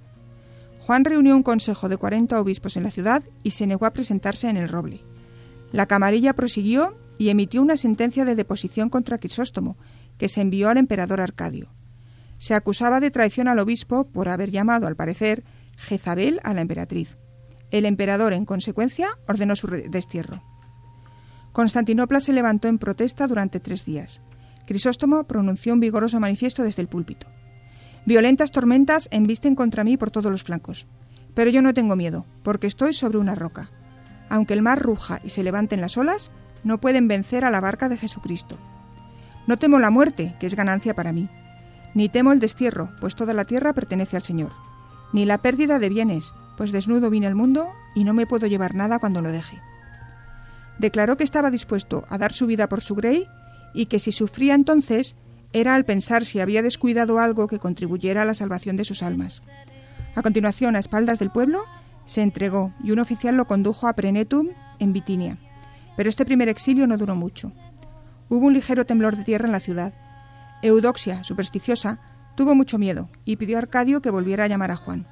Juan 0.80 1.04
reunió 1.04 1.36
un 1.36 1.44
consejo 1.44 1.88
de 1.88 1.96
40 1.96 2.40
obispos 2.40 2.76
en 2.76 2.82
la 2.82 2.90
ciudad 2.90 3.22
y 3.44 3.52
se 3.52 3.68
negó 3.68 3.86
a 3.86 3.92
presentarse 3.92 4.50
en 4.50 4.56
el 4.56 4.68
roble. 4.68 5.00
La 5.70 5.86
camarilla 5.86 6.32
prosiguió 6.32 6.96
y 7.18 7.28
emitió 7.28 7.62
una 7.62 7.76
sentencia 7.76 8.24
de 8.24 8.34
deposición 8.34 8.90
contra 8.90 9.18
Crisóstomo, 9.18 9.76
que 10.18 10.28
se 10.28 10.40
envió 10.40 10.68
al 10.68 10.78
emperador 10.78 11.20
Arcadio 11.20 11.70
se 12.42 12.56
acusaba 12.56 12.98
de 12.98 13.12
traición 13.12 13.46
al 13.46 13.60
obispo 13.60 14.02
por 14.02 14.28
haber 14.28 14.50
llamado, 14.50 14.88
al 14.88 14.96
parecer, 14.96 15.44
Jezabel 15.76 16.40
a 16.42 16.52
la 16.54 16.62
emperatriz. 16.62 17.16
El 17.70 17.86
emperador, 17.86 18.32
en 18.32 18.46
consecuencia, 18.46 19.10
ordenó 19.28 19.54
su 19.54 19.68
destierro. 19.68 20.42
Constantinopla 21.52 22.18
se 22.18 22.32
levantó 22.32 22.66
en 22.66 22.78
protesta 22.78 23.28
durante 23.28 23.60
tres 23.60 23.84
días. 23.84 24.22
Crisóstomo 24.72 25.24
pronunció 25.24 25.74
un 25.74 25.80
vigoroso 25.80 26.18
manifiesto 26.18 26.62
desde 26.62 26.80
el 26.80 26.88
púlpito. 26.88 27.26
Violentas 28.06 28.52
tormentas 28.52 29.06
embisten 29.10 29.54
contra 29.54 29.84
mí 29.84 29.98
por 29.98 30.10
todos 30.10 30.32
los 30.32 30.44
flancos. 30.44 30.86
Pero 31.34 31.50
yo 31.50 31.60
no 31.60 31.74
tengo 31.74 31.94
miedo, 31.94 32.24
porque 32.42 32.68
estoy 32.68 32.94
sobre 32.94 33.18
una 33.18 33.34
roca. 33.34 33.70
Aunque 34.30 34.54
el 34.54 34.62
mar 34.62 34.80
ruja 34.80 35.20
y 35.22 35.28
se 35.28 35.42
levanten 35.42 35.82
las 35.82 35.98
olas, 35.98 36.30
no 36.64 36.80
pueden 36.80 37.06
vencer 37.06 37.44
a 37.44 37.50
la 37.50 37.60
barca 37.60 37.90
de 37.90 37.98
Jesucristo. 37.98 38.56
No 39.46 39.58
temo 39.58 39.78
la 39.78 39.90
muerte, 39.90 40.36
que 40.40 40.46
es 40.46 40.54
ganancia 40.54 40.94
para 40.94 41.12
mí. 41.12 41.28
Ni 41.92 42.08
temo 42.08 42.32
el 42.32 42.40
destierro, 42.40 42.92
pues 42.98 43.14
toda 43.14 43.34
la 43.34 43.44
tierra 43.44 43.74
pertenece 43.74 44.16
al 44.16 44.22
Señor. 44.22 44.52
Ni 45.12 45.26
la 45.26 45.42
pérdida 45.42 45.80
de 45.80 45.90
bienes, 45.90 46.32
pues 46.56 46.72
desnudo 46.72 47.10
vine 47.10 47.26
al 47.26 47.34
mundo 47.34 47.68
y 47.94 48.04
no 48.04 48.14
me 48.14 48.26
puedo 48.26 48.46
llevar 48.46 48.74
nada 48.74 49.00
cuando 49.00 49.20
lo 49.20 49.32
deje. 49.32 49.60
Declaró 50.78 51.18
que 51.18 51.24
estaba 51.24 51.50
dispuesto 51.50 52.06
a 52.08 52.16
dar 52.16 52.32
su 52.32 52.46
vida 52.46 52.70
por 52.70 52.80
su 52.80 52.94
grey 52.94 53.28
y 53.74 53.86
que 53.86 53.98
si 53.98 54.12
sufría 54.12 54.54
entonces 54.54 55.16
era 55.52 55.74
al 55.74 55.84
pensar 55.84 56.24
si 56.24 56.40
había 56.40 56.62
descuidado 56.62 57.18
algo 57.18 57.46
que 57.46 57.58
contribuyera 57.58 58.22
a 58.22 58.24
la 58.24 58.34
salvación 58.34 58.76
de 58.76 58.84
sus 58.84 59.02
almas. 59.02 59.42
A 60.14 60.22
continuación, 60.22 60.76
a 60.76 60.78
espaldas 60.78 61.18
del 61.18 61.30
pueblo, 61.30 61.64
se 62.04 62.22
entregó 62.22 62.74
y 62.82 62.90
un 62.90 62.98
oficial 62.98 63.36
lo 63.36 63.46
condujo 63.46 63.86
a 63.86 63.94
Prenetum, 63.94 64.48
en 64.78 64.92
Bitinia. 64.92 65.38
Pero 65.96 66.08
este 66.08 66.24
primer 66.24 66.48
exilio 66.48 66.86
no 66.86 66.96
duró 66.96 67.14
mucho. 67.14 67.52
Hubo 68.28 68.46
un 68.46 68.54
ligero 68.54 68.86
temblor 68.86 69.16
de 69.16 69.24
tierra 69.24 69.46
en 69.46 69.52
la 69.52 69.60
ciudad. 69.60 69.94
Eudoxia, 70.62 71.22
supersticiosa, 71.24 72.00
tuvo 72.34 72.54
mucho 72.54 72.78
miedo 72.78 73.10
y 73.24 73.36
pidió 73.36 73.56
a 73.56 73.60
Arcadio 73.60 74.00
que 74.00 74.10
volviera 74.10 74.44
a 74.44 74.48
llamar 74.48 74.70
a 74.70 74.76
Juan. 74.76 75.06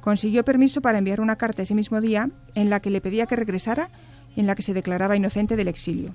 Consiguió 0.00 0.44
permiso 0.44 0.80
para 0.80 0.98
enviar 0.98 1.20
una 1.20 1.36
carta 1.36 1.62
ese 1.62 1.74
mismo 1.74 2.00
día 2.00 2.30
en 2.54 2.70
la 2.70 2.80
que 2.80 2.90
le 2.90 3.00
pedía 3.00 3.26
que 3.26 3.36
regresara 3.36 3.90
y 4.34 4.40
en 4.40 4.46
la 4.46 4.54
que 4.54 4.62
se 4.62 4.74
declaraba 4.74 5.16
inocente 5.16 5.56
del 5.56 5.68
exilio. 5.68 6.14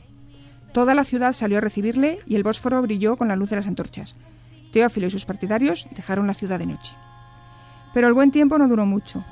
Toda 0.74 0.96
la 0.96 1.04
ciudad 1.04 1.34
salió 1.34 1.58
a 1.58 1.62
recibirle 1.62 2.20
y 2.26 2.36
el 2.36 2.44
Bósforo 2.44 2.82
brilló 2.82 3.18
con 3.18 3.28
la 3.28 3.36
luz 3.36 3.50
de 3.50 3.58
las 3.58 3.68
antorchas. 3.68 4.16
Teófilo 4.72 5.08
y 5.08 5.12
sus 5.12 5.26
partidarios 5.26 5.88
dejaron 5.96 6.28
la 6.28 6.34
ciudad 6.34 6.60
de 6.60 6.66
noche. 6.66 6.96
Pero 7.94 8.08
el 8.08 8.14
buen 8.14 8.32
tiempo 8.32 8.58
no 8.58 8.70
duró 8.70 8.86
mucho. 8.86 9.26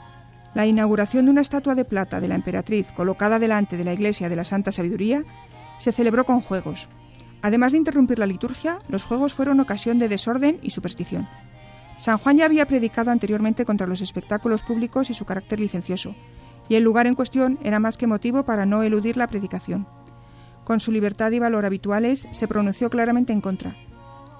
La 0.54 0.66
inauguración 0.66 1.26
de 1.26 1.32
una 1.32 1.42
estatua 1.42 1.76
de 1.76 1.86
plata 1.86 2.20
de 2.20 2.28
la 2.28 2.36
emperatriz 2.36 2.92
colocada 2.92 3.40
delante 3.40 3.78
de 3.78 3.86
la 3.86 3.94
iglesia 3.94 4.28
de 4.28 4.36
la 4.36 4.44
Santa 4.44 4.72
Sabiduría 4.72 5.24
se 5.78 5.94
celebró 5.94 6.26
con 6.26 6.42
juegos. 6.42 6.90
Además 7.42 7.72
de 7.72 7.78
interrumpir 7.78 8.20
la 8.20 8.26
liturgia, 8.26 8.80
los 8.90 9.06
juegos 9.06 9.34
fueron 9.34 9.62
ocasión 9.62 9.98
de 9.98 10.10
desorden 10.10 10.60
y 10.62 10.72
superstición. 10.72 11.30
San 11.98 12.18
Juan 12.18 12.38
ya 12.38 12.46
había 12.46 12.66
predicado 12.66 13.12
anteriormente 13.12 13.64
contra 13.64 13.88
los 13.88 14.02
espectáculos 14.02 14.62
públicos 14.62 15.10
y 15.10 15.14
su 15.14 15.24
carácter 15.24 15.60
licencioso, 15.60 16.16
y 16.68 16.76
el 16.76 16.84
lugar 16.84 17.08
en 17.08 17.16
cuestión 17.16 17.60
era 17.64 17.80
más 17.80 17.98
que 17.98 18.08
motivo 18.08 18.44
para 18.44 18.66
no 18.66 18.84
eludir 18.84 19.16
la 19.16 19.28
predicación. 19.28 19.88
Con 20.70 20.80
su 20.80 20.92
libertad 20.92 21.32
y 21.32 21.40
valor 21.40 21.66
habituales, 21.66 22.28
se 22.32 22.48
pronunció 22.48 22.92
claramente 22.92 23.34
en 23.34 23.42
contra. 23.42 23.76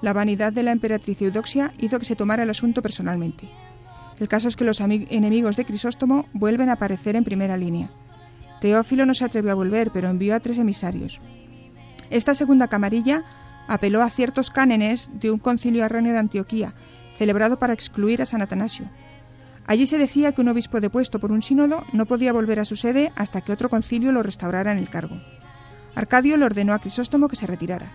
La 0.00 0.12
vanidad 0.12 0.52
de 0.52 0.62
la 0.62 0.70
emperatriz 0.70 1.20
Eudoxia 1.20 1.72
hizo 1.78 1.98
que 1.98 2.04
se 2.04 2.14
tomara 2.14 2.44
el 2.44 2.50
asunto 2.50 2.82
personalmente. 2.82 3.50
El 4.20 4.28
caso 4.28 4.46
es 4.46 4.54
que 4.54 4.64
los 4.64 4.78
enemigos 4.78 5.56
de 5.56 5.64
Crisóstomo 5.64 6.28
vuelven 6.32 6.68
a 6.68 6.74
aparecer 6.74 7.16
en 7.16 7.24
primera 7.24 7.56
línea. 7.56 7.90
Teófilo 8.60 9.06
no 9.06 9.14
se 9.14 9.24
atrevió 9.24 9.50
a 9.50 9.56
volver, 9.56 9.90
pero 9.90 10.08
envió 10.08 10.36
a 10.36 10.38
tres 10.38 10.58
emisarios. 10.58 11.20
Esta 12.10 12.36
segunda 12.36 12.68
camarilla 12.68 13.24
apeló 13.66 14.00
a 14.00 14.08
ciertos 14.08 14.50
cánones 14.50 15.10
de 15.12 15.32
un 15.32 15.40
concilio 15.40 15.84
arrenio 15.84 16.12
de 16.12 16.20
Antioquía, 16.20 16.74
celebrado 17.18 17.58
para 17.58 17.72
excluir 17.72 18.22
a 18.22 18.26
San 18.26 18.40
Atanasio. 18.40 18.88
Allí 19.66 19.84
se 19.88 19.98
decía 19.98 20.30
que 20.30 20.42
un 20.42 20.48
obispo 20.48 20.80
depuesto 20.80 21.18
por 21.18 21.32
un 21.32 21.42
sínodo 21.42 21.84
no 21.92 22.06
podía 22.06 22.32
volver 22.32 22.60
a 22.60 22.64
su 22.64 22.76
sede 22.76 23.10
hasta 23.16 23.40
que 23.40 23.50
otro 23.50 23.68
concilio 23.68 24.12
lo 24.12 24.22
restaurara 24.22 24.70
en 24.70 24.78
el 24.78 24.88
cargo. 24.88 25.20
Arcadio 26.00 26.38
le 26.38 26.46
ordenó 26.46 26.72
a 26.72 26.78
Crisóstomo 26.78 27.28
que 27.28 27.36
se 27.36 27.46
retirara. 27.46 27.92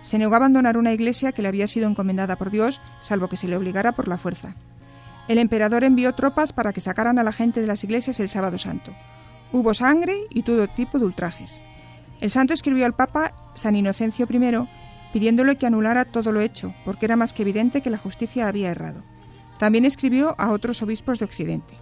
Se 0.00 0.16
negó 0.16 0.34
a 0.34 0.36
abandonar 0.36 0.76
una 0.76 0.92
iglesia 0.92 1.32
que 1.32 1.42
le 1.42 1.48
había 1.48 1.66
sido 1.66 1.88
encomendada 1.88 2.36
por 2.36 2.52
Dios, 2.52 2.80
salvo 3.00 3.26
que 3.26 3.36
se 3.36 3.48
le 3.48 3.56
obligara 3.56 3.90
por 3.90 4.06
la 4.06 4.16
fuerza. 4.16 4.54
El 5.26 5.38
emperador 5.38 5.82
envió 5.82 6.14
tropas 6.14 6.52
para 6.52 6.72
que 6.72 6.80
sacaran 6.80 7.18
a 7.18 7.24
la 7.24 7.32
gente 7.32 7.60
de 7.60 7.66
las 7.66 7.82
iglesias 7.82 8.20
el 8.20 8.28
sábado 8.28 8.58
santo. 8.58 8.94
Hubo 9.50 9.74
sangre 9.74 10.14
y 10.30 10.44
todo 10.44 10.68
tipo 10.68 11.00
de 11.00 11.06
ultrajes. 11.06 11.60
El 12.20 12.30
santo 12.30 12.54
escribió 12.54 12.86
al 12.86 12.94
Papa 12.94 13.34
San 13.56 13.74
Inocencio 13.74 14.28
I 14.30 14.68
pidiéndole 15.12 15.56
que 15.56 15.66
anulara 15.66 16.04
todo 16.04 16.30
lo 16.30 16.40
hecho, 16.40 16.76
porque 16.84 17.06
era 17.06 17.16
más 17.16 17.32
que 17.32 17.42
evidente 17.42 17.80
que 17.80 17.90
la 17.90 17.98
justicia 17.98 18.46
había 18.46 18.70
errado. 18.70 19.02
También 19.58 19.84
escribió 19.84 20.36
a 20.38 20.52
otros 20.52 20.80
obispos 20.80 21.18
de 21.18 21.24
Occidente. 21.24 21.74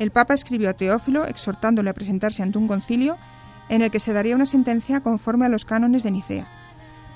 El 0.00 0.10
Papa 0.10 0.34
escribió 0.34 0.68
a 0.68 0.74
Teófilo 0.74 1.26
exhortándole 1.26 1.90
a 1.90 1.94
presentarse 1.94 2.42
ante 2.42 2.58
un 2.58 2.66
concilio 2.66 3.16
en 3.68 3.82
el 3.82 3.90
que 3.90 4.00
se 4.00 4.12
daría 4.12 4.36
una 4.36 4.46
sentencia 4.46 5.00
conforme 5.00 5.46
a 5.46 5.48
los 5.48 5.64
cánones 5.64 6.02
de 6.02 6.10
Nicea. 6.10 6.48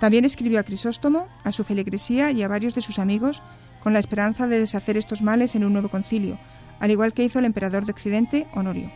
También 0.01 0.25
escribió 0.25 0.59
a 0.61 0.65
Crisóstomo, 0.65 1.29
a 1.45 1.53
su 1.53 1.63
feligresía 1.65 2.31
y 2.31 2.43
a 2.43 2.49
varios 2.49 2.75
de 2.75 2.81
sus 2.81 2.99
amigos 2.99 3.43
con 3.81 3.93
la 3.93 3.99
esperanza 3.99 4.47
de 4.47 4.59
deshacer 4.59 4.97
estos 4.97 5.23
males 5.23 5.55
en 5.55 5.65
un 5.65 5.73
nuevo 5.73 5.89
concilio, 5.89 6.39
al 6.81 6.91
igual 6.91 7.13
que 7.13 7.25
hizo 7.25 7.39
el 7.39 7.45
emperador 7.45 7.85
de 7.85 7.93
Occidente, 7.93 8.47
Honorio. 8.55 8.91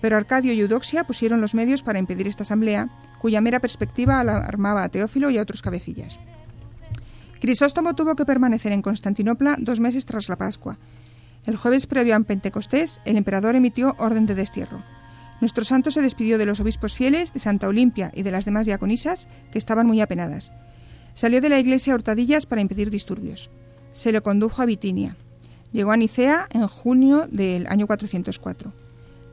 Pero 0.00 0.16
Arcadio 0.16 0.52
y 0.52 0.60
Eudoxia 0.60 1.04
pusieron 1.04 1.40
los 1.40 1.54
medios 1.54 1.82
para 1.82 1.98
impedir 1.98 2.26
esta 2.26 2.42
asamblea, 2.42 2.90
cuya 3.18 3.40
mera 3.40 3.60
perspectiva 3.60 4.20
alarmaba 4.20 4.84
a 4.84 4.88
Teófilo 4.90 5.30
y 5.30 5.38
a 5.38 5.42
otros 5.42 5.62
cabecillas. 5.62 6.18
Crisóstomo 7.40 7.94
tuvo 7.94 8.14
que 8.14 8.26
permanecer 8.26 8.72
en 8.72 8.82
Constantinopla 8.82 9.56
dos 9.58 9.80
meses 9.80 10.04
tras 10.04 10.28
la 10.28 10.36
Pascua. 10.36 10.78
El 11.44 11.56
jueves 11.56 11.86
previo 11.86 12.16
a 12.16 12.20
Pentecostés, 12.20 13.00
el 13.04 13.16
emperador 13.16 13.54
emitió 13.54 13.94
orden 13.98 14.26
de 14.26 14.34
destierro. 14.34 14.82
Nuestro 15.40 15.64
santo 15.64 15.90
se 15.90 16.02
despidió 16.02 16.38
de 16.38 16.46
los 16.46 16.60
obispos 16.60 16.94
fieles, 16.94 17.32
de 17.32 17.40
Santa 17.40 17.68
Olimpia 17.68 18.10
y 18.14 18.22
de 18.22 18.30
las 18.30 18.44
demás 18.44 18.66
diaconisas, 18.66 19.28
que 19.50 19.58
estaban 19.58 19.86
muy 19.86 20.00
apenadas. 20.00 20.52
Salió 21.14 21.40
de 21.40 21.48
la 21.48 21.60
iglesia 21.60 21.92
a 21.92 21.96
hurtadillas 21.96 22.46
para 22.46 22.60
impedir 22.60 22.90
disturbios. 22.90 23.50
Se 23.92 24.12
lo 24.12 24.22
condujo 24.22 24.62
a 24.62 24.66
Bitinia. 24.66 25.16
Llegó 25.72 25.92
a 25.92 25.96
Nicea 25.96 26.48
en 26.50 26.66
junio 26.66 27.26
del 27.30 27.66
año 27.66 27.86
404. 27.86 28.72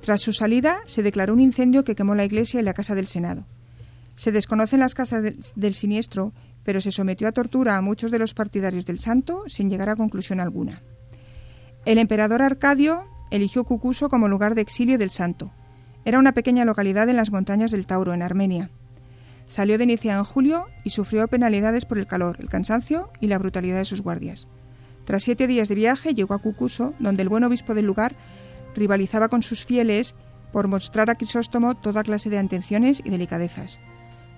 Tras 0.02 0.22
su 0.22 0.34
salida, 0.34 0.80
se 0.86 1.04
declaró 1.04 1.34
un 1.34 1.40
incendio 1.40 1.84
que 1.84 1.96
quemó 1.96 2.16
la 2.16 2.26
iglesia 2.26 2.60
y 2.60 2.64
la 2.64 2.74
casa 2.74 2.96
del 2.96 3.08
Senado. 3.08 3.46
Se 4.16 4.32
desconocen 4.32 4.80
las 4.80 4.96
casas 4.96 5.24
del, 5.56 5.74
siniestro, 5.74 6.34
pero 6.64 6.82
se 6.82 6.92
sometió 6.92 7.28
a 7.28 7.32
tortura 7.32 7.78
a 7.78 7.82
muchos 7.82 8.12
de 8.12 8.20
los 8.20 8.34
partidarios 8.34 8.86
del 8.86 9.00
santo 9.00 9.44
sin 9.48 9.70
llegar 9.70 9.90
a 9.90 9.96
conclusión 9.96 10.40
alguna. 10.40 10.82
El 11.86 11.98
emperador 11.98 12.42
Arcadio 12.42 13.06
eligió 13.32 13.64
Cucuso 13.64 14.10
como 14.10 14.28
lugar 14.28 14.54
de 14.56 14.62
exilio 14.62 14.98
del 14.98 15.10
santo, 15.10 15.52
era 16.06 16.20
una 16.20 16.32
pequeña 16.32 16.66
localidad 16.66 17.10
en 17.10 17.18
las 17.18 17.32
montañas 17.32 17.72
del 17.72 17.86
Tauro, 17.86 18.14
en 18.14 18.24
Armenia. 18.24 18.70
Salió 19.48 19.78
de 19.78 19.84
Inicia 19.84 20.16
en 20.16 20.24
julio 20.24 20.68
y 20.84 20.92
sufrió 20.92 21.28
penalidades 21.28 21.86
por 21.86 21.98
el 21.98 22.08
calor, 22.08 22.38
el 22.40 22.50
cansancio 22.50 23.12
y 23.20 23.28
la 23.28 23.38
brutalidad 23.38 23.78
de 23.78 23.86
sus 23.86 24.02
guardias. 24.02 24.48
Tras 25.06 25.24
siete 25.24 25.48
días 25.48 25.68
de 25.68 25.76
viaje 25.76 26.14
llegó 26.14 26.34
a 26.34 26.40
Cucuso, 26.40 26.94
donde 27.00 27.24
el 27.24 27.30
buen 27.30 27.44
obispo 27.44 27.74
del 27.74 27.86
lugar 27.86 28.16
rivalizaba 28.76 29.30
con 29.30 29.44
sus 29.44 29.66
fieles 29.66 30.16
por 30.52 30.68
mostrar 30.68 31.10
a 31.10 31.16
Crisóstomo 31.16 31.76
toda 31.76 32.04
clase 32.04 32.30
de 32.30 32.38
atenciones 32.38 33.02
y 33.04 33.10
delicadezas. 33.10 33.80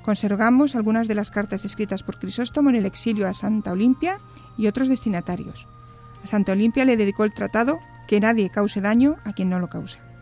Conservamos 0.02 0.76
algunas 0.76 1.08
de 1.08 1.16
las 1.16 1.32
cartas 1.32 1.64
escritas 1.64 2.04
por 2.04 2.20
Crisóstomo 2.20 2.70
en 2.70 2.76
el 2.76 2.86
exilio 2.86 3.28
a 3.28 3.34
Santa 3.34 3.72
Olimpia 3.72 4.18
y 4.58 4.68
otros 4.68 4.90
destinatarios. 4.90 5.68
A 6.24 6.28
Santa 6.28 6.52
Olimpia 6.52 6.86
le 6.86 6.98
dedicó 6.98 7.24
el 7.24 7.34
tratado 7.34 7.80
Que 8.08 8.20
nadie 8.20 8.50
cause 8.50 8.82
daño 8.82 9.16
a 9.24 9.32
quien 9.32 9.50
no 9.50 9.60
lo 9.60 9.70
causa. 9.70 10.13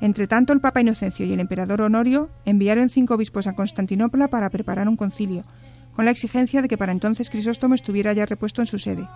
Entre 0.00 0.26
tanto, 0.26 0.52
el 0.52 0.60
Papa 0.60 0.80
Inocencio 0.80 1.26
y 1.26 1.32
el 1.32 1.40
emperador 1.40 1.82
Honorio 1.82 2.30
enviaron 2.44 2.88
cinco 2.88 3.14
obispos 3.14 3.46
a 3.46 3.52
Constantinopla 3.54 4.28
para 4.28 4.48
preparar 4.48 4.88
un 4.88 4.96
concilio, 4.96 5.44
con 5.92 6.06
la 6.06 6.10
exigencia 6.10 6.62
de 6.62 6.68
que 6.68 6.78
para 6.78 6.92
entonces 6.92 7.28
Crisóstomo 7.28 7.74
estuviera 7.74 8.12
ya 8.12 8.24
repuesto 8.24 8.62
en 8.62 8.66
su 8.66 8.78
sede. 8.78 9.06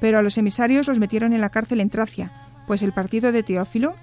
Pero 0.00 0.18
a 0.18 0.22
los 0.22 0.36
emisarios 0.36 0.88
los 0.88 0.98
metieron 0.98 1.32
en 1.32 1.40
la 1.40 1.50
cárcel 1.50 1.80
en 1.80 1.90
Tracia, 1.90 2.32
pues 2.66 2.82
el 2.82 2.92
partido 2.92 3.30
de 3.30 3.44
Teófilo, 3.44 3.94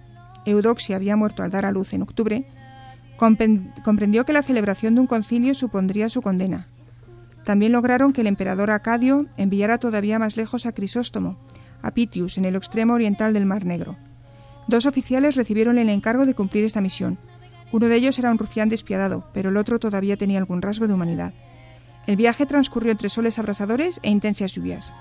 Eudoxia 0.46 0.96
había 0.96 1.18
muerto 1.18 1.44
al 1.44 1.52
dar 1.52 1.66
a 1.66 1.72
luz 1.72 1.94
en 1.94 2.04
octubre, 2.04 2.48
comprendió 3.84 4.26
que 4.26 4.34
la 4.34 4.42
celebración 4.42 4.96
de 4.96 5.02
un 5.02 5.08
concilio 5.08 5.54
supondría 5.54 6.10
su 6.10 6.22
condena. 6.22 6.68
También 7.44 7.72
lograron 7.72 8.14
que 8.14 8.22
el 8.22 8.28
emperador 8.28 8.72
Acadio 8.72 9.26
enviara 9.36 9.78
todavía 9.78 10.20
más 10.20 10.38
lejos 10.38 10.66
a 10.66 10.72
Crisóstomo, 10.72 11.38
a 11.82 11.92
Pitius, 11.92 12.38
en 12.38 12.46
el 12.46 12.56
extremo 12.56 12.94
oriental 12.94 13.34
del 13.34 13.46
Mar 13.46 13.66
Negro. 13.66 13.98
Dos 14.68 14.86
oficiales 14.86 15.36
recibieron 15.36 15.78
el 15.78 15.90
encargo 15.90 16.26
de 16.26 16.34
cumplir 16.34 16.66
esta 16.66 16.82
misión. 16.82 17.18
Uno 17.72 17.88
de 17.88 17.96
ellos 17.96 18.20
era 18.20 18.32
un 18.32 18.38
rufián 18.38 18.70
despiadado, 18.70 19.26
pero 19.34 19.50
el 19.50 19.58
otro 19.58 19.80
todavía 19.80 20.18
tenía 20.18 20.38
algún 20.38 20.62
rasgo 20.62 20.88
de 20.88 20.94
humanidad. 20.94 21.34
El 22.08 22.16
viaje 22.16 22.46
transcurrió 22.46 22.92
entre 22.92 23.10
soles 23.10 23.40
abrasadores 23.40 24.00
e 24.04 24.10
intensas 24.10 24.54
lluvias. 24.54 24.94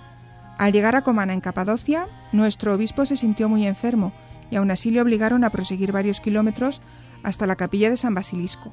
Al 0.58 0.72
llegar 0.72 0.94
a 0.94 1.02
Comana, 1.02 1.32
en 1.32 1.40
Capadocia, 1.40 2.06
nuestro 2.32 2.74
obispo 2.74 3.06
se 3.06 3.16
sintió 3.16 3.48
muy 3.48 3.66
enfermo 3.66 4.12
y 4.50 4.56
aún 4.56 4.70
así 4.70 4.90
le 4.90 5.00
obligaron 5.00 5.44
a 5.44 5.50
proseguir 5.50 5.92
varios 5.92 6.20
kilómetros 6.20 6.80
hasta 7.22 7.46
la 7.46 7.56
capilla 7.56 7.90
de 7.90 7.96
San 7.96 8.14
Basilisco. 8.14 8.72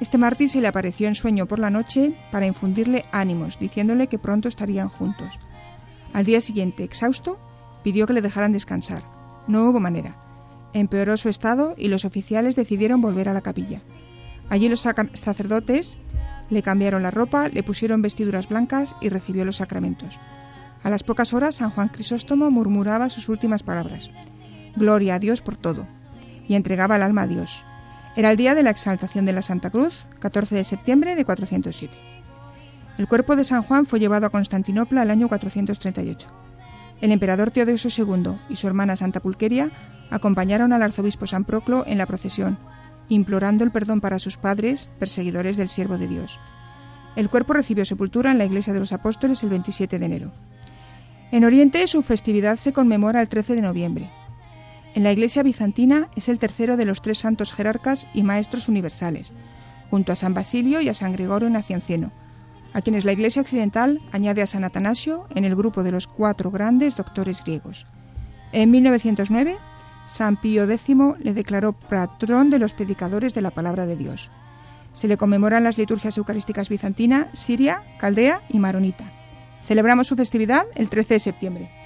Este 0.00 0.18
mártir 0.18 0.48
se 0.48 0.60
le 0.60 0.68
apareció 0.68 1.06
en 1.06 1.14
sueño 1.14 1.46
por 1.46 1.60
la 1.60 1.70
noche 1.70 2.16
para 2.32 2.46
infundirle 2.46 3.04
ánimos, 3.12 3.58
diciéndole 3.58 4.08
que 4.08 4.18
pronto 4.18 4.48
estarían 4.48 4.88
juntos. 4.88 5.38
Al 6.12 6.24
día 6.24 6.40
siguiente, 6.40 6.82
exhausto, 6.82 7.38
pidió 7.84 8.06
que 8.06 8.14
le 8.14 8.22
dejaran 8.22 8.52
descansar. 8.52 9.11
No 9.46 9.64
hubo 9.68 9.80
manera. 9.80 10.16
Empeoró 10.72 11.16
su 11.16 11.28
estado 11.28 11.74
y 11.76 11.88
los 11.88 12.04
oficiales 12.04 12.56
decidieron 12.56 13.00
volver 13.00 13.28
a 13.28 13.34
la 13.34 13.42
capilla. 13.42 13.80
Allí 14.48 14.68
los 14.68 14.80
sacerdotes 14.80 15.96
le 16.50 16.62
cambiaron 16.62 17.02
la 17.02 17.10
ropa, 17.10 17.48
le 17.48 17.62
pusieron 17.62 18.02
vestiduras 18.02 18.48
blancas 18.48 18.94
y 19.00 19.08
recibió 19.08 19.44
los 19.44 19.56
sacramentos. 19.56 20.18
A 20.82 20.90
las 20.90 21.02
pocas 21.02 21.32
horas 21.32 21.56
San 21.56 21.70
Juan 21.70 21.88
Crisóstomo 21.88 22.50
murmuraba 22.50 23.08
sus 23.08 23.28
últimas 23.28 23.62
palabras. 23.62 24.10
Gloria 24.76 25.14
a 25.14 25.18
Dios 25.18 25.42
por 25.42 25.56
todo. 25.56 25.86
Y 26.48 26.54
entregaba 26.54 26.96
el 26.96 27.02
alma 27.02 27.22
a 27.22 27.26
Dios. 27.26 27.64
Era 28.16 28.30
el 28.30 28.36
día 28.36 28.54
de 28.54 28.62
la 28.62 28.70
exaltación 28.70 29.24
de 29.24 29.32
la 29.32 29.42
Santa 29.42 29.70
Cruz, 29.70 30.06
14 30.18 30.54
de 30.54 30.64
septiembre 30.64 31.16
de 31.16 31.24
407. 31.24 31.94
El 32.98 33.08
cuerpo 33.08 33.36
de 33.36 33.44
San 33.44 33.62
Juan 33.62 33.86
fue 33.86 34.00
llevado 34.00 34.26
a 34.26 34.30
Constantinopla 34.30 35.02
el 35.02 35.10
año 35.10 35.28
438. 35.28 36.41
El 37.02 37.10
emperador 37.10 37.50
Teodosio 37.50 37.90
II 37.90 38.36
y 38.48 38.54
su 38.54 38.68
hermana 38.68 38.94
Santa 38.94 39.18
Pulqueria 39.18 39.72
acompañaron 40.08 40.72
al 40.72 40.84
arzobispo 40.84 41.26
San 41.26 41.44
Proclo 41.44 41.84
en 41.84 41.98
la 41.98 42.06
procesión, 42.06 42.58
implorando 43.08 43.64
el 43.64 43.72
perdón 43.72 44.00
para 44.00 44.20
sus 44.20 44.36
padres, 44.36 44.94
perseguidores 45.00 45.56
del 45.56 45.68
siervo 45.68 45.98
de 45.98 46.06
Dios. 46.06 46.38
El 47.16 47.28
cuerpo 47.28 47.54
recibió 47.54 47.84
sepultura 47.84 48.30
en 48.30 48.38
la 48.38 48.44
iglesia 48.44 48.72
de 48.72 48.78
los 48.78 48.92
apóstoles 48.92 49.42
el 49.42 49.50
27 49.50 49.98
de 49.98 50.06
enero. 50.06 50.32
En 51.32 51.44
Oriente 51.44 51.88
su 51.88 52.02
festividad 52.02 52.56
se 52.56 52.72
conmemora 52.72 53.20
el 53.20 53.28
13 53.28 53.56
de 53.56 53.62
noviembre. 53.62 54.10
En 54.94 55.02
la 55.02 55.10
iglesia 55.10 55.42
bizantina 55.42 56.08
es 56.14 56.28
el 56.28 56.38
tercero 56.38 56.76
de 56.76 56.84
los 56.84 57.02
tres 57.02 57.18
santos 57.18 57.52
jerarcas 57.52 58.06
y 58.14 58.22
maestros 58.22 58.68
universales, 58.68 59.32
junto 59.90 60.12
a 60.12 60.16
San 60.16 60.34
Basilio 60.34 60.80
y 60.80 60.88
a 60.88 60.94
San 60.94 61.12
Gregorio 61.12 61.50
Nacianceno, 61.50 62.12
a 62.72 62.82
quienes 62.82 63.04
la 63.04 63.12
iglesia 63.12 63.42
occidental 63.42 64.00
añade 64.12 64.42
a 64.42 64.46
San 64.46 64.64
Atanasio 64.64 65.26
en 65.34 65.44
el 65.44 65.54
grupo 65.54 65.82
de 65.82 65.92
los 65.92 66.06
cuatro 66.06 66.50
grandes 66.50 66.96
doctores 66.96 67.42
griegos. 67.44 67.86
En 68.52 68.70
1909 68.70 69.56
San 70.06 70.36
Pío 70.36 70.64
X 70.64 70.96
le 71.20 71.32
declaró 71.32 71.72
patrón 71.72 72.50
de 72.50 72.58
los 72.58 72.74
predicadores 72.74 73.34
de 73.34 73.42
la 73.42 73.50
palabra 73.50 73.86
de 73.86 73.96
Dios. 73.96 74.30
Se 74.94 75.08
le 75.08 75.16
conmemoran 75.16 75.64
las 75.64 75.78
liturgias 75.78 76.18
eucarísticas 76.18 76.68
bizantina, 76.68 77.30
siria, 77.32 77.82
caldea 77.98 78.42
y 78.48 78.58
maronita. 78.58 79.10
Celebramos 79.62 80.08
su 80.08 80.16
festividad 80.16 80.66
el 80.74 80.88
13 80.88 81.14
de 81.14 81.20
septiembre. 81.20 81.81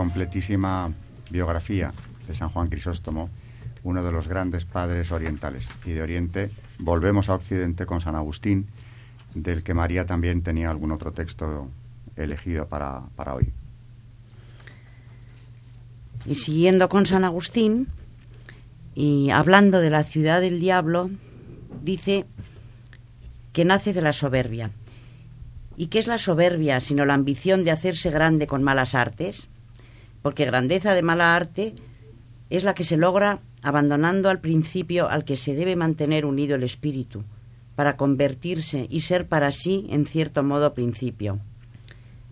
Completísima 0.00 0.90
biografía 1.30 1.92
de 2.26 2.34
San 2.34 2.48
Juan 2.48 2.70
Crisóstomo, 2.70 3.28
uno 3.82 4.02
de 4.02 4.10
los 4.10 4.28
grandes 4.28 4.64
padres 4.64 5.12
orientales. 5.12 5.68
Y 5.84 5.90
de 5.90 6.00
Oriente 6.00 6.50
volvemos 6.78 7.28
a 7.28 7.34
Occidente 7.34 7.84
con 7.84 8.00
San 8.00 8.14
Agustín, 8.14 8.66
del 9.34 9.62
que 9.62 9.74
María 9.74 10.06
también 10.06 10.40
tenía 10.40 10.70
algún 10.70 10.90
otro 10.90 11.12
texto 11.12 11.68
elegido 12.16 12.66
para, 12.66 13.02
para 13.14 13.34
hoy. 13.34 13.52
Y 16.24 16.36
siguiendo 16.36 16.88
con 16.88 17.04
San 17.04 17.24
Agustín, 17.24 17.86
y 18.94 19.28
hablando 19.28 19.80
de 19.80 19.90
la 19.90 20.04
ciudad 20.04 20.40
del 20.40 20.60
diablo, 20.60 21.10
dice 21.82 22.24
que 23.52 23.66
nace 23.66 23.92
de 23.92 24.00
la 24.00 24.14
soberbia. 24.14 24.70
¿Y 25.76 25.88
qué 25.88 25.98
es 25.98 26.06
la 26.06 26.16
soberbia 26.16 26.80
sino 26.80 27.04
la 27.04 27.12
ambición 27.12 27.64
de 27.64 27.70
hacerse 27.70 28.10
grande 28.10 28.46
con 28.46 28.62
malas 28.62 28.94
artes? 28.94 29.50
Porque 30.22 30.44
grandeza 30.44 30.94
de 30.94 31.02
mala 31.02 31.34
arte 31.34 31.74
es 32.50 32.64
la 32.64 32.74
que 32.74 32.84
se 32.84 32.96
logra 32.96 33.40
abandonando 33.62 34.28
al 34.28 34.40
principio 34.40 35.08
al 35.08 35.24
que 35.24 35.36
se 35.36 35.54
debe 35.54 35.76
mantener 35.76 36.24
unido 36.24 36.56
el 36.56 36.62
espíritu, 36.62 37.24
para 37.76 37.96
convertirse 37.96 38.86
y 38.90 39.00
ser 39.00 39.26
para 39.26 39.52
sí, 39.52 39.86
en 39.90 40.06
cierto 40.06 40.42
modo, 40.42 40.74
principio. 40.74 41.38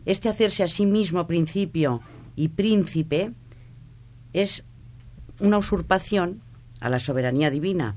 Este 0.05 0.29
hacerse 0.29 0.63
a 0.63 0.69
sí 0.69 0.87
mismo 0.87 1.27
principio 1.27 2.01
y 2.37 2.49
príncipe 2.49 3.33
es 4.33 4.65
una 5.41 5.59
usurpación 5.59 6.41
a 6.81 6.89
la 6.89 6.99
soberanía 6.99 7.51
divina, 7.51 7.95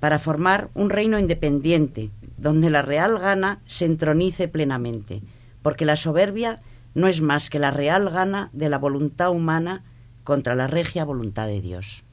para 0.00 0.18
formar 0.18 0.68
un 0.74 0.90
reino 0.90 1.18
independiente, 1.18 2.10
donde 2.36 2.70
la 2.70 2.82
real 2.82 3.18
gana 3.18 3.60
se 3.66 3.84
entronice 3.84 4.48
plenamente, 4.48 5.22
porque 5.62 5.84
la 5.84 5.96
soberbia 5.96 6.60
no 6.94 7.08
es 7.08 7.20
más 7.20 7.50
que 7.50 7.58
la 7.58 7.70
real 7.70 8.10
gana 8.10 8.50
de 8.52 8.68
la 8.68 8.78
voluntad 8.78 9.30
humana 9.30 9.82
contra 10.24 10.54
la 10.54 10.66
regia 10.66 11.04
voluntad 11.04 11.46
de 11.46 11.60
Dios. 11.60 12.04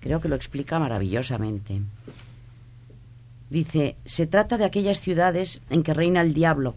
Creo 0.00 0.20
que 0.20 0.28
lo 0.28 0.36
explica 0.36 0.78
maravillosamente. 0.78 1.82
Dice, 3.50 3.96
se 4.04 4.26
trata 4.26 4.58
de 4.58 4.64
aquellas 4.64 5.00
ciudades 5.00 5.60
en 5.70 5.82
que 5.82 5.94
reina 5.94 6.20
el 6.20 6.34
diablo, 6.34 6.74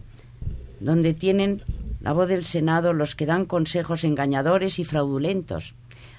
donde 0.80 1.14
tienen 1.14 1.62
la 2.00 2.12
voz 2.12 2.28
del 2.28 2.44
Senado 2.44 2.92
los 2.92 3.14
que 3.14 3.26
dan 3.26 3.44
consejos 3.44 4.04
engañadores 4.04 4.78
y 4.78 4.84
fraudulentos, 4.84 5.74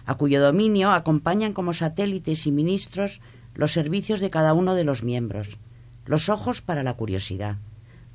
a 0.06 0.16
cuyo 0.16 0.42
dominio 0.42 0.92
acompañan 0.92 1.54
como 1.54 1.74
satélites 1.74 2.48
y 2.48 2.52
ministros 2.52 3.20
los 3.56 3.74
servicios 3.74 4.20
de 4.20 4.30
cada 4.30 4.54
uno 4.54 4.76
de 4.76 4.84
los 4.84 5.04
miembros, 5.04 5.58
los 6.06 6.30
ojos 6.30 6.62
para 6.62 6.84
la 6.84 6.94
curiosidad, 6.94 7.58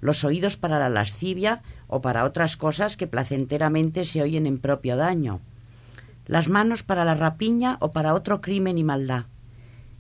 los 0.01 0.25
oídos 0.25 0.57
para 0.57 0.79
la 0.79 0.89
lascivia 0.89 1.63
o 1.89 2.01
para 2.01 2.25
otras 2.25 2.57
cosas 2.57 2.97
que 2.97 3.07
placenteramente 3.07 4.05
se 4.05 4.23
oyen 4.23 4.47
en 4.47 4.59
propio 4.59 4.97
daño, 4.97 5.41
las 6.27 6.49
manos 6.49 6.83
para 6.83 7.05
la 7.05 7.15
rapiña 7.15 7.79
o 7.81 7.91
para 7.91 8.15
otro 8.15 8.41
crimen 8.41 8.79
y 8.79 8.85
maldad, 8.85 9.25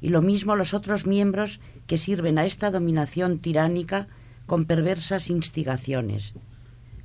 y 0.00 0.10
lo 0.10 0.22
mismo 0.22 0.54
los 0.54 0.74
otros 0.74 1.06
miembros 1.06 1.60
que 1.86 1.96
sirven 1.96 2.38
a 2.38 2.44
esta 2.44 2.70
dominación 2.70 3.38
tiránica 3.38 4.06
con 4.46 4.66
perversas 4.66 5.30
instigaciones. 5.30 6.34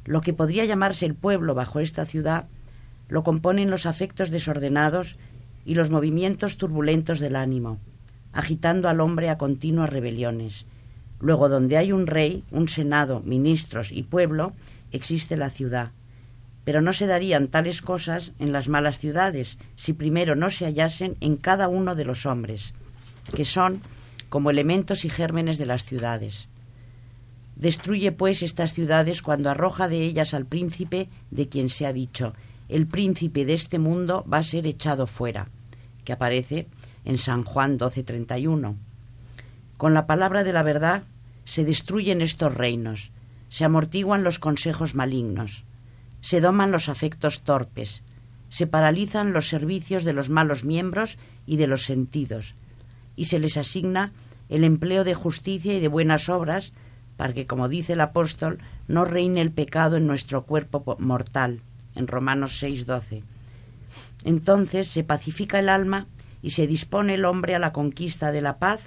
Lo 0.06 0.22
que 0.22 0.34
podría 0.34 0.66
llamarse 0.66 1.06
el 1.06 1.16
pueblo 1.16 1.56
bajo 1.56 1.80
esta 1.80 2.06
ciudad 2.06 2.46
lo 3.08 3.24
componen 3.24 3.72
los 3.72 3.86
afectos 3.86 4.30
desordenados 4.30 5.16
y 5.66 5.76
los 5.76 5.90
movimientos 5.90 6.58
turbulentos 6.58 7.20
del 7.20 7.38
ánimo, 7.38 7.80
agitando 8.34 8.90
al 8.90 9.00
hombre 9.00 9.30
a 9.30 9.38
continuas 9.38 9.90
rebeliones, 9.90 10.66
Luego, 11.24 11.48
donde 11.48 11.78
hay 11.78 11.94
un 11.94 12.06
rey, 12.06 12.44
un 12.52 12.68
senado, 12.68 13.22
ministros 13.22 13.94
y 13.94 14.04
pueblo, 14.04 14.52
existe 14.94 15.36
la 15.36 15.50
ciudad. 15.50 15.92
Pero 16.64 16.82
no 16.82 16.94
se 16.94 17.08
darían 17.08 17.50
tales 17.50 17.82
cosas 17.82 18.32
en 18.40 18.54
las 18.54 18.70
malas 18.70 19.00
ciudades 19.00 19.58
si 19.76 19.92
primero 19.92 20.36
no 20.36 20.50
se 20.50 20.66
hallasen 20.66 21.18
en 21.20 21.36
cada 21.36 21.68
uno 21.68 21.96
de 21.96 22.06
los 22.06 22.26
hombres, 22.26 22.74
que 23.36 23.44
son 23.44 23.82
como 24.30 24.50
elementos 24.50 25.04
y 25.04 25.10
gérmenes 25.10 25.58
de 25.58 25.66
las 25.66 25.84
ciudades. 25.84 26.48
Destruye 27.56 28.12
pues 28.12 28.42
estas 28.42 28.74
ciudades 28.74 29.22
cuando 29.22 29.50
arroja 29.50 29.88
de 29.88 30.04
ellas 30.04 30.34
al 30.34 30.46
príncipe 30.46 31.10
de 31.30 31.50
quien 31.50 31.70
se 31.70 31.86
ha 31.86 31.94
dicho, 31.94 32.34
el 32.70 32.88
príncipe 32.88 33.46
de 33.46 33.54
este 33.54 33.78
mundo 33.78 34.26
va 34.32 34.40
a 34.40 34.44
ser 34.44 34.66
echado 34.66 35.06
fuera, 35.06 35.48
que 36.04 36.14
aparece 36.14 36.68
en 37.06 37.18
San 37.18 37.44
Juan 37.44 37.78
12:31. 37.78 38.76
Con 39.78 39.94
la 39.94 40.08
palabra 40.08 40.44
de 40.44 40.54
la 40.54 40.64
verdad 40.64 41.04
se 41.46 41.66
destruyen 41.66 42.22
estos 42.22 42.54
reinos, 42.56 43.12
se 43.54 43.66
amortiguan 43.66 44.24
los 44.24 44.40
consejos 44.40 44.96
malignos, 44.96 45.64
se 46.22 46.42
doman 46.42 46.72
los 46.72 46.90
afectos 46.90 47.42
torpes, 47.42 48.02
se 48.50 48.66
paralizan 48.66 49.32
los 49.32 49.48
servicios 49.48 50.04
de 50.04 50.12
los 50.12 50.32
malos 50.32 50.64
miembros 50.64 51.20
y 51.46 51.58
de 51.58 51.68
los 51.68 51.86
sentidos, 51.86 52.56
y 53.16 53.26
se 53.26 53.38
les 53.38 53.58
asigna 53.58 54.12
el 54.50 54.64
empleo 54.64 55.04
de 55.04 55.14
justicia 55.14 55.76
y 55.76 55.80
de 55.80 55.88
buenas 55.88 56.30
obras 56.30 56.74
para 57.16 57.34
que, 57.34 57.46
como 57.46 57.70
dice 57.70 57.94
el 57.94 58.02
apóstol, 58.02 58.58
no 58.88 59.06
reine 59.06 59.40
el 59.40 59.52
pecado 59.52 59.98
en 59.98 60.08
nuestro 60.08 60.46
cuerpo 60.46 60.98
mortal, 60.98 61.62
en 61.94 62.08
Romanos 62.08 62.60
6:12. 62.60 63.22
Entonces 64.26 64.88
se 64.88 65.04
pacifica 65.04 65.60
el 65.60 65.70
alma 65.70 66.08
y 66.42 66.50
se 66.50 66.66
dispone 66.66 67.14
el 67.14 67.26
hombre 67.26 67.54
a 67.54 67.60
la 67.60 67.72
conquista 67.72 68.32
de 68.32 68.42
la 68.42 68.58
paz 68.58 68.82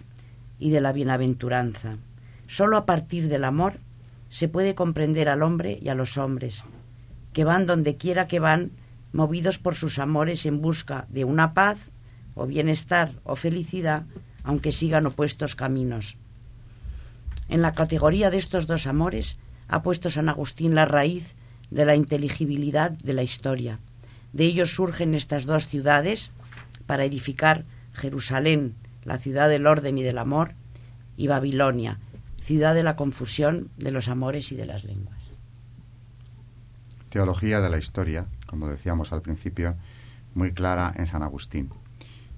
y 0.58 0.70
de 0.70 0.80
la 0.80 0.90
bienaventuranza. 0.90 1.98
Solo 2.48 2.76
a 2.76 2.84
partir 2.84 3.28
del 3.28 3.44
amor 3.44 3.78
se 4.36 4.48
puede 4.48 4.74
comprender 4.74 5.30
al 5.30 5.42
hombre 5.42 5.78
y 5.80 5.88
a 5.88 5.94
los 5.94 6.18
hombres, 6.18 6.62
que 7.32 7.44
van 7.44 7.64
donde 7.64 7.96
quiera 7.96 8.26
que 8.26 8.38
van, 8.38 8.70
movidos 9.14 9.58
por 9.58 9.76
sus 9.76 9.98
amores 9.98 10.44
en 10.44 10.60
busca 10.60 11.06
de 11.08 11.24
una 11.24 11.54
paz 11.54 11.78
o 12.34 12.44
bienestar 12.44 13.12
o 13.24 13.34
felicidad, 13.34 14.02
aunque 14.44 14.72
sigan 14.72 15.06
opuestos 15.06 15.54
caminos. 15.54 16.18
En 17.48 17.62
la 17.62 17.72
categoría 17.72 18.28
de 18.28 18.36
estos 18.36 18.66
dos 18.66 18.86
amores 18.86 19.38
ha 19.68 19.82
puesto 19.82 20.10
San 20.10 20.28
Agustín 20.28 20.74
la 20.74 20.84
raíz 20.84 21.34
de 21.70 21.86
la 21.86 21.96
inteligibilidad 21.96 22.90
de 22.90 23.14
la 23.14 23.22
historia. 23.22 23.78
De 24.34 24.44
ellos 24.44 24.74
surgen 24.74 25.14
estas 25.14 25.46
dos 25.46 25.66
ciudades 25.66 26.30
para 26.84 27.06
edificar 27.06 27.64
Jerusalén, 27.94 28.74
la 29.02 29.16
ciudad 29.16 29.48
del 29.48 29.66
orden 29.66 29.96
y 29.96 30.02
del 30.02 30.18
amor, 30.18 30.52
y 31.16 31.26
Babilonia, 31.26 31.98
ciudad 32.46 32.76
de 32.76 32.84
la 32.84 32.94
confusión, 32.94 33.70
de 33.76 33.90
los 33.90 34.06
amores 34.08 34.52
y 34.52 34.54
de 34.54 34.66
las 34.66 34.84
lenguas. 34.84 35.18
Teología 37.08 37.60
de 37.60 37.68
la 37.70 37.78
historia, 37.78 38.26
como 38.46 38.68
decíamos 38.68 39.12
al 39.12 39.20
principio, 39.20 39.74
muy 40.34 40.52
clara 40.52 40.94
en 40.96 41.08
San 41.08 41.24
Agustín. 41.24 41.70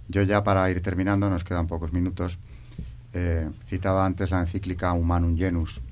Yo 0.09 0.23
ya 0.23 0.43
para 0.43 0.71
ir 0.71 0.83
terminando, 0.83 1.29
nos 1.29 1.45
quedan 1.45 1.67
pocos 1.67 1.93
minutos, 1.93 2.39
eh, 3.13 3.51
citaba 3.67 4.07
antes 4.07 4.31
la 4.31 4.41
encíclica 4.41 4.95
Humanum 4.95 5.37
Genus 5.37 5.83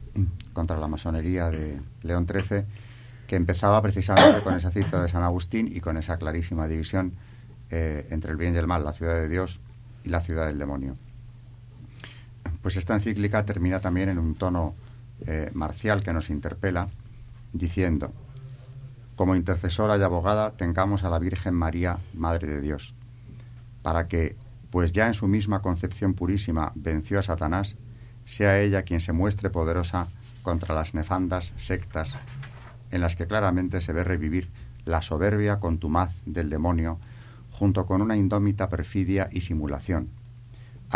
contra 0.54 0.78
la 0.78 0.88
masonería 0.88 1.50
de 1.50 1.78
León 2.02 2.26
XIII, 2.26 2.64
que 3.26 3.36
empezaba 3.36 3.82
precisamente 3.82 4.40
con 4.40 4.54
esa 4.54 4.70
cita 4.70 5.02
de 5.02 5.10
San 5.10 5.24
Agustín 5.24 5.70
y 5.70 5.80
con 5.80 5.98
esa 5.98 6.16
clarísima 6.16 6.66
división 6.68 7.12
eh, 7.68 8.06
entre 8.08 8.30
el 8.30 8.38
bien 8.38 8.54
y 8.54 8.58
el 8.58 8.66
mal, 8.66 8.82
la 8.82 8.94
ciudad 8.94 9.16
de 9.16 9.28
Dios 9.28 9.60
y 10.04 10.08
la 10.08 10.22
ciudad 10.22 10.46
del 10.46 10.58
demonio. 10.58 10.96
Pues 12.66 12.74
esta 12.74 12.94
encíclica 12.94 13.44
termina 13.44 13.78
también 13.78 14.08
en 14.08 14.18
un 14.18 14.34
tono 14.34 14.74
eh, 15.24 15.52
marcial 15.54 16.02
que 16.02 16.12
nos 16.12 16.30
interpela, 16.30 16.88
diciendo, 17.52 18.12
como 19.14 19.36
intercesora 19.36 19.96
y 19.96 20.02
abogada 20.02 20.50
tengamos 20.50 21.04
a 21.04 21.08
la 21.08 21.20
Virgen 21.20 21.54
María, 21.54 21.98
Madre 22.12 22.48
de 22.48 22.60
Dios, 22.60 22.92
para 23.82 24.08
que, 24.08 24.34
pues 24.70 24.90
ya 24.90 25.06
en 25.06 25.14
su 25.14 25.28
misma 25.28 25.62
concepción 25.62 26.14
purísima 26.14 26.72
venció 26.74 27.20
a 27.20 27.22
Satanás, 27.22 27.76
sea 28.24 28.60
ella 28.60 28.82
quien 28.82 29.00
se 29.00 29.12
muestre 29.12 29.48
poderosa 29.48 30.08
contra 30.42 30.74
las 30.74 30.92
nefandas 30.92 31.52
sectas 31.56 32.16
en 32.90 33.00
las 33.00 33.14
que 33.14 33.28
claramente 33.28 33.80
se 33.80 33.92
ve 33.92 34.02
revivir 34.02 34.50
la 34.84 35.02
soberbia 35.02 35.60
contumaz 35.60 36.16
del 36.26 36.50
demonio 36.50 36.98
junto 37.52 37.86
con 37.86 38.02
una 38.02 38.16
indómita 38.16 38.68
perfidia 38.68 39.28
y 39.30 39.42
simulación. 39.42 40.15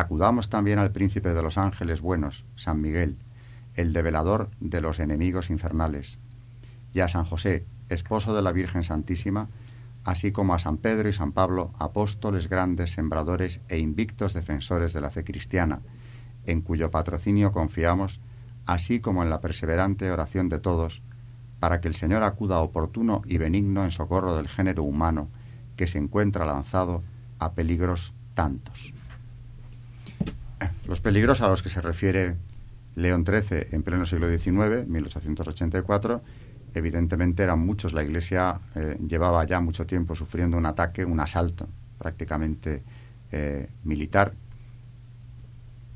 Acudamos 0.00 0.48
también 0.48 0.78
al 0.78 0.92
príncipe 0.92 1.34
de 1.34 1.42
los 1.42 1.58
ángeles 1.58 2.00
buenos, 2.00 2.46
San 2.56 2.80
Miguel, 2.80 3.18
el 3.74 3.92
develador 3.92 4.48
de 4.58 4.80
los 4.80 4.98
enemigos 4.98 5.50
infernales, 5.50 6.16
y 6.94 7.00
a 7.00 7.08
San 7.08 7.26
José, 7.26 7.66
esposo 7.90 8.34
de 8.34 8.40
la 8.40 8.50
Virgen 8.50 8.82
Santísima, 8.82 9.48
así 10.04 10.32
como 10.32 10.54
a 10.54 10.58
San 10.58 10.78
Pedro 10.78 11.10
y 11.10 11.12
San 11.12 11.32
Pablo, 11.32 11.74
apóstoles 11.78 12.48
grandes, 12.48 12.92
sembradores 12.92 13.60
e 13.68 13.78
invictos 13.78 14.32
defensores 14.32 14.94
de 14.94 15.02
la 15.02 15.10
fe 15.10 15.22
cristiana, 15.22 15.80
en 16.46 16.62
cuyo 16.62 16.90
patrocinio 16.90 17.52
confiamos, 17.52 18.20
así 18.64 19.00
como 19.00 19.22
en 19.22 19.28
la 19.28 19.42
perseverante 19.42 20.10
oración 20.10 20.48
de 20.48 20.60
todos, 20.60 21.02
para 21.58 21.82
que 21.82 21.88
el 21.88 21.94
Señor 21.94 22.22
acuda 22.22 22.60
oportuno 22.60 23.20
y 23.26 23.36
benigno 23.36 23.84
en 23.84 23.90
socorro 23.90 24.34
del 24.34 24.48
género 24.48 24.82
humano, 24.82 25.28
que 25.76 25.86
se 25.86 25.98
encuentra 25.98 26.46
lanzado 26.46 27.02
a 27.38 27.52
peligros 27.52 28.14
tantos. 28.32 28.94
Los 30.90 31.00
peligros 31.00 31.40
a 31.40 31.46
los 31.46 31.62
que 31.62 31.68
se 31.68 31.80
refiere 31.80 32.34
León 32.96 33.24
XIII 33.24 33.68
en 33.70 33.84
pleno 33.84 34.06
siglo 34.06 34.28
XIX, 34.28 34.88
1884, 34.88 36.20
evidentemente 36.74 37.44
eran 37.44 37.60
muchos. 37.60 37.92
La 37.92 38.02
Iglesia 38.02 38.58
eh, 38.74 38.98
llevaba 39.06 39.44
ya 39.44 39.60
mucho 39.60 39.86
tiempo 39.86 40.16
sufriendo 40.16 40.56
un 40.56 40.66
ataque, 40.66 41.04
un 41.04 41.20
asalto 41.20 41.68
prácticamente 41.96 42.82
eh, 43.30 43.68
militar. 43.84 44.32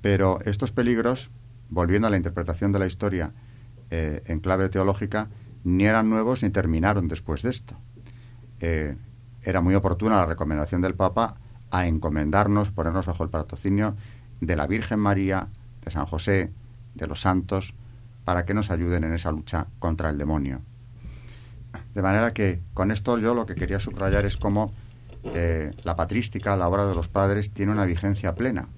Pero 0.01 0.38
estos 0.45 0.70
peligros, 0.70 1.32
volviendo 1.70 2.07
a 2.07 2.11
la 2.12 2.16
interpretación 2.16 2.70
de 2.70 2.78
la 2.78 2.86
historia 2.86 3.32
eh, 3.90 4.22
en 4.26 4.38
clave 4.38 4.68
teológica, 4.68 5.26
ni 5.64 5.86
eran 5.86 6.09
nuevos 6.09 6.45
ni 6.45 6.51
terminaron 6.51 7.09
después 7.09 7.42
de 7.42 7.51
esto. 7.51 7.74
era 8.61 9.61
muy 9.61 9.74
oportuna 9.74 10.18
la 10.18 10.26
recomendación 10.26 10.80
del 10.82 10.95
Papa 10.95 11.38
a 11.72 11.88
encomendarnos, 11.88 12.70
ponernos 12.70 13.07
bajo 13.07 13.24
el 13.24 13.30
patrocinio 13.30 13.97
de 14.47 14.57
la 14.57 14.66
Virgen 14.66 14.99
María, 14.99 15.49
de 15.84 15.90
San 15.90 16.07
José, 16.07 16.51
de 16.95 17.07
los 17.07 17.20
santos, 17.20 17.74
para 18.24 18.45
que 18.45 18.55
nos 18.55 18.70
ayuden 18.70 19.05
en 19.05 19.12
esa 19.12 19.30
lucha 19.30 19.66
contra 19.78 20.11
el 20.11 20.18
demonio. 20.18 20.61
De 21.95 22.03
manera 22.03 22.32
que 22.32 22.61
con 22.72 22.90
esto 22.90 23.18
yo 23.18 23.34
lo 23.34 23.47
que 23.47 23.55
quería 23.55 23.78
subrayar 23.78 24.24
es 24.24 24.36
cómo 24.36 24.72
eh, 25.24 25.72
la 25.84 25.97
patrística, 25.97 26.57
la 26.57 26.68
obra 26.68 26.86
de 26.86 26.95
los 26.95 27.09
padres, 27.09 27.51
tiene 27.51 27.72
una 27.72 27.84
vigencia 27.84 28.34
plena. 28.34 28.68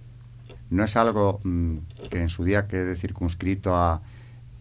No 0.70 0.84
es 0.84 0.96
algo 0.96 1.40
mm, 1.42 1.76
que 2.10 2.20
en 2.22 2.28
su 2.28 2.44
día 2.44 2.66
quede 2.66 2.96
circunscrito 2.96 3.74
a, 3.74 4.02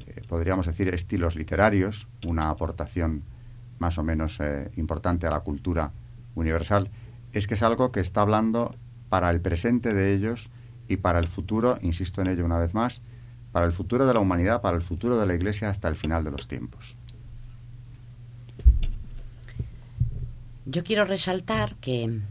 eh, 0.08 0.22
podríamos 0.28 0.66
decir, 0.66 0.88
estilos 0.90 1.36
literarios, 1.36 2.08
una 2.26 2.50
aportación 2.50 3.24
más 3.80 3.98
o 3.98 4.04
menos 4.04 4.40
eh, 4.40 4.70
importante 4.78 5.28
a 5.28 5.32
la 5.32 5.42
cultura 5.42 5.92
universal, 6.36 6.90
es 7.34 7.48
que 7.48 7.56
es 7.56 7.64
algo 7.64 7.92
que 7.92 8.00
está 8.00 8.22
hablando 8.22 8.76
para 9.10 9.30
el 9.30 9.42
presente 9.42 9.94
de 9.94 10.14
ellos 10.14 10.50
y 10.88 10.98
para 10.98 11.20
el 11.20 11.28
futuro, 11.28 11.78
insisto 11.82 12.22
en 12.22 12.28
ello 12.28 12.46
una 12.46 12.60
vez 12.60 12.74
más, 12.74 13.02
para 13.52 13.66
el 13.66 13.74
futuro 13.74 14.06
de 14.06 14.14
la 14.14 14.20
humanidad, 14.20 14.62
para 14.62 14.76
el 14.76 14.84
futuro 14.84 15.18
de 15.18 15.26
la 15.26 15.36
Iglesia 15.36 15.70
hasta 15.70 15.88
el 15.88 15.96
final 15.96 16.24
de 16.24 16.32
los 16.32 16.48
tiempos. 16.48 16.98
Yo 20.66 20.84
quiero 20.84 21.06
resaltar 21.06 21.76
que 21.76 22.22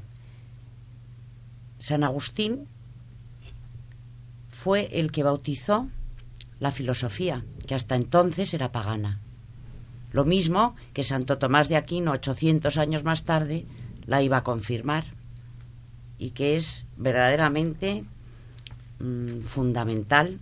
San 1.79 2.03
Agustín 2.03 2.67
fue 4.51 4.89
el 4.99 5.13
que 5.13 5.23
bautizó 5.23 5.89
la 6.59 6.73
filosofía, 6.73 7.45
que 7.67 7.75
hasta 7.75 7.95
entonces 7.95 8.55
era 8.55 8.73
pagana. 8.73 9.21
Lo 10.13 10.25
mismo 10.25 10.75
que 10.93 11.05
Santo 11.05 11.39
Tomás 11.39 11.69
de 11.69 11.77
Aquino, 11.77 12.13
800 12.13 12.79
años 12.79 13.05
más 13.05 13.25
tarde, 13.25 13.67
la 14.07 14.23
iba 14.23 14.39
a 14.39 14.45
confirmar 14.45 15.05
y 16.19 16.31
que 16.31 16.57
es 16.57 16.85
verdaderamente 16.97 18.05
mm, 19.05 19.43
fundamental 19.43 20.41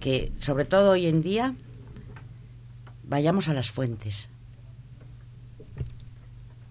que, 0.00 0.32
sobre 0.38 0.64
todo 0.64 0.90
hoy 0.90 1.06
en 1.06 1.22
día, 1.22 1.54
vayamos 3.04 3.48
a 3.48 3.54
las 3.54 3.70
fuentes. 3.70 4.28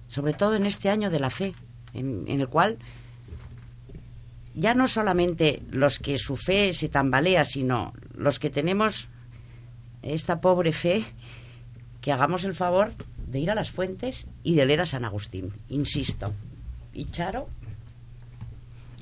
Sobre 0.08 0.34
todo 0.34 0.56
en 0.56 0.66
este 0.66 0.90
año 0.90 1.10
de 1.10 1.20
la 1.20 1.30
fe, 1.30 1.54
en, 1.94 2.26
el 2.28 2.48
cual 2.48 2.78
ya 4.54 4.76
no 4.76 4.88
solamente 4.88 5.64
los 5.72 6.00
que 6.00 6.18
su 6.18 6.36
fe 6.36 6.74
se 6.74 6.90
tambalea, 6.90 7.46
sino 7.46 7.94
los 8.16 8.40
que 8.40 8.50
tenemos 8.50 9.08
esta 10.04 10.42
pobre 10.42 10.72
fe, 10.72 11.04
que 12.02 12.12
hagamos 12.12 12.44
el 12.44 12.54
favor 12.54 12.94
de 13.28 13.40
ir 13.40 13.50
a 13.50 13.56
las 13.56 13.72
fuentes 13.72 14.28
y 14.44 14.56
de 14.56 14.66
leer 14.66 14.82
a 14.82 14.86
San 14.86 15.06
Agustín, 15.06 15.52
insisto. 15.70 16.34
Y 16.94 17.06
Charo, 17.06 17.48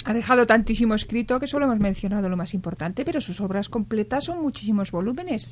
ha 0.05 0.13
dejado 0.13 0.47
tantísimo 0.47 0.95
escrito 0.95 1.39
que 1.39 1.47
solo 1.47 1.65
hemos 1.65 1.79
mencionado 1.79 2.29
lo 2.29 2.37
más 2.37 2.53
importante, 2.53 3.05
pero 3.05 3.21
sus 3.21 3.41
obras 3.41 3.69
completas 3.69 4.25
son 4.25 4.41
muchísimos 4.41 4.91
volúmenes, 4.91 5.49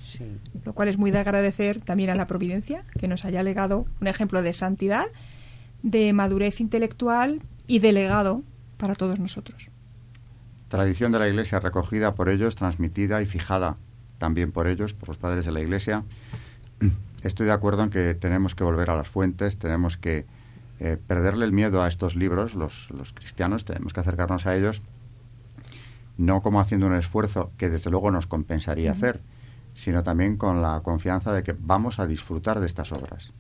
lo 0.65 0.73
cual 0.73 0.87
es 0.87 0.97
muy 0.97 1.11
de 1.11 1.19
agradecer 1.19 1.81
también 1.81 2.09
a 2.09 2.15
la 2.15 2.27
Providencia, 2.27 2.83
que 2.99 3.07
nos 3.07 3.25
haya 3.25 3.43
legado 3.43 3.85
un 4.01 4.07
ejemplo 4.07 4.41
de 4.41 4.53
santidad, 4.53 5.07
de 5.83 6.13
madurez 6.13 6.59
intelectual 6.61 7.41
y 7.67 7.79
de 7.79 7.93
legado 7.93 8.41
para 8.77 8.95
todos 8.95 9.19
nosotros. 9.19 9.69
Tradición 10.69 11.11
de 11.11 11.19
la 11.19 11.27
Iglesia 11.27 11.59
recogida 11.59 12.13
por 12.13 12.29
ellos, 12.29 12.55
transmitida 12.55 13.21
y 13.21 13.25
fijada 13.25 13.77
también 14.19 14.51
por 14.51 14.67
ellos, 14.67 14.93
por 14.93 15.07
los 15.07 15.17
padres 15.17 15.45
de 15.45 15.51
la 15.51 15.61
Iglesia. 15.61 16.03
Estoy 17.23 17.47
de 17.47 17.53
acuerdo 17.53 17.83
en 17.83 17.89
que 17.89 18.13
tenemos 18.13 18.53
que 18.53 18.63
volver 18.63 18.89
a 18.89 18.95
las 18.95 19.07
fuentes, 19.07 19.57
tenemos 19.57 19.97
que 19.97 20.25
eh, 20.79 20.97
perderle 21.05 21.45
el 21.45 21.51
miedo 21.51 21.83
a 21.83 21.87
estos 21.87 22.15
libros, 22.15 22.55
los, 22.55 22.89
los 22.91 23.11
cristianos, 23.13 23.65
tenemos 23.65 23.93
que 23.93 23.99
acercarnos 23.99 24.45
a 24.45 24.55
ellos, 24.55 24.81
no 26.17 26.41
como 26.41 26.59
haciendo 26.59 26.87
un 26.87 26.95
esfuerzo 26.95 27.51
que 27.57 27.69
desde 27.69 27.89
luego 27.89 28.11
nos 28.11 28.27
compensaría 28.27 28.91
hacer, 28.91 29.21
sino 29.75 30.03
también 30.03 30.37
con 30.37 30.61
la 30.61 30.81
confianza 30.81 31.33
de 31.33 31.43
que 31.43 31.55
vamos 31.57 31.99
a 31.99 32.07
disfrutar 32.07 32.59
de 32.59 32.65
estas 32.65 32.91
obras, 32.91 33.33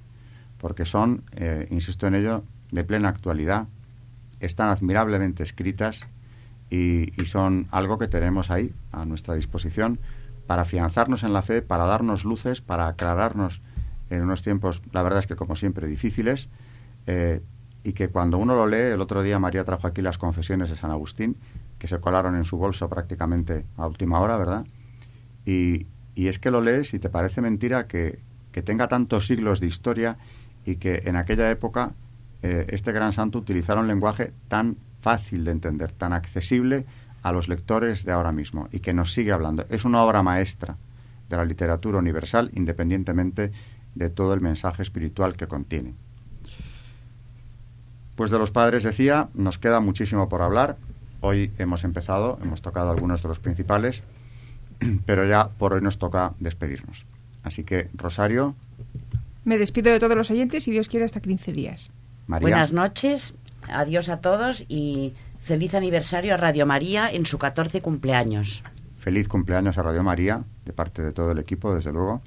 porque 0.57 0.85
son, 0.85 1.23
eh, 1.35 1.67
insisto 1.71 2.07
en 2.07 2.15
ello, 2.15 2.43
de 2.71 2.83
plena 2.83 3.09
actualidad, 3.09 3.67
están 4.39 4.69
admirablemente 4.69 5.43
escritas 5.43 6.01
y, 6.69 7.13
y, 7.21 7.25
son 7.25 7.67
algo 7.71 7.97
que 7.97 8.07
tenemos 8.07 8.51
ahí 8.51 8.73
a 8.91 9.03
nuestra 9.05 9.33
disposición 9.33 9.99
para 10.45 10.61
afianzarnos 10.63 11.23
en 11.23 11.33
la 11.33 11.41
fe, 11.41 11.61
para 11.61 11.85
darnos 11.85 12.25
luces, 12.25 12.61
para 12.61 12.87
aclararnos 12.87 13.61
en 14.09 14.23
unos 14.23 14.41
tiempos, 14.41 14.81
la 14.91 15.03
verdad 15.03 15.19
es 15.19 15.27
que 15.27 15.35
como 15.35 15.55
siempre, 15.55 15.87
difíciles, 15.87 16.49
eh, 17.11 17.41
y 17.83 17.93
que 17.93 18.09
cuando 18.09 18.37
uno 18.37 18.53
lo 18.53 18.67
lee, 18.67 18.93
el 18.93 19.01
otro 19.01 19.23
día 19.23 19.39
María 19.39 19.63
trajo 19.63 19.87
aquí 19.87 20.03
las 20.03 20.19
confesiones 20.19 20.69
de 20.69 20.75
San 20.75 20.91
Agustín, 20.91 21.37
que 21.79 21.87
se 21.87 21.99
colaron 21.99 22.35
en 22.35 22.45
su 22.45 22.57
bolso 22.57 22.87
prácticamente 22.87 23.65
a 23.77 23.87
última 23.87 24.19
hora, 24.19 24.37
¿verdad? 24.37 24.63
Y, 25.43 25.87
es 26.15 26.37
que 26.37 26.51
lo 26.51 26.61
lees 26.61 26.93
y 26.93 26.99
te 26.99 27.09
parece 27.09 27.41
mentira 27.41 27.87
que, 27.87 28.19
tenga 28.65 28.89
tantos 28.89 29.25
siglos 29.25 29.61
de 29.61 29.67
historia 29.67 30.17
y 30.65 30.75
que 30.75 31.03
en 31.05 31.15
aquella 31.15 31.49
época 31.49 31.93
eh, 32.43 32.65
este 32.67 32.91
gran 32.91 33.13
santo 33.13 33.39
utilizara 33.39 33.79
un 33.79 33.87
lenguaje 33.87 34.33
tan 34.49 34.75
fácil 34.99 35.45
de 35.45 35.51
entender, 35.51 35.93
tan 35.93 36.11
accesible 36.11 36.85
a 37.23 37.31
los 37.31 37.47
lectores 37.47 38.03
de 38.03 38.11
ahora 38.11 38.33
mismo 38.33 38.67
y 38.73 38.81
que 38.81 38.93
nos 38.93 39.13
sigue 39.13 39.31
hablando. 39.31 39.65
Es 39.69 39.85
una 39.85 40.03
obra 40.03 40.21
maestra 40.21 40.75
de 41.29 41.37
la 41.37 41.45
literatura 41.45 41.99
universal 41.99 42.51
independientemente 42.53 43.53
de 43.95 44.09
todo 44.09 44.33
el 44.33 44.41
mensaje 44.41 44.81
espiritual 44.81 45.37
que 45.37 45.47
contiene. 45.47 45.93
Pues 48.19 48.31
de 48.31 48.37
los 48.37 48.51
padres 48.51 48.83
decía, 48.83 49.29
nos 49.33 49.59
queda 49.59 49.79
muchísimo 49.79 50.27
por 50.27 50.41
hablar. 50.41 50.75
Hoy 51.21 51.53
hemos 51.57 51.85
empezado, 51.85 52.37
hemos 52.43 52.61
tocado 52.61 52.91
algunos 52.91 53.21
de 53.21 53.29
los 53.29 53.39
principales, 53.39 54.03
pero 55.05 55.25
ya 55.25 55.47
por 55.47 55.71
hoy 55.71 55.81
nos 55.81 55.99
toca 55.99 56.33
despedirnos. 56.37 57.05
Así 57.43 57.63
que, 57.63 57.87
Rosario. 57.93 58.55
Me 59.45 59.57
despido 59.57 59.89
de 59.93 60.01
todos 60.01 60.17
los 60.17 60.29
oyentes 60.31 60.67
y 60.67 60.71
Dios 60.71 60.89
quiere 60.89 61.05
hasta 61.05 61.21
15 61.21 61.53
días. 61.53 61.91
Buenas 62.27 62.73
noches, 62.73 63.35
adiós 63.71 64.09
a 64.09 64.19
todos 64.19 64.65
y 64.67 65.13
feliz 65.41 65.73
aniversario 65.73 66.33
a 66.33 66.37
Radio 66.37 66.65
María 66.65 67.09
en 67.09 67.25
su 67.25 67.37
14 67.37 67.79
cumpleaños. 67.81 68.63
Feliz 68.97 69.29
cumpleaños 69.29 69.77
a 69.77 69.83
Radio 69.83 70.03
María, 70.03 70.43
de 70.65 70.73
parte 70.73 71.01
de 71.01 71.13
todo 71.13 71.31
el 71.31 71.39
equipo, 71.39 71.73
desde 71.73 71.93
luego. 71.93 72.21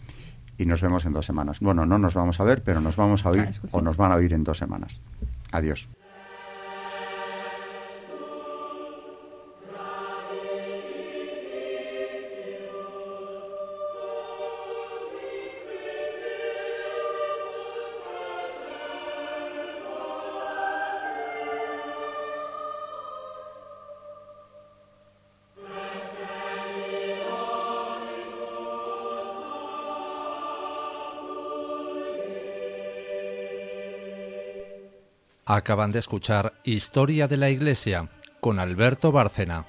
Y 0.57 0.64
nos 0.64 0.80
vemos 0.80 1.05
en 1.05 1.12
dos 1.12 1.26
semanas. 1.26 1.61
Bueno, 1.61 1.84
no 1.84 1.99
nos 1.99 2.14
vamos 2.14 2.40
a 2.40 2.45
ver, 2.45 2.62
pero 2.62 2.80
nos 2.80 2.97
vamos 2.97 3.26
a 3.26 3.28
oír 3.28 3.43
Ah, 3.43 3.68
o 3.72 3.82
nos 3.82 3.99
van 3.99 4.12
a 4.12 4.14
oír 4.14 4.32
en 4.32 4.43
dos 4.43 4.57
semanas. 4.57 4.99
Adiós. 5.53 5.87
Acaban 35.55 35.93
de 35.93 35.99
escuchar 35.99 36.55
Historia 36.65 37.29
de 37.29 37.37
la 37.37 37.51
Iglesia 37.51 38.09
con 38.41 38.59
Alberto 38.59 39.13
Bárcena. 39.13 39.67